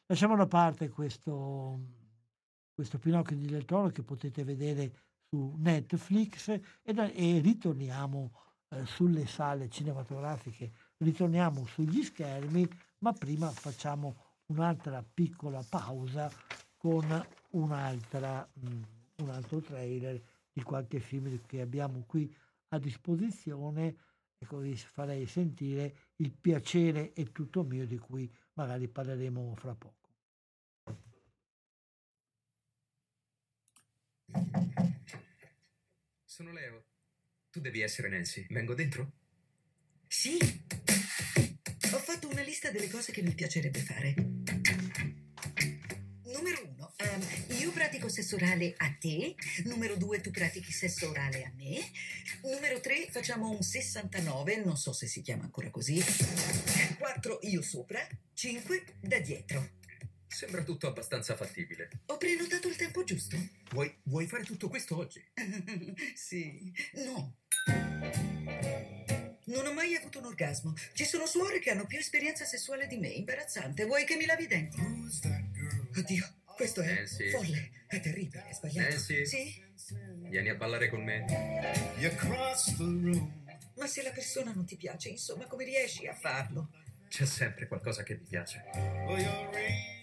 Lasciamo 0.06 0.36
da 0.36 0.47
parte 0.47 0.88
questo, 0.88 1.80
questo 2.72 2.98
Pinocchio 2.98 3.36
di 3.36 3.47
Del 3.47 3.64
Toro 3.64 3.88
che 3.88 4.05
potete 4.05 4.44
vedere 4.44 4.92
su 5.28 5.56
Netflix 5.59 6.48
e, 6.51 6.62
e 6.84 7.40
ritorniamo 7.40 8.30
eh, 8.68 8.86
sulle 8.86 9.26
sale 9.26 9.68
cinematografiche, 9.68 10.70
ritorniamo 10.98 11.66
sugli 11.66 12.05
schermi, 12.05 12.68
ma 12.98 13.12
prima 13.12 13.51
facciamo 13.51 14.14
un'altra 14.47 15.02
piccola 15.02 15.64
pausa 15.68 16.30
con 16.76 17.26
un'altra, 17.51 18.48
mh, 18.52 18.68
mm, 18.68 18.82
un 19.16 19.30
altro 19.30 19.60
trailer 19.60 20.22
di 20.52 20.62
qualche 20.62 21.01
film 21.01 21.40
che 21.47 21.60
abbiamo 21.60 22.05
qui 22.06 22.32
a 22.68 22.78
disposizione 22.78 23.97
Ecco, 24.42 24.56
vi 24.56 24.74
farei 24.74 25.26
sentire 25.26 26.12
il 26.16 26.32
piacere 26.32 27.12
è 27.12 27.30
tutto 27.30 27.62
mio 27.62 27.86
di 27.86 27.98
cui 27.98 28.32
magari 28.54 28.88
parleremo 28.88 29.54
fra 29.54 29.74
poco. 29.74 30.08
Sono 36.24 36.52
Leo. 36.52 36.84
Tu 37.50 37.60
devi 37.60 37.82
essere 37.82 38.08
Nancy. 38.08 38.46
Vengo 38.48 38.72
dentro? 38.72 39.12
Sì. 40.06 40.38
Ho 41.92 41.98
fatto 41.98 42.28
una 42.28 42.42
lista 42.42 42.70
delle 42.70 42.88
cose 42.88 43.12
che 43.12 43.20
mi 43.20 43.34
piacerebbe 43.34 43.80
fare. 43.80 44.14
Pratico 47.81 48.11
sesso 48.11 48.36
orale 48.36 48.74
a 48.77 48.94
te. 49.01 49.35
Numero 49.65 49.97
due, 49.97 50.20
tu 50.20 50.31
pratichi 50.31 50.70
sesso 50.70 51.09
orale 51.09 51.44
a 51.44 51.52
me. 51.57 51.81
Numero 52.43 52.78
tre, 52.78 53.09
facciamo 53.11 53.48
un 53.48 53.62
69, 53.62 54.57
non 54.62 54.77
so 54.77 54.93
se 54.93 55.07
si 55.07 55.23
chiama 55.23 55.44
ancora 55.44 55.70
così. 55.70 55.98
Quattro, 56.98 57.39
io 57.44 57.62
sopra. 57.62 58.07
Cinque, 58.35 58.85
da 59.01 59.19
dietro. 59.19 59.78
Sembra 60.27 60.62
tutto 60.62 60.89
abbastanza 60.89 61.35
fattibile. 61.36 61.89
Ho 62.07 62.19
prenotato 62.19 62.69
il 62.69 62.77
tempo 62.77 63.02
giusto? 63.02 63.39
Vuoi, 63.70 63.90
vuoi 64.02 64.27
fare 64.27 64.44
tutto 64.44 64.69
questo 64.69 64.98
oggi? 64.98 65.24
sì. 66.15 66.70
No. 66.97 67.39
Non 69.47 69.66
ho 69.66 69.73
mai 69.73 69.97
avuto 69.97 70.19
un 70.19 70.27
orgasmo. 70.27 70.74
Ci 70.93 71.07
sono 71.07 71.24
suore 71.24 71.61
che 71.61 71.70
hanno 71.70 71.86
più 71.86 71.97
esperienza 71.97 72.44
sessuale 72.44 72.86
di 72.86 72.98
me. 72.98 73.09
Imbarazzante. 73.09 73.86
Vuoi 73.86 74.05
che 74.05 74.16
mi 74.16 74.27
lavi 74.27 74.44
i 74.44 74.47
denti? 74.47 74.81
Oddio, 75.97 76.39
questo 76.60 76.82
è 76.82 76.94
Nancy. 76.94 77.30
folle. 77.30 77.70
È 77.86 78.00
terribile, 78.00 78.46
è 78.46 78.52
sbagliato. 78.52 78.90
Nancy. 78.90 79.24
Sì? 79.24 79.64
Vieni 80.28 80.50
a 80.50 80.54
ballare 80.56 80.90
con 80.90 81.02
me. 81.02 81.24
Ma 83.76 83.86
se 83.86 84.02
la 84.02 84.10
persona 84.10 84.52
non 84.52 84.66
ti 84.66 84.76
piace, 84.76 85.08
insomma, 85.08 85.46
come 85.46 85.64
riesci 85.64 86.06
a 86.06 86.12
farlo? 86.12 86.70
C'è 87.08 87.24
sempre 87.24 87.66
qualcosa 87.66 88.02
che 88.02 88.14
mi 88.14 88.26
piace. 88.28 88.62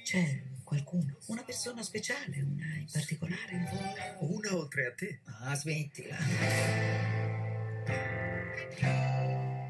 C'è 0.03 0.41
qualcuno, 0.63 1.19
una 1.27 1.43
persona 1.43 1.83
speciale, 1.83 2.41
una 2.41 2.73
in 2.75 2.87
particolare. 2.91 4.15
Una 4.21 4.55
oltre 4.55 4.87
a 4.87 4.93
te. 4.93 5.19
Ah, 5.25 5.55
smettila. 5.55 6.17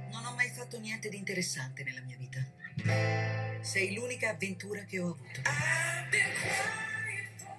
Non 0.10 0.26
ho 0.26 0.34
mai 0.36 0.50
fatto 0.52 0.80
niente 0.80 1.10
di 1.10 1.18
interessante 1.18 1.84
nella 1.84 2.02
mia 2.02 2.16
vita. 2.16 3.47
Sei 3.62 3.94
l'unica 3.94 4.30
avventura 4.30 4.84
che 4.84 5.00
ho 5.00 5.12
avuto. 5.12 5.42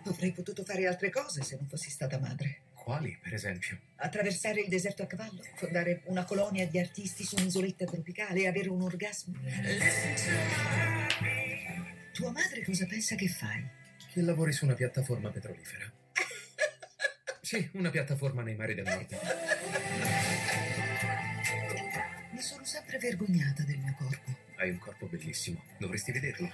Avrei 0.05 0.33
potuto 0.33 0.65
fare 0.65 0.87
altre 0.87 1.11
cose 1.11 1.43
se 1.43 1.57
non 1.57 1.67
fossi 1.69 1.91
stata 1.91 2.19
madre. 2.19 2.63
Quali, 2.75 3.19
per 3.23 3.35
esempio? 3.35 3.79
Attraversare 3.97 4.63
il 4.63 4.69
deserto 4.69 5.03
a 5.03 5.07
cavallo, 5.07 5.43
fondare 5.57 6.01
una 6.05 6.25
colonia 6.25 6.67
di 6.67 6.79
artisti 6.79 7.25
su 7.25 7.37
un'isoletta 7.37 7.85
tropicale 7.85 8.41
e 8.41 8.47
avere 8.49 8.71
un 8.71 8.81
orgasmo. 8.81 9.35
Tua 12.15 12.31
madre 12.31 12.65
cosa 12.65 12.87
pensa 12.87 13.15
che 13.15 13.29
fai? 13.29 13.63
Che 14.11 14.21
lavori 14.23 14.53
su 14.53 14.65
una 14.65 14.75
piattaforma 14.75 15.29
petrolifera. 15.31 15.93
Sì, 17.43 17.69
una 17.75 17.91
piattaforma 17.91 18.43
nei 18.43 18.57
mari 18.57 18.75
del 18.75 18.85
nord. 18.85 19.19
Mi 22.33 22.41
sono 22.41 22.65
sempre 22.65 22.99
vergognata 22.99 23.63
del 23.65 23.79
mio 23.79 23.95
corpo. 23.99 24.28
Hai 24.59 24.71
un 24.71 24.79
corpo 24.79 25.07
bellissimo. 25.07 25.63
Dovresti 25.79 26.11
vederlo. 26.11 26.51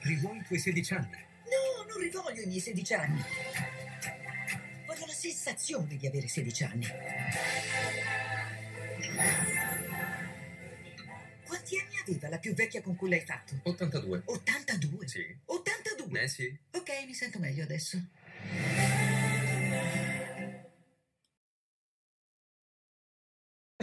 Rivuoi 0.00 0.38
i 0.38 0.42
tuoi 0.42 0.58
16 0.58 0.94
anni. 0.94 1.10
No, 1.44 1.84
non 1.88 1.98
rivoglio 2.00 2.42
i 2.42 2.46
miei 2.46 2.58
16 2.58 2.94
anni. 2.94 3.22
Voglio 4.84 5.06
la 5.06 5.12
sensazione 5.12 5.96
di 5.96 6.06
avere 6.08 6.26
16 6.26 6.64
anni. 6.64 6.86
Quanti 11.46 11.78
anni 11.78 11.96
aveva 12.04 12.28
la 12.28 12.38
più 12.38 12.52
vecchia 12.52 12.82
con 12.82 12.96
cui 12.96 13.10
l'hai 13.10 13.24
fatto? 13.24 13.60
82. 13.62 14.22
82? 14.24 15.06
Sì. 15.06 15.36
82? 15.44 16.18
Nancy? 16.18 16.58
Ok, 16.72 17.04
mi 17.06 17.14
sento 17.14 17.38
meglio 17.38 17.62
adesso. 17.62 18.02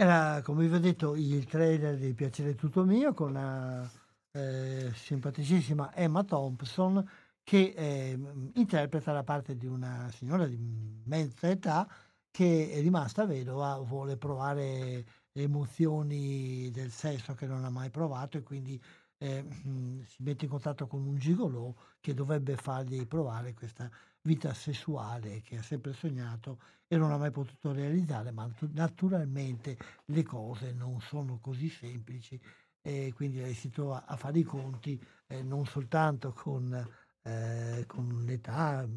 Era, 0.00 0.40
come 0.40 0.66
vi 0.66 0.74
ho 0.74 0.80
detto, 0.80 1.14
il 1.14 1.44
trailer 1.44 1.94
di 1.94 2.14
Piacere 2.14 2.54
Tutto 2.54 2.84
Mio 2.84 3.12
con 3.12 3.34
la 3.34 3.86
eh, 4.30 4.90
simpaticissima 4.94 5.94
Emma 5.94 6.24
Thompson 6.24 7.06
che 7.42 7.74
eh, 7.76 8.18
interpreta 8.54 9.12
la 9.12 9.24
parte 9.24 9.58
di 9.58 9.66
una 9.66 10.10
signora 10.10 10.46
di 10.46 10.56
mezza 11.04 11.50
età 11.50 11.86
che 12.30 12.70
è 12.72 12.80
rimasta 12.80 13.26
vedova, 13.26 13.76
vuole 13.80 14.16
provare 14.16 15.04
emozioni 15.32 16.70
del 16.70 16.90
sesso 16.90 17.34
che 17.34 17.46
non 17.46 17.64
ha 17.64 17.70
mai 17.70 17.90
provato 17.90 18.38
e 18.38 18.42
quindi 18.42 18.82
eh, 19.18 19.44
si 20.08 20.22
mette 20.22 20.46
in 20.46 20.50
contatto 20.50 20.86
con 20.86 21.04
un 21.04 21.18
gigolò 21.18 21.74
che 22.00 22.14
dovrebbe 22.14 22.56
fargli 22.56 23.06
provare 23.06 23.52
questa 23.52 23.90
vita 24.22 24.52
sessuale 24.52 25.40
che 25.40 25.58
ha 25.58 25.62
sempre 25.62 25.92
sognato 25.92 26.58
e 26.86 26.96
non 26.96 27.12
ha 27.12 27.16
mai 27.16 27.30
potuto 27.30 27.72
realizzare, 27.72 28.32
ma 28.32 28.50
naturalmente 28.72 29.78
le 30.06 30.22
cose 30.22 30.72
non 30.72 31.00
sono 31.00 31.38
così 31.38 31.68
semplici 31.68 32.40
e 32.82 33.12
quindi 33.14 33.40
lei 33.40 33.54
si 33.54 33.70
trova 33.70 34.06
a 34.06 34.16
fare 34.16 34.38
i 34.38 34.42
conti 34.42 35.00
eh, 35.28 35.42
non 35.42 35.66
soltanto 35.66 36.32
con, 36.32 36.74
eh, 37.22 37.84
con 37.86 38.24
l'età, 38.24 38.88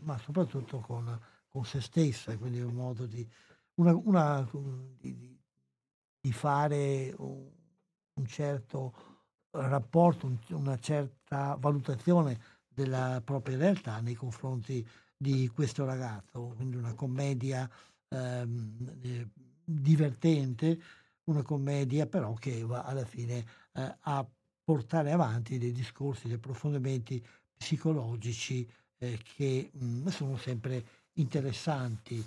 ma 0.00 0.18
soprattutto 0.18 0.80
con, 0.80 1.18
con, 1.48 1.64
se 1.64 1.80
stessa, 1.80 2.36
quindi 2.36 2.60
un 2.60 2.74
modo 2.74 3.06
di, 3.06 3.26
una, 3.74 3.94
una, 3.94 4.48
di, 4.98 5.38
di 6.20 6.32
fare 6.32 7.14
un, 7.18 7.48
un, 8.14 8.26
certo 8.26 8.92
rapporto, 9.50 10.26
un, 10.26 10.38
una 10.50 10.78
certa 10.78 11.56
valutazione 11.58 12.55
della 12.76 13.22
propria 13.24 13.56
realtà 13.56 14.00
nei 14.00 14.14
confronti 14.14 14.86
di 15.16 15.48
questo 15.48 15.86
ragazzo, 15.86 16.52
quindi 16.56 16.76
una 16.76 16.92
commedia 16.92 17.68
ehm, 18.08 18.98
eh, 19.02 19.28
divertente 19.64 20.78
una 21.24 21.42
commedia 21.42 22.06
però 22.06 22.34
che 22.34 22.62
va 22.62 22.82
alla 22.84 23.04
fine 23.04 23.44
eh, 23.72 23.96
a 24.00 24.28
portare 24.62 25.10
avanti 25.12 25.58
dei 25.58 25.72
discorsi, 25.72 26.26
dei 26.26 26.36
approfondimenti 26.36 27.24
psicologici 27.56 28.68
eh, 28.98 29.18
che 29.34 29.70
mh, 29.72 29.84
mm, 29.84 30.06
sono 30.08 30.36
sempre 30.36 30.84
interessanti. 31.14 32.24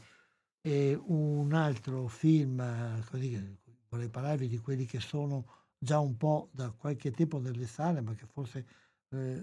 E 0.62 1.00
un 1.02 1.54
altro 1.54 2.08
film, 2.08 2.62
così 3.10 3.58
vorrei 3.88 4.10
parlarvi 4.10 4.48
di 4.48 4.58
quelli 4.58 4.86
che 4.86 5.00
sono 5.00 5.46
già 5.78 6.00
un 6.00 6.18
po' 6.18 6.50
da 6.52 6.70
qualche 6.72 7.12
tempo 7.12 7.40
nelle 7.40 7.66
sale, 7.66 8.02
ma 8.02 8.14
che 8.14 8.26
forse 8.26 8.66
eh, 9.10 9.42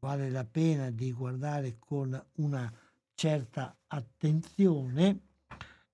vale 0.00 0.30
la 0.30 0.44
pena 0.44 0.90
di 0.90 1.12
guardare 1.12 1.76
con 1.78 2.20
una 2.36 2.72
certa 3.14 3.76
attenzione 3.88 5.20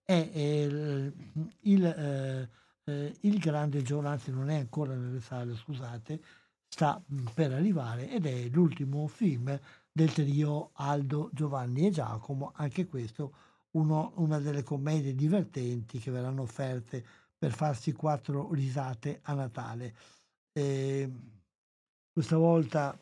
è 0.05 0.13
il, 0.13 1.13
il, 1.61 1.85
eh, 1.85 2.49
eh, 2.85 3.17
il 3.21 3.39
grande 3.39 3.83
giorno, 3.83 4.09
anzi 4.09 4.31
non 4.31 4.51
è 4.51 4.59
ancora 4.59 4.95
nelle 4.95 5.21
sale, 5.21 5.55
scusate, 5.55 6.21
sta 6.69 7.03
per 7.33 7.53
arrivare 7.53 8.11
ed 8.11 8.27
è 8.27 8.49
l'ultimo 8.49 9.07
film 9.07 9.59
del 9.91 10.13
trio 10.13 10.71
Aldo, 10.75 11.31
Giovanni 11.33 11.87
e 11.87 11.91
Giacomo, 11.91 12.53
anche 12.57 12.87
questo 12.87 13.33
uno, 13.73 14.13
una 14.17 14.39
delle 14.39 14.63
commedie 14.63 15.15
divertenti 15.15 15.99
che 15.99 16.11
verranno 16.11 16.43
offerte 16.43 17.05
per 17.39 17.53
farsi 17.53 17.93
quattro 17.93 18.53
risate 18.53 19.21
a 19.23 19.35
Natale. 19.35 19.95
E 20.53 21.11
questa 22.13 22.37
volta 22.37 22.99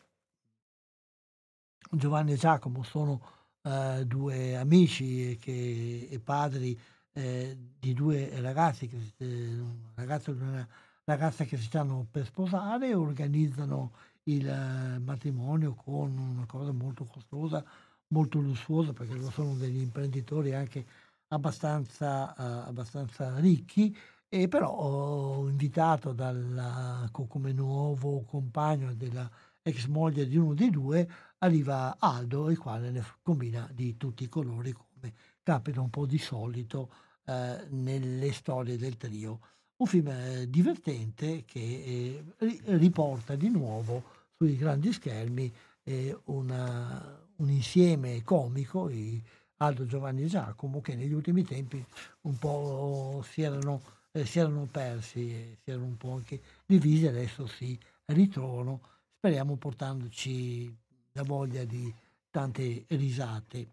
Giovanni 1.95 2.33
e 2.33 2.37
Giacomo 2.37 2.83
sono 2.83 3.21
uh, 3.61 4.03
due 4.03 4.55
amici 4.55 5.37
che, 5.39 6.07
e 6.09 6.19
padri 6.19 6.77
eh, 7.13 7.55
di 7.79 7.93
due 7.93 8.41
ragazzi, 8.41 8.87
che, 8.87 8.97
eh, 9.17 9.59
un 9.59 9.91
ragazzo 9.95 10.31
e 10.31 10.33
una 10.33 10.67
ragazza 11.03 11.43
che 11.43 11.57
si 11.57 11.63
stanno 11.63 12.07
per 12.09 12.25
sposare 12.25 12.89
e 12.89 12.95
organizzano 12.95 13.91
il 14.23 14.47
eh, 14.47 14.99
matrimonio 14.99 15.75
con 15.75 16.17
una 16.17 16.45
cosa 16.47 16.71
molto 16.71 17.05
costosa, 17.05 17.63
molto 18.07 18.39
lussuosa, 18.39 18.93
perché 18.93 19.19
sono 19.31 19.53
degli 19.55 19.81
imprenditori 19.81 20.53
anche 20.53 20.85
abbastanza, 21.27 22.33
uh, 22.37 22.67
abbastanza 22.69 23.37
ricchi 23.39 23.95
e 24.27 24.47
però 24.47 25.45
invitato 25.47 26.11
dalla, 26.11 27.07
come 27.11 27.51
nuovo 27.51 28.23
compagno 28.23 28.93
della 28.95 29.29
ex 29.61 29.85
moglie 29.87 30.27
di 30.27 30.37
uno 30.37 30.53
dei 30.53 30.69
due 30.69 31.07
arriva 31.43 31.97
Aldo 31.99 32.49
il 32.49 32.57
quale 32.57 32.89
ne 32.89 33.03
combina 33.21 33.69
di 33.71 33.97
tutti 33.97 34.23
i 34.23 34.29
colori 34.29 34.71
come 34.71 35.13
capita 35.43 35.81
un 35.81 35.89
po' 35.89 36.05
di 36.05 36.17
solito 36.17 36.89
eh, 37.25 37.65
nelle 37.69 38.31
storie 38.31 38.77
del 38.77 38.97
trio. 38.97 39.39
Un 39.75 39.85
film 39.85 40.07
eh, 40.07 40.49
divertente 40.49 41.43
che 41.45 42.23
eh, 42.37 42.55
riporta 42.77 43.35
di 43.35 43.49
nuovo 43.49 44.03
sui 44.37 44.55
grandi 44.55 44.93
schermi 44.93 45.51
eh, 45.83 46.17
una, 46.25 47.21
un 47.37 47.49
insieme 47.49 48.23
comico, 48.23 48.89
i 48.89 49.21
Aldo, 49.57 49.85
Giovanni 49.85 50.23
e 50.23 50.27
Giacomo, 50.27 50.81
che 50.81 50.95
negli 50.95 51.13
ultimi 51.13 51.43
tempi 51.43 51.83
un 52.21 52.37
po' 52.37 53.23
si 53.29 53.41
erano, 53.41 53.81
eh, 54.11 54.25
si 54.25 54.39
erano 54.39 54.67
persi, 54.69 55.57
si 55.61 55.69
erano 55.69 55.85
un 55.85 55.97
po' 55.97 56.13
anche 56.13 56.41
divisi, 56.65 57.07
adesso 57.07 57.47
si 57.47 57.77
ritrovano, 58.05 58.81
speriamo 59.17 59.55
portandoci 59.55 60.73
la 61.13 61.23
voglia 61.23 61.63
di 61.63 61.93
tante 62.29 62.85
risate. 62.89 63.71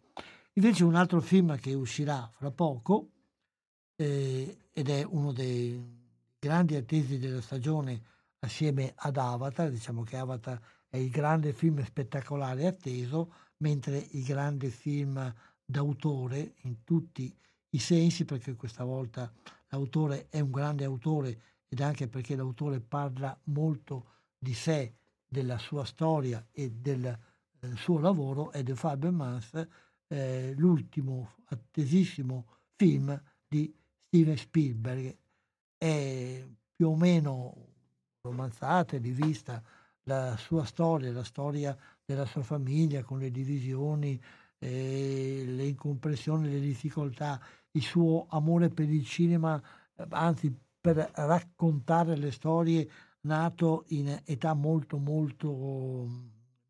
Invece 0.54 0.84
un 0.84 0.94
altro 0.94 1.20
film 1.20 1.58
che 1.58 1.74
uscirà 1.74 2.28
fra 2.32 2.50
poco 2.50 3.08
eh, 3.96 4.68
ed 4.72 4.88
è 4.88 5.02
uno 5.04 5.32
dei 5.32 5.98
grandi 6.38 6.76
attesi 6.76 7.18
della 7.18 7.40
stagione 7.40 8.02
assieme 8.40 8.92
ad 8.96 9.16
Avatar, 9.16 9.70
diciamo 9.70 10.02
che 10.02 10.16
Avatar 10.16 10.60
è 10.88 10.96
il 10.96 11.10
grande 11.10 11.52
film 11.52 11.82
spettacolare 11.84 12.66
atteso, 12.66 13.32
mentre 13.58 14.06
il 14.10 14.24
grande 14.24 14.70
film 14.70 15.32
d'autore 15.64 16.54
in 16.62 16.82
tutti 16.84 17.34
i 17.70 17.78
sensi, 17.78 18.24
perché 18.24 18.56
questa 18.56 18.84
volta 18.84 19.32
l'autore 19.68 20.26
è 20.28 20.40
un 20.40 20.50
grande 20.50 20.84
autore 20.84 21.40
ed 21.68 21.80
anche 21.80 22.08
perché 22.08 22.34
l'autore 22.34 22.80
parla 22.80 23.38
molto 23.44 24.06
di 24.36 24.54
sé, 24.54 24.94
della 25.30 25.58
sua 25.58 25.84
storia 25.84 26.44
e 26.50 26.72
del 26.72 27.16
eh, 27.60 27.76
suo 27.76 27.98
lavoro, 27.98 28.50
è 28.50 28.62
The 28.62 28.74
Fabermans, 28.74 29.66
eh, 30.08 30.54
l'ultimo 30.56 31.36
attesissimo 31.46 32.46
film 32.76 33.20
di 33.46 33.72
Steven 34.06 34.36
Spielberg. 34.36 35.16
È 35.76 36.46
più 36.74 36.88
o 36.88 36.96
meno 36.96 37.68
romanzata 38.22 38.96
e 38.96 38.98
rivista 38.98 39.62
la 40.04 40.36
sua 40.36 40.64
storia, 40.64 41.12
la 41.12 41.24
storia 41.24 41.76
della 42.04 42.26
sua 42.26 42.42
famiglia 42.42 43.02
con 43.02 43.18
le 43.18 43.30
divisioni, 43.30 44.20
eh, 44.58 45.44
le 45.46 45.64
incomprensioni, 45.64 46.50
le 46.50 46.60
difficoltà, 46.60 47.40
il 47.72 47.82
suo 47.82 48.26
amore 48.30 48.68
per 48.68 48.90
il 48.90 49.04
cinema, 49.04 49.62
anzi 50.08 50.54
per 50.80 51.10
raccontare 51.14 52.16
le 52.16 52.30
storie 52.30 52.90
nato 53.22 53.84
in 53.88 54.22
età 54.24 54.54
molto 54.54 54.98
molto 54.98 56.08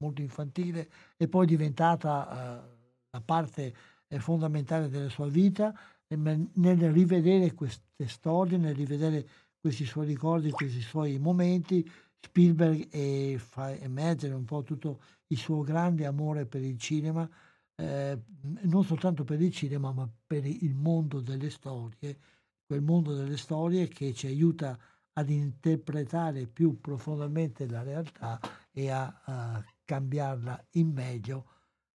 molto 0.00 0.20
infantile 0.20 0.88
e 1.16 1.28
poi 1.28 1.46
diventata 1.46 2.62
uh, 2.62 2.78
la 3.10 3.20
parte 3.20 3.74
eh, 4.08 4.18
fondamentale 4.18 4.88
della 4.88 5.08
sua 5.08 5.28
vita 5.28 5.72
nel 6.16 6.92
rivedere 6.92 7.54
queste 7.54 8.08
storie, 8.08 8.58
nel 8.58 8.74
rivedere 8.74 9.26
questi 9.60 9.84
suoi 9.84 10.06
ricordi, 10.06 10.50
questi 10.50 10.80
suoi 10.80 11.18
momenti, 11.18 11.88
Spielberg 12.18 12.88
e 12.90 13.36
fa 13.38 13.72
emergere 13.76 14.34
un 14.34 14.44
po' 14.44 14.62
tutto 14.62 15.00
il 15.28 15.38
suo 15.38 15.62
grande 15.62 16.06
amore 16.06 16.46
per 16.46 16.62
il 16.62 16.78
cinema, 16.78 17.28
eh, 17.76 18.18
non 18.62 18.84
soltanto 18.84 19.22
per 19.22 19.40
il 19.40 19.52
cinema, 19.52 19.92
ma 19.92 20.08
per 20.26 20.44
il 20.44 20.74
mondo 20.74 21.20
delle 21.20 21.50
storie, 21.50 22.18
quel 22.66 22.82
mondo 22.82 23.14
delle 23.14 23.36
storie 23.36 23.86
che 23.86 24.12
ci 24.12 24.26
aiuta 24.26 24.76
ad 25.12 25.30
interpretare 25.30 26.46
più 26.46 26.80
profondamente 26.80 27.68
la 27.68 27.82
realtà 27.82 28.40
e 28.72 28.90
a, 28.90 29.20
a 29.24 29.64
cambiarla 29.90 30.66
in 30.74 30.92
meglio, 30.92 31.46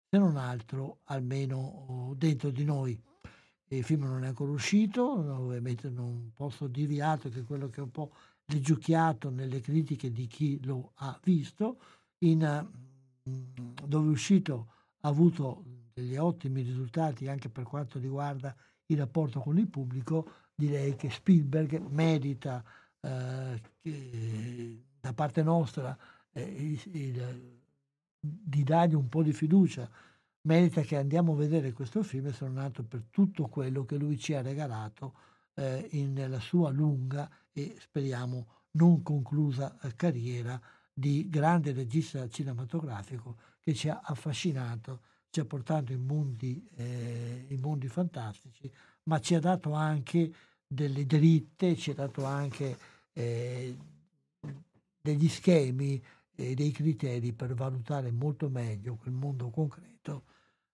se 0.08 0.16
non 0.16 0.38
altro 0.38 1.00
almeno 1.04 1.58
oh, 1.58 2.14
dentro 2.14 2.50
di 2.50 2.64
noi. 2.64 2.98
Il 3.68 3.84
film 3.84 4.04
non 4.04 4.24
è 4.24 4.28
ancora 4.28 4.50
uscito, 4.50 5.02
ovviamente 5.12 5.90
non 5.90 6.32
posso 6.34 6.68
dirvi 6.68 7.02
altro 7.02 7.28
che 7.28 7.42
quello 7.42 7.68
che 7.68 7.80
è 7.80 7.82
un 7.82 7.90
po' 7.90 8.14
leggiucchiato 8.46 9.28
nelle 9.28 9.60
critiche 9.60 10.10
di 10.10 10.26
chi 10.26 10.58
lo 10.64 10.92
ha 10.96 11.18
visto, 11.22 11.78
in, 12.20 12.40
dove 13.22 14.06
è 14.06 14.10
uscito 14.10 14.68
ha 15.00 15.08
avuto 15.08 15.64
degli 15.92 16.16
ottimi 16.16 16.62
risultati 16.62 17.28
anche 17.28 17.50
per 17.50 17.64
quanto 17.64 17.98
riguarda 17.98 18.54
il 18.86 18.96
rapporto 18.96 19.40
con 19.40 19.58
il 19.58 19.68
pubblico, 19.68 20.30
direi 20.54 20.96
che 20.96 21.10
Spielberg 21.10 21.78
merita 21.90 22.64
eh, 23.00 23.60
che, 23.80 24.84
da 25.00 25.12
parte 25.12 25.42
nostra 25.42 25.96
eh, 26.32 26.42
il, 26.42 26.80
il, 26.92 27.61
di 28.24 28.62
dargli 28.62 28.94
un 28.94 29.08
po' 29.08 29.22
di 29.22 29.32
fiducia. 29.32 29.88
Merita 30.42 30.82
che 30.82 30.96
andiamo 30.96 31.32
a 31.32 31.36
vedere 31.36 31.72
questo 31.72 32.02
film 32.02 32.26
e 32.28 32.32
sono 32.32 32.52
nato 32.52 32.84
per 32.84 33.04
tutto 33.10 33.48
quello 33.48 33.84
che 33.84 33.96
lui 33.96 34.18
ci 34.18 34.34
ha 34.34 34.42
regalato 34.42 35.14
eh, 35.54 35.88
nella 36.06 36.40
sua 36.40 36.70
lunga 36.70 37.28
e 37.52 37.76
speriamo 37.78 38.46
non 38.72 39.02
conclusa 39.02 39.78
eh, 39.80 39.94
carriera 39.96 40.60
di 40.92 41.28
grande 41.28 41.72
regista 41.72 42.28
cinematografico 42.28 43.36
che 43.60 43.74
ci 43.74 43.88
ha 43.88 44.00
affascinato, 44.02 45.00
ci 45.30 45.40
ha 45.40 45.44
portato 45.44 45.92
in 45.92 46.04
mondi, 46.04 46.68
eh, 46.76 47.46
in 47.48 47.60
mondi 47.60 47.88
fantastici, 47.88 48.70
ma 49.04 49.18
ci 49.20 49.34
ha 49.34 49.40
dato 49.40 49.72
anche 49.72 50.32
delle 50.66 51.06
dritte, 51.06 51.76
ci 51.76 51.90
ha 51.90 51.94
dato 51.94 52.24
anche 52.24 52.76
eh, 53.12 53.76
degli 55.00 55.28
schemi 55.28 56.02
e 56.34 56.54
dei 56.54 56.70
criteri 56.70 57.32
per 57.32 57.54
valutare 57.54 58.10
molto 58.10 58.48
meglio 58.48 58.96
quel 58.96 59.14
mondo 59.14 59.50
concreto 59.50 60.24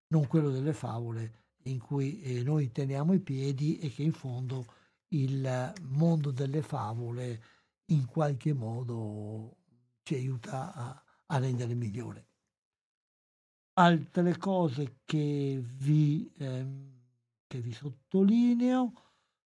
non 0.09 0.27
quello 0.27 0.51
delle 0.51 0.73
favole 0.73 1.47
in 1.65 1.79
cui 1.79 2.21
eh, 2.23 2.43
noi 2.43 2.71
teniamo 2.71 3.13
i 3.13 3.21
piedi 3.21 3.79
e 3.79 3.91
che 3.91 4.03
in 4.03 4.13
fondo 4.13 4.65
il 5.09 5.73
mondo 5.83 6.31
delle 6.31 6.63
favole 6.63 7.43
in 7.87 8.07
qualche 8.07 8.53
modo 8.53 9.57
ci 10.03 10.15
aiuta 10.15 10.73
a, 10.73 11.03
a 11.27 11.39
rendere 11.39 11.75
migliore. 11.75 12.27
Altre 13.75 14.37
cose 14.37 15.01
che 15.05 15.63
vi, 15.63 16.31
ehm, 16.39 17.01
che 17.47 17.61
vi 17.61 17.73
sottolineo, 17.73 18.93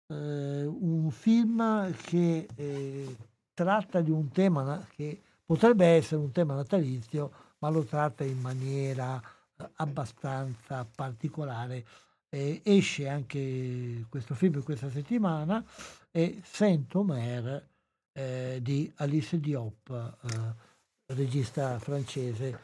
eh, 0.08 0.66
un 0.66 1.10
film 1.12 1.92
che 1.94 2.48
eh, 2.56 3.18
tratta 3.54 4.02
di 4.02 4.12
un 4.12 4.30
tema 4.30 4.86
che 4.92 5.24
potrebbe 5.50 5.88
essere 5.88 6.22
un 6.22 6.32
tema 6.32 6.54
natalizio, 6.54 7.32
ma 7.58 7.70
lo 7.70 7.84
tratta 7.84 8.24
in 8.24 8.40
maniera 8.40 9.20
abbastanza 9.78 10.86
particolare. 10.86 11.84
Eh, 12.30 12.62
esce 12.64 13.10
anche 13.10 14.06
questo 14.10 14.36
film 14.36 14.62
questa 14.62 14.92
settimana 14.92 15.66
e 16.12 16.40
Saint-Omer 16.44 17.68
eh, 18.14 18.60
di 18.62 18.94
Alice 18.98 19.40
Diop, 19.40 19.90
eh, 19.90 21.14
regista 21.16 21.80
francese. 21.80 22.60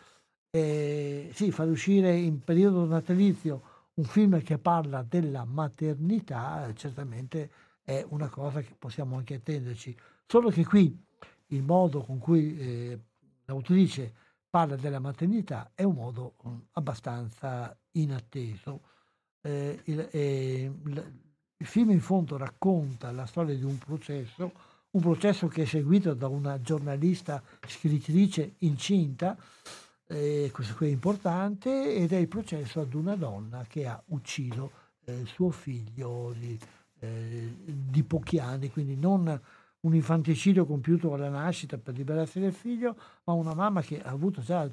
Eh, 0.51 1.31
sì, 1.33 1.49
far 1.49 1.67
uscire 1.67 2.15
in 2.15 2.43
periodo 2.43 2.85
natalizio 2.85 3.89
un 3.95 4.03
film 4.03 4.39
che 4.43 4.59
parla 4.59 5.01
della 5.01 5.43
maternità 5.43 6.71
certamente 6.75 7.49
è 7.83 8.05
una 8.09 8.29
cosa 8.29 8.61
che 8.61 8.75
possiamo 8.77 9.17
anche 9.17 9.33
attenderci, 9.33 9.97
solo 10.27 10.51
che 10.51 10.63
qui 10.63 11.04
il 11.47 11.63
modo 11.63 12.01
con 12.01 12.17
cui 12.17 12.57
eh, 12.57 12.99
l'autrice 13.45 14.13
parla 14.49 14.75
della 14.75 14.99
maternità 14.99 15.71
è 15.75 15.83
un 15.83 15.95
modo 15.95 16.35
um, 16.43 16.65
abbastanza 16.71 17.77
inatteso. 17.91 18.81
Eh, 19.41 19.81
il, 19.85 20.07
eh, 20.11 20.71
il 21.57 21.65
film 21.65 21.91
in 21.91 21.99
fondo 21.99 22.37
racconta 22.37 23.11
la 23.11 23.25
storia 23.25 23.55
di 23.55 23.63
un 23.63 23.77
processo, 23.77 24.51
un 24.91 25.01
processo 25.01 25.47
che 25.47 25.63
è 25.63 25.65
seguito 25.65 26.13
da 26.13 26.27
una 26.27 26.61
giornalista 26.61 27.43
scrittrice 27.67 28.55
incinta, 28.59 29.37
eh, 30.07 30.49
questo 30.53 30.75
qui 30.75 30.87
è 30.87 30.91
importante, 30.91 31.93
ed 31.93 32.13
è 32.13 32.17
il 32.17 32.27
processo 32.27 32.79
ad 32.79 32.93
una 32.93 33.15
donna 33.15 33.65
che 33.67 33.87
ha 33.87 34.01
ucciso 34.07 34.71
eh, 35.05 35.25
suo 35.25 35.49
figlio 35.49 36.33
di, 36.37 36.57
eh, 36.99 37.55
di 37.65 38.03
pochi 38.03 38.39
anni, 38.39 38.69
quindi 38.69 38.95
non 38.95 39.41
un 39.85 39.93
infanticidio 39.93 40.65
compiuto 40.65 41.13
alla 41.13 41.29
nascita 41.29 41.77
per 41.77 41.95
liberarsi 41.95 42.39
del 42.39 42.53
figlio, 42.53 42.95
ma 43.23 43.33
una 43.33 43.53
mamma 43.53 43.81
che 43.81 44.01
ha 44.01 44.09
avuto 44.09 44.41
già 44.41 44.69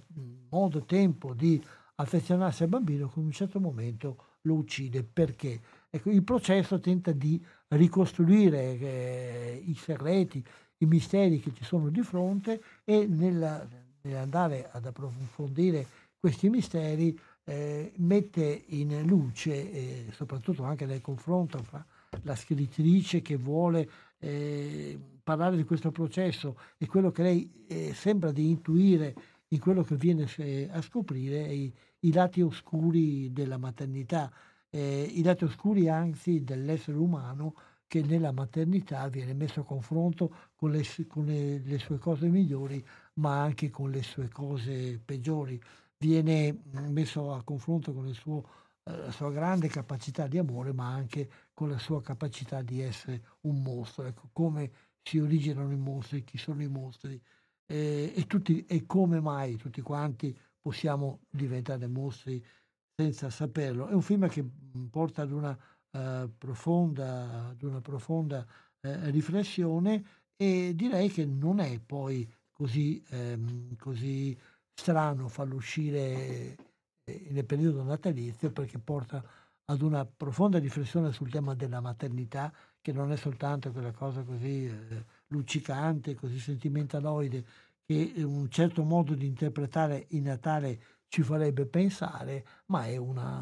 modo 0.48 0.84
tempo 0.84 1.34
di 1.34 1.62
affezionarsi 1.96 2.62
al 2.62 2.70
bambino, 2.70 3.08
che 3.08 3.18
in 3.20 3.26
un 3.26 3.32
certo 3.32 3.60
momento 3.60 4.38
lo 4.42 4.54
uccide. 4.54 5.02
Perché? 5.04 5.60
Ecco, 5.90 6.10
il 6.10 6.22
processo 6.22 6.80
tenta 6.80 7.12
di 7.12 7.42
ricostruire 7.68 8.78
eh, 8.78 9.62
i 9.66 9.74
segreti, 9.74 10.42
i 10.78 10.86
misteri 10.86 11.40
che 11.40 11.52
ci 11.52 11.62
sono 11.62 11.90
di 11.90 12.00
fronte 12.00 12.62
e 12.82 13.06
nella, 13.06 13.66
nell'andare 14.00 14.70
ad 14.72 14.86
approfondire 14.86 15.86
questi 16.18 16.48
misteri 16.48 17.18
eh, 17.44 17.92
mette 17.96 18.64
in 18.68 19.02
luce, 19.04 19.72
eh, 19.72 20.06
soprattutto 20.12 20.62
anche 20.64 20.86
nel 20.86 21.02
confronto 21.02 21.62
fra 21.62 21.84
la 22.22 22.34
scrittrice 22.34 23.20
che 23.20 23.36
vuole 23.36 23.88
eh, 24.22 24.98
parlare 25.22 25.56
di 25.56 25.64
questo 25.64 25.90
processo 25.90 26.56
e 26.78 26.86
quello 26.86 27.10
che 27.10 27.22
lei 27.22 27.64
eh, 27.66 27.92
sembra 27.94 28.32
di 28.32 28.48
intuire 28.48 29.14
in 29.48 29.58
quello 29.58 29.82
che 29.82 29.96
viene 29.96 30.26
eh, 30.36 30.68
a 30.70 30.80
scoprire 30.80 31.52
i, 31.52 31.72
i 32.00 32.12
lati 32.12 32.40
oscuri 32.40 33.32
della 33.32 33.58
maternità 33.58 34.32
eh, 34.74 35.02
i 35.14 35.22
lati 35.22 35.44
oscuri 35.44 35.88
anzi 35.88 36.42
dell'essere 36.42 36.96
umano 36.96 37.54
che 37.86 38.02
nella 38.02 38.32
maternità 38.32 39.06
viene 39.08 39.34
messo 39.34 39.60
a 39.60 39.64
confronto 39.64 40.34
con, 40.56 40.70
le, 40.70 40.82
con 41.06 41.26
le, 41.26 41.58
le, 41.58 41.78
sue 41.78 41.98
cose 41.98 42.26
migliori 42.28 42.82
ma 43.14 43.42
anche 43.42 43.68
con 43.68 43.90
le 43.90 44.02
sue 44.02 44.28
cose 44.28 44.98
peggiori, 45.04 45.60
viene 45.98 46.62
messo 46.88 47.34
a 47.34 47.42
confronto 47.44 47.92
con 47.92 48.10
suo, 48.14 48.38
eh, 48.38 48.44
la 48.84 49.10
sua 49.12 49.30
grande 49.30 49.68
capacità 49.68 50.26
di 50.26 50.38
amore 50.38 50.72
ma 50.72 50.88
anche 50.88 51.30
con 51.54 51.68
la 51.68 51.78
sua 51.78 52.02
capacità 52.02 52.62
di 52.62 52.80
essere 52.80 53.22
un 53.42 53.62
mostro, 53.62 54.06
ecco, 54.06 54.28
come 54.32 54.70
si 55.02 55.18
originano 55.18 55.72
i 55.72 55.76
mostri, 55.76 56.24
chi 56.24 56.38
sono 56.38 56.62
i 56.62 56.68
mostri 56.68 57.20
eh, 57.66 58.12
e, 58.14 58.26
tutti, 58.26 58.64
e 58.66 58.86
come 58.86 59.20
mai 59.20 59.56
tutti 59.56 59.80
quanti 59.80 60.36
possiamo 60.60 61.20
diventare 61.30 61.86
mostri 61.86 62.44
senza 62.94 63.30
saperlo. 63.30 63.88
È 63.88 63.92
un 63.92 64.02
film 64.02 64.28
che 64.28 64.42
mm, 64.42 64.86
porta 64.86 65.22
ad 65.22 65.32
una 65.32 65.56
uh, 65.90 66.30
profonda, 66.36 67.48
ad 67.48 67.62
una 67.62 67.80
profonda 67.80 68.46
uh, 68.80 69.10
riflessione 69.10 70.04
e 70.36 70.72
direi 70.74 71.08
che 71.08 71.24
non 71.24 71.60
è 71.60 71.80
poi 71.80 72.30
così, 72.50 73.02
um, 73.10 73.76
così 73.76 74.38
strano 74.74 75.28
farlo 75.28 75.56
uscire 75.56 75.98
eh, 75.98 76.56
nel 77.04 77.44
periodo 77.44 77.82
natalizio 77.82 78.52
perché 78.52 78.78
porta 78.78 79.22
ad 79.64 79.80
una 79.80 80.04
profonda 80.04 80.58
riflessione 80.58 81.12
sul 81.12 81.30
tema 81.30 81.54
della 81.54 81.80
maternità 81.80 82.52
che 82.80 82.92
non 82.92 83.12
è 83.12 83.16
soltanto 83.16 83.70
quella 83.72 83.92
cosa 83.92 84.22
così 84.22 84.66
eh, 84.66 85.04
luccicante, 85.28 86.14
così 86.14 86.38
sentimentaloide 86.38 87.44
che 87.84 88.12
un 88.16 88.48
certo 88.50 88.84
modo 88.84 89.14
di 89.14 89.26
interpretare 89.26 90.06
il 90.10 90.22
Natale 90.22 90.80
ci 91.08 91.22
farebbe 91.22 91.66
pensare, 91.66 92.44
ma 92.66 92.86
è 92.86 92.96
una, 92.96 93.40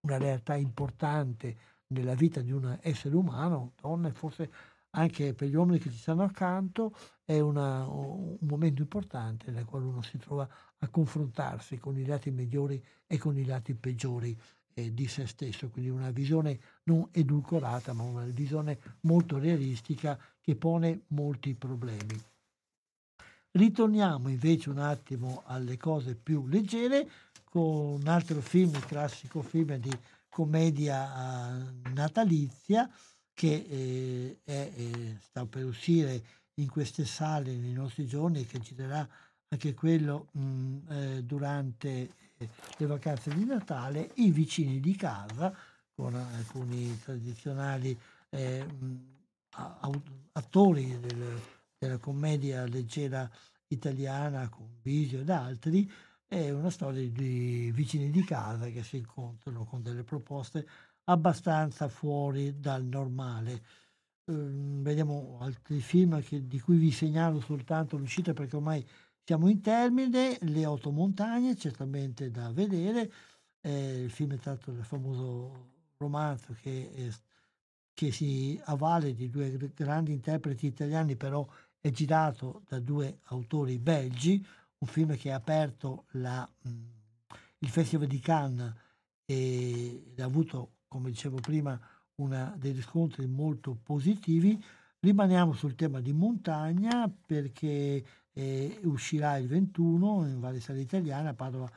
una 0.00 0.18
realtà 0.18 0.54
importante 0.54 1.56
nella 1.88 2.14
vita 2.14 2.40
di 2.40 2.52
un 2.52 2.78
essere 2.82 3.16
umano, 3.16 3.72
donna 3.80 4.08
e 4.08 4.12
forse 4.12 4.50
anche 4.90 5.34
per 5.34 5.48
gli 5.48 5.54
uomini 5.54 5.78
che 5.78 5.90
ci 5.90 5.98
stanno 5.98 6.22
accanto, 6.22 6.94
è 7.24 7.38
una, 7.40 7.86
un 7.86 8.36
momento 8.40 8.82
importante 8.82 9.50
nel 9.50 9.64
quale 9.64 9.86
uno 9.86 10.02
si 10.02 10.18
trova 10.18 10.48
a 10.80 10.88
confrontarsi 10.88 11.78
con 11.78 11.98
i 11.98 12.04
lati 12.04 12.30
migliori 12.30 12.82
e 13.06 13.18
con 13.18 13.36
i 13.36 13.44
lati 13.44 13.74
peggiori 13.74 14.36
eh, 14.74 14.94
di 14.94 15.06
se 15.08 15.26
stesso, 15.26 15.68
quindi 15.68 15.90
una 15.90 16.10
visione 16.10 16.58
non 16.84 17.08
edulcorata, 17.10 17.92
ma 17.92 18.02
una 18.02 18.24
visione 18.24 18.78
molto 19.00 19.38
realistica 19.38 20.18
che 20.40 20.56
pone 20.56 21.02
molti 21.08 21.54
problemi. 21.54 22.20
Ritorniamo 23.52 24.28
invece 24.28 24.70
un 24.70 24.78
attimo 24.78 25.42
alle 25.46 25.76
cose 25.76 26.14
più 26.14 26.46
leggere 26.46 27.08
con 27.44 28.00
un 28.00 28.06
altro 28.06 28.40
film, 28.40 28.74
il 28.74 28.86
classico 28.86 29.42
film 29.42 29.76
di 29.76 29.90
commedia 30.28 31.58
eh, 31.58 31.90
natalizia 31.92 32.88
che 33.34 33.66
eh, 33.68 34.38
è, 34.44 34.70
eh, 34.72 35.16
sta 35.20 35.44
per 35.46 35.64
uscire 35.64 36.22
in 36.54 36.68
queste 36.68 37.04
sale 37.04 37.52
nei 37.56 37.72
nostri 37.72 38.06
giorni 38.06 38.40
e 38.40 38.46
che 38.46 38.60
girerà 38.60 39.06
anche 39.52 39.74
quello 39.74 40.28
mh, 40.32 40.76
eh, 40.88 41.22
durante 41.24 42.14
eh, 42.36 42.48
le 42.76 42.86
vacanze 42.86 43.34
di 43.34 43.44
Natale, 43.44 44.12
I 44.14 44.30
vicini 44.30 44.80
di 44.80 44.94
casa, 44.94 45.54
con 45.92 46.14
alcuni 46.14 46.98
tradizionali 47.00 47.98
eh, 48.30 48.64
attori 50.32 50.98
del, 51.00 51.40
della 51.76 51.98
commedia 51.98 52.64
leggera 52.66 53.28
italiana 53.68 54.48
con 54.48 54.66
Bisio 54.80 55.20
ed 55.20 55.30
altri, 55.30 55.90
è 56.26 56.50
una 56.50 56.70
storia 56.70 57.08
di 57.08 57.72
vicini 57.74 58.10
di 58.10 58.22
casa 58.22 58.68
che 58.68 58.84
si 58.84 58.98
incontrano 58.98 59.64
con 59.64 59.82
delle 59.82 60.04
proposte 60.04 60.66
abbastanza 61.04 61.88
fuori 61.88 62.60
dal 62.60 62.84
normale. 62.84 63.62
Um, 64.26 64.82
vediamo 64.82 65.38
altri 65.40 65.80
film 65.80 66.22
che, 66.22 66.46
di 66.46 66.60
cui 66.60 66.76
vi 66.76 66.92
segnalo 66.92 67.40
soltanto 67.40 67.96
l'uscita 67.96 68.32
perché 68.32 68.56
ormai 68.56 68.86
siamo 69.24 69.48
in 69.48 69.60
termine, 69.60 70.38
Le 70.40 70.66
otto 70.66 70.90
montagne, 70.90 71.56
certamente 71.56 72.30
da 72.30 72.50
vedere, 72.52 73.12
eh, 73.60 74.02
il 74.02 74.10
film 74.10 74.34
è 74.34 74.38
tratto 74.38 74.72
dal 74.72 74.84
famoso 74.84 75.68
romanzo 75.96 76.56
che 76.60 76.92
è 76.94 77.10
che 78.00 78.12
si 78.12 78.58
avvale 78.64 79.12
di 79.12 79.28
due 79.28 79.72
grandi 79.74 80.12
interpreti 80.12 80.64
italiani, 80.64 81.16
però 81.16 81.46
è 81.78 81.90
girato 81.90 82.62
da 82.66 82.80
due 82.80 83.18
autori 83.24 83.78
belgi, 83.78 84.42
un 84.78 84.88
film 84.88 85.14
che 85.18 85.30
ha 85.30 85.36
aperto 85.36 86.06
la, 86.12 86.48
il 86.62 87.68
Festival 87.68 88.06
di 88.06 88.18
Cannes 88.18 88.72
ed 89.26 90.18
ha 90.18 90.24
avuto, 90.24 90.76
come 90.88 91.10
dicevo 91.10 91.40
prima, 91.40 91.78
una, 92.16 92.54
dei 92.56 92.72
riscontri 92.72 93.26
molto 93.26 93.78
positivi. 93.82 94.58
Rimaniamo 95.00 95.52
sul 95.52 95.74
tema 95.74 96.00
di 96.00 96.14
montagna 96.14 97.06
perché 97.26 98.02
eh, 98.40 98.80
uscirà 98.84 99.36
il 99.36 99.46
21 99.46 100.26
in 100.26 100.40
varie 100.40 100.60
sale 100.60 100.80
italiane 100.80 101.28
a 101.28 101.34
Padova 101.34 101.70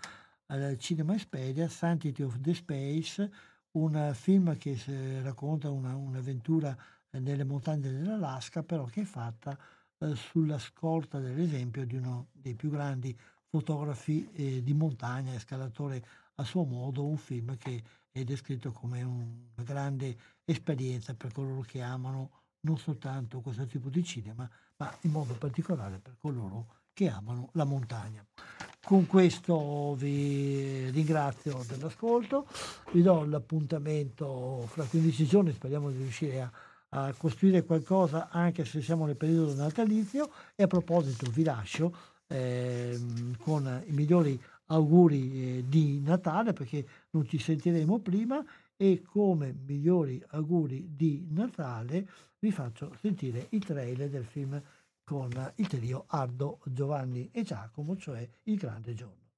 al 0.48 0.78
Cinema 0.78 1.14
Expedia, 1.14 1.68
Sanctity 1.68 2.24
of 2.24 2.40
the 2.40 2.54
Space, 2.54 3.32
un 3.72 4.12
film 4.14 4.58
che 4.58 4.78
racconta 5.22 5.70
una, 5.70 5.96
un'avventura 5.96 6.76
nelle 7.12 7.44
montagne 7.44 7.92
dell'Alaska, 7.92 8.64
però 8.64 8.86
che 8.86 9.02
è 9.02 9.06
fatta 9.06 9.58
eh, 9.98 10.16
sulla 10.16 10.58
scorta 10.58 11.20
dell'esempio 11.20 11.86
di 11.86 11.96
uno 11.96 12.28
dei 12.32 12.56
più 12.56 12.70
grandi 12.70 13.18
fotografi 13.50 14.30
eh, 14.34 14.64
di 14.64 14.74
montagna 14.74 15.34
e 15.34 15.40
scalatore 15.40 16.04
a 16.36 16.44
suo 16.44 16.64
modo, 16.64 17.06
un 17.06 17.18
film 17.18 17.58
che 17.58 17.84
è 18.12 18.24
descritto 18.24 18.72
come 18.72 19.02
una 19.04 19.64
grande 19.64 20.16
esperienza 20.46 21.14
per 21.14 21.32
coloro 21.32 21.62
che 21.62 21.82
amano 21.82 22.43
non 22.64 22.78
soltanto 22.78 23.40
questo 23.42 23.66
tipo 23.66 23.90
di 23.90 24.04
cinema, 24.04 24.50
ma 24.78 24.98
in 25.02 25.12
modo 25.12 25.34
particolare 25.34 26.00
per 26.00 26.16
coloro 26.20 26.82
che 26.94 27.10
amano 27.10 27.50
la 27.54 27.64
montagna. 27.64 28.26
Con 28.84 29.08
questo 29.08 29.96
vi 29.96 30.90
ringrazio 30.90 31.64
dell'ascolto, 31.68 32.48
vi 32.92 33.02
do 33.02 33.24
l'appuntamento 33.26 34.66
fra 34.68 34.84
15 34.84 35.26
giorni, 35.26 35.54
speriamo 35.54 35.90
di 35.90 35.98
riuscire 35.98 36.42
a, 36.42 36.52
a 36.90 37.14
costruire 37.14 37.64
qualcosa 37.64 38.30
anche 38.30 38.66
se 38.66 38.82
siamo 38.82 39.06
nel 39.06 39.16
periodo 39.16 39.54
natalizio 39.56 40.30
e 40.56 40.64
a 40.64 40.68
proposito 40.68 41.30
vi 41.32 41.44
lascio 41.44 41.96
eh, 42.28 43.00
con 43.40 43.84
i 43.88 43.92
migliori 43.92 44.40
auguri 44.68 45.58
eh, 45.58 45.64
di 45.68 46.02
Natale 46.02 46.54
perché 46.54 46.86
non 47.12 47.28
ci 47.28 47.38
sentiremo 47.38 48.00
prima 48.00 48.44
e 48.76 49.02
come 49.02 49.54
migliori 49.54 50.24
auguri 50.30 50.96
di 50.96 51.26
Natale 51.30 52.08
vi 52.40 52.52
faccio 52.52 52.96
sentire 53.00 53.48
il 53.52 53.64
trailer 53.64 54.10
del 54.10 54.26
film 54.26 54.62
con 55.04 55.54
il 55.56 55.68
trio 55.68 56.06
Ardo, 56.08 56.60
Giovanni 56.66 57.30
e 57.32 57.44
Giacomo, 57.44 57.96
cioè 57.98 58.28
Il 58.44 58.58
Grande 58.58 58.94
Giorno. 58.94 59.32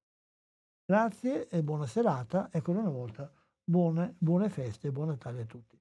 Grazie 0.84 1.48
e 1.48 1.62
buona 1.62 1.86
serata 1.86 2.50
e 2.50 2.58
ancora 2.58 2.80
una 2.80 2.90
volta 2.90 3.32
buone, 3.64 4.14
buone 4.18 4.48
feste 4.48 4.88
e 4.88 4.92
buon 4.92 5.08
Natale 5.08 5.42
a 5.42 5.46
tutti. 5.46 5.76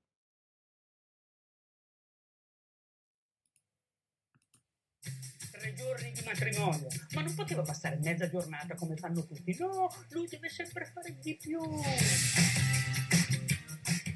tre 5.66 5.74
giorni 5.74 6.12
di 6.12 6.22
matrimonio. 6.24 6.88
Ma 7.14 7.22
non 7.22 7.34
poteva 7.34 7.62
bastare 7.62 7.98
mezza 7.98 8.30
giornata 8.30 8.76
come 8.76 8.96
fanno 8.96 9.26
tutti. 9.26 9.56
No, 9.60 9.90
lui 10.10 10.28
deve 10.28 10.50
sempre 10.50 10.86
fare 10.86 11.18
di 11.20 11.36
più. 11.38 11.60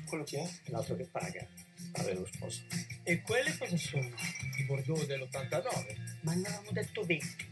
Quello 0.09 0.23
che 0.23 0.39
è? 0.39 0.49
L'altro 0.71 0.95
che 0.95 1.03
paga. 1.03 1.47
Vabbè, 1.91 2.13
lo 2.15 2.25
sposo. 2.25 2.63
E 3.03 3.21
quelle 3.21 3.55
cosa 3.55 3.77
sono? 3.77 4.09
I 4.57 4.63
Bordeaux 4.63 5.05
dell'89. 5.05 5.97
Ma 6.21 6.33
ne 6.33 6.47
avevamo 6.47 6.71
detto 6.71 7.03
20. 7.03 7.47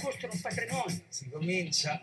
Costano 0.00 0.32
un 0.32 0.40
patrimonio. 0.40 1.02
Si 1.08 1.28
comincia. 1.28 2.00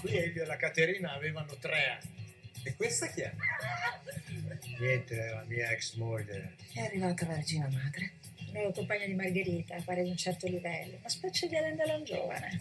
Qui 0.00 0.16
Elio 0.16 0.42
e 0.42 0.46
la 0.46 0.56
Caterina 0.56 1.12
avevano 1.12 1.56
tre 1.56 2.00
anni. 2.00 2.34
E 2.64 2.74
questa 2.74 3.06
chi 3.06 3.20
è? 3.20 3.32
Niente, 4.80 5.24
è 5.24 5.30
la 5.30 5.44
mia 5.44 5.70
ex 5.70 5.94
moglie. 5.94 6.56
È 6.74 6.80
arrivata 6.80 7.26
la 7.28 7.36
regina 7.36 7.68
madre. 7.68 8.14
Nuova 8.50 8.72
compagna 8.72 9.06
di 9.06 9.14
Margherita, 9.14 9.80
pare 9.84 10.02
di 10.02 10.10
un 10.10 10.16
certo 10.16 10.48
livello. 10.48 10.96
Una 10.96 11.08
specie 11.08 11.46
di 11.46 11.56
Alain 11.56 11.76
Delon 11.76 12.02
giovane. 12.02 12.58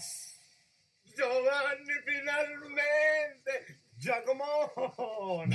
Giovanni 1.15 1.93
finalmente! 2.05 3.79
Giacomone! 4.05 5.49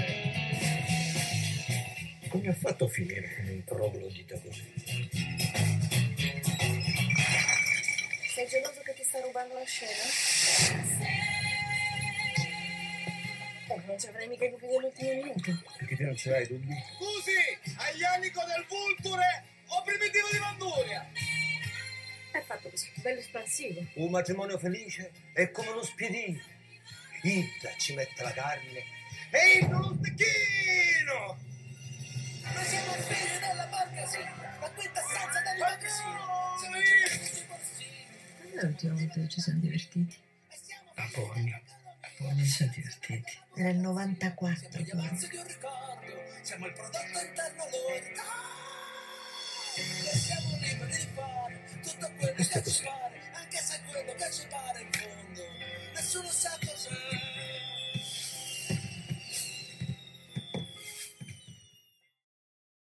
Come 2.30 2.48
ha 2.48 2.52
fatto 2.52 2.86
a 2.86 2.88
finire 2.88 3.32
con 3.36 3.46
un 3.46 3.62
troglodita 3.62 4.40
così? 4.40 4.74
Sei 8.34 8.48
geloso 8.48 8.80
che 8.82 8.94
ti 8.94 9.04
sta 9.04 9.20
rubando 9.20 9.54
la 9.54 9.62
scena? 9.64 10.02
Eh, 13.68 13.80
non 13.86 13.96
ci 14.00 14.08
avrai 14.08 14.26
mica 14.26 14.44
i 14.44 14.50
dubbi 14.50 14.66
dell'ultimo 14.66 15.12
minuto. 15.12 15.62
Perché 15.78 15.94
te 15.94 16.02
non 16.02 16.16
ce 16.16 16.30
l'hai 16.30 16.48
dubbi? 16.48 16.74
Scusi, 16.96 17.76
Aglianico 17.76 18.40
del 18.46 18.66
Vulture 18.66 19.44
o 19.68 19.82
Primitivo 19.84 20.26
di 20.32 20.38
Manduria? 20.40 21.08
È 22.32 22.40
fatto 22.40 22.68
così, 22.68 22.90
bello 22.96 23.20
espansivo. 23.20 23.86
Un 23.94 24.10
matrimonio 24.10 24.58
felice 24.58 25.12
è 25.34 25.52
come 25.52 25.68
uno 25.68 25.84
spiedino. 25.84 26.58
Ida 27.22 27.74
ci 27.76 27.94
mette 27.94 28.22
la 28.22 28.32
carne 28.32 28.84
e 29.30 29.58
Ida 29.58 29.78
lo 29.78 29.96
stecchino! 30.00 31.38
Ma 32.42 32.62
siamo 32.64 32.92
figli 32.92 33.38
della 33.38 33.66
borghesia, 33.66 34.58
la 34.60 34.70
quinta 34.70 35.00
stanza. 35.02 35.42
Siamo 36.58 36.76
Quando 38.50 38.60
è 38.60 38.64
l'ultima 38.64 38.94
volta 38.94 39.14
che 39.20 39.28
ci 39.28 39.40
siamo 39.40 39.60
divertiti? 39.60 40.16
A 40.94 41.08
Porni. 41.12 41.52
A 41.52 41.62
Porni 42.16 42.44
ci 42.44 42.50
siamo 42.50 42.72
divertiti. 42.74 43.38
Era 43.54 43.68
il 43.68 43.78
94. 43.78 44.68
di 44.82 44.90
un 44.90 45.46
ricordo, 45.46 46.06
siamo 46.42 46.66
il 46.66 46.72
prodotto 46.72 47.18
interno 47.20 47.64
lordo. 47.70 48.22
E 49.76 50.16
siamo 50.16 50.56
liberi 50.58 50.90
di 50.90 51.08
fare 51.14 51.64
tutto 51.82 52.10
quello 52.18 52.34
che 52.34 52.44
ci 52.44 52.82
pare, 52.82 53.20
anche 53.32 53.56
se 53.58 53.80
quello 53.88 54.14
che 54.14 54.32
ci 54.32 54.46
pare 54.48 54.80
in 54.80 54.92
fondo, 54.92 55.42
as 56.00 56.08
soon 56.08 56.24
as. 56.24 56.40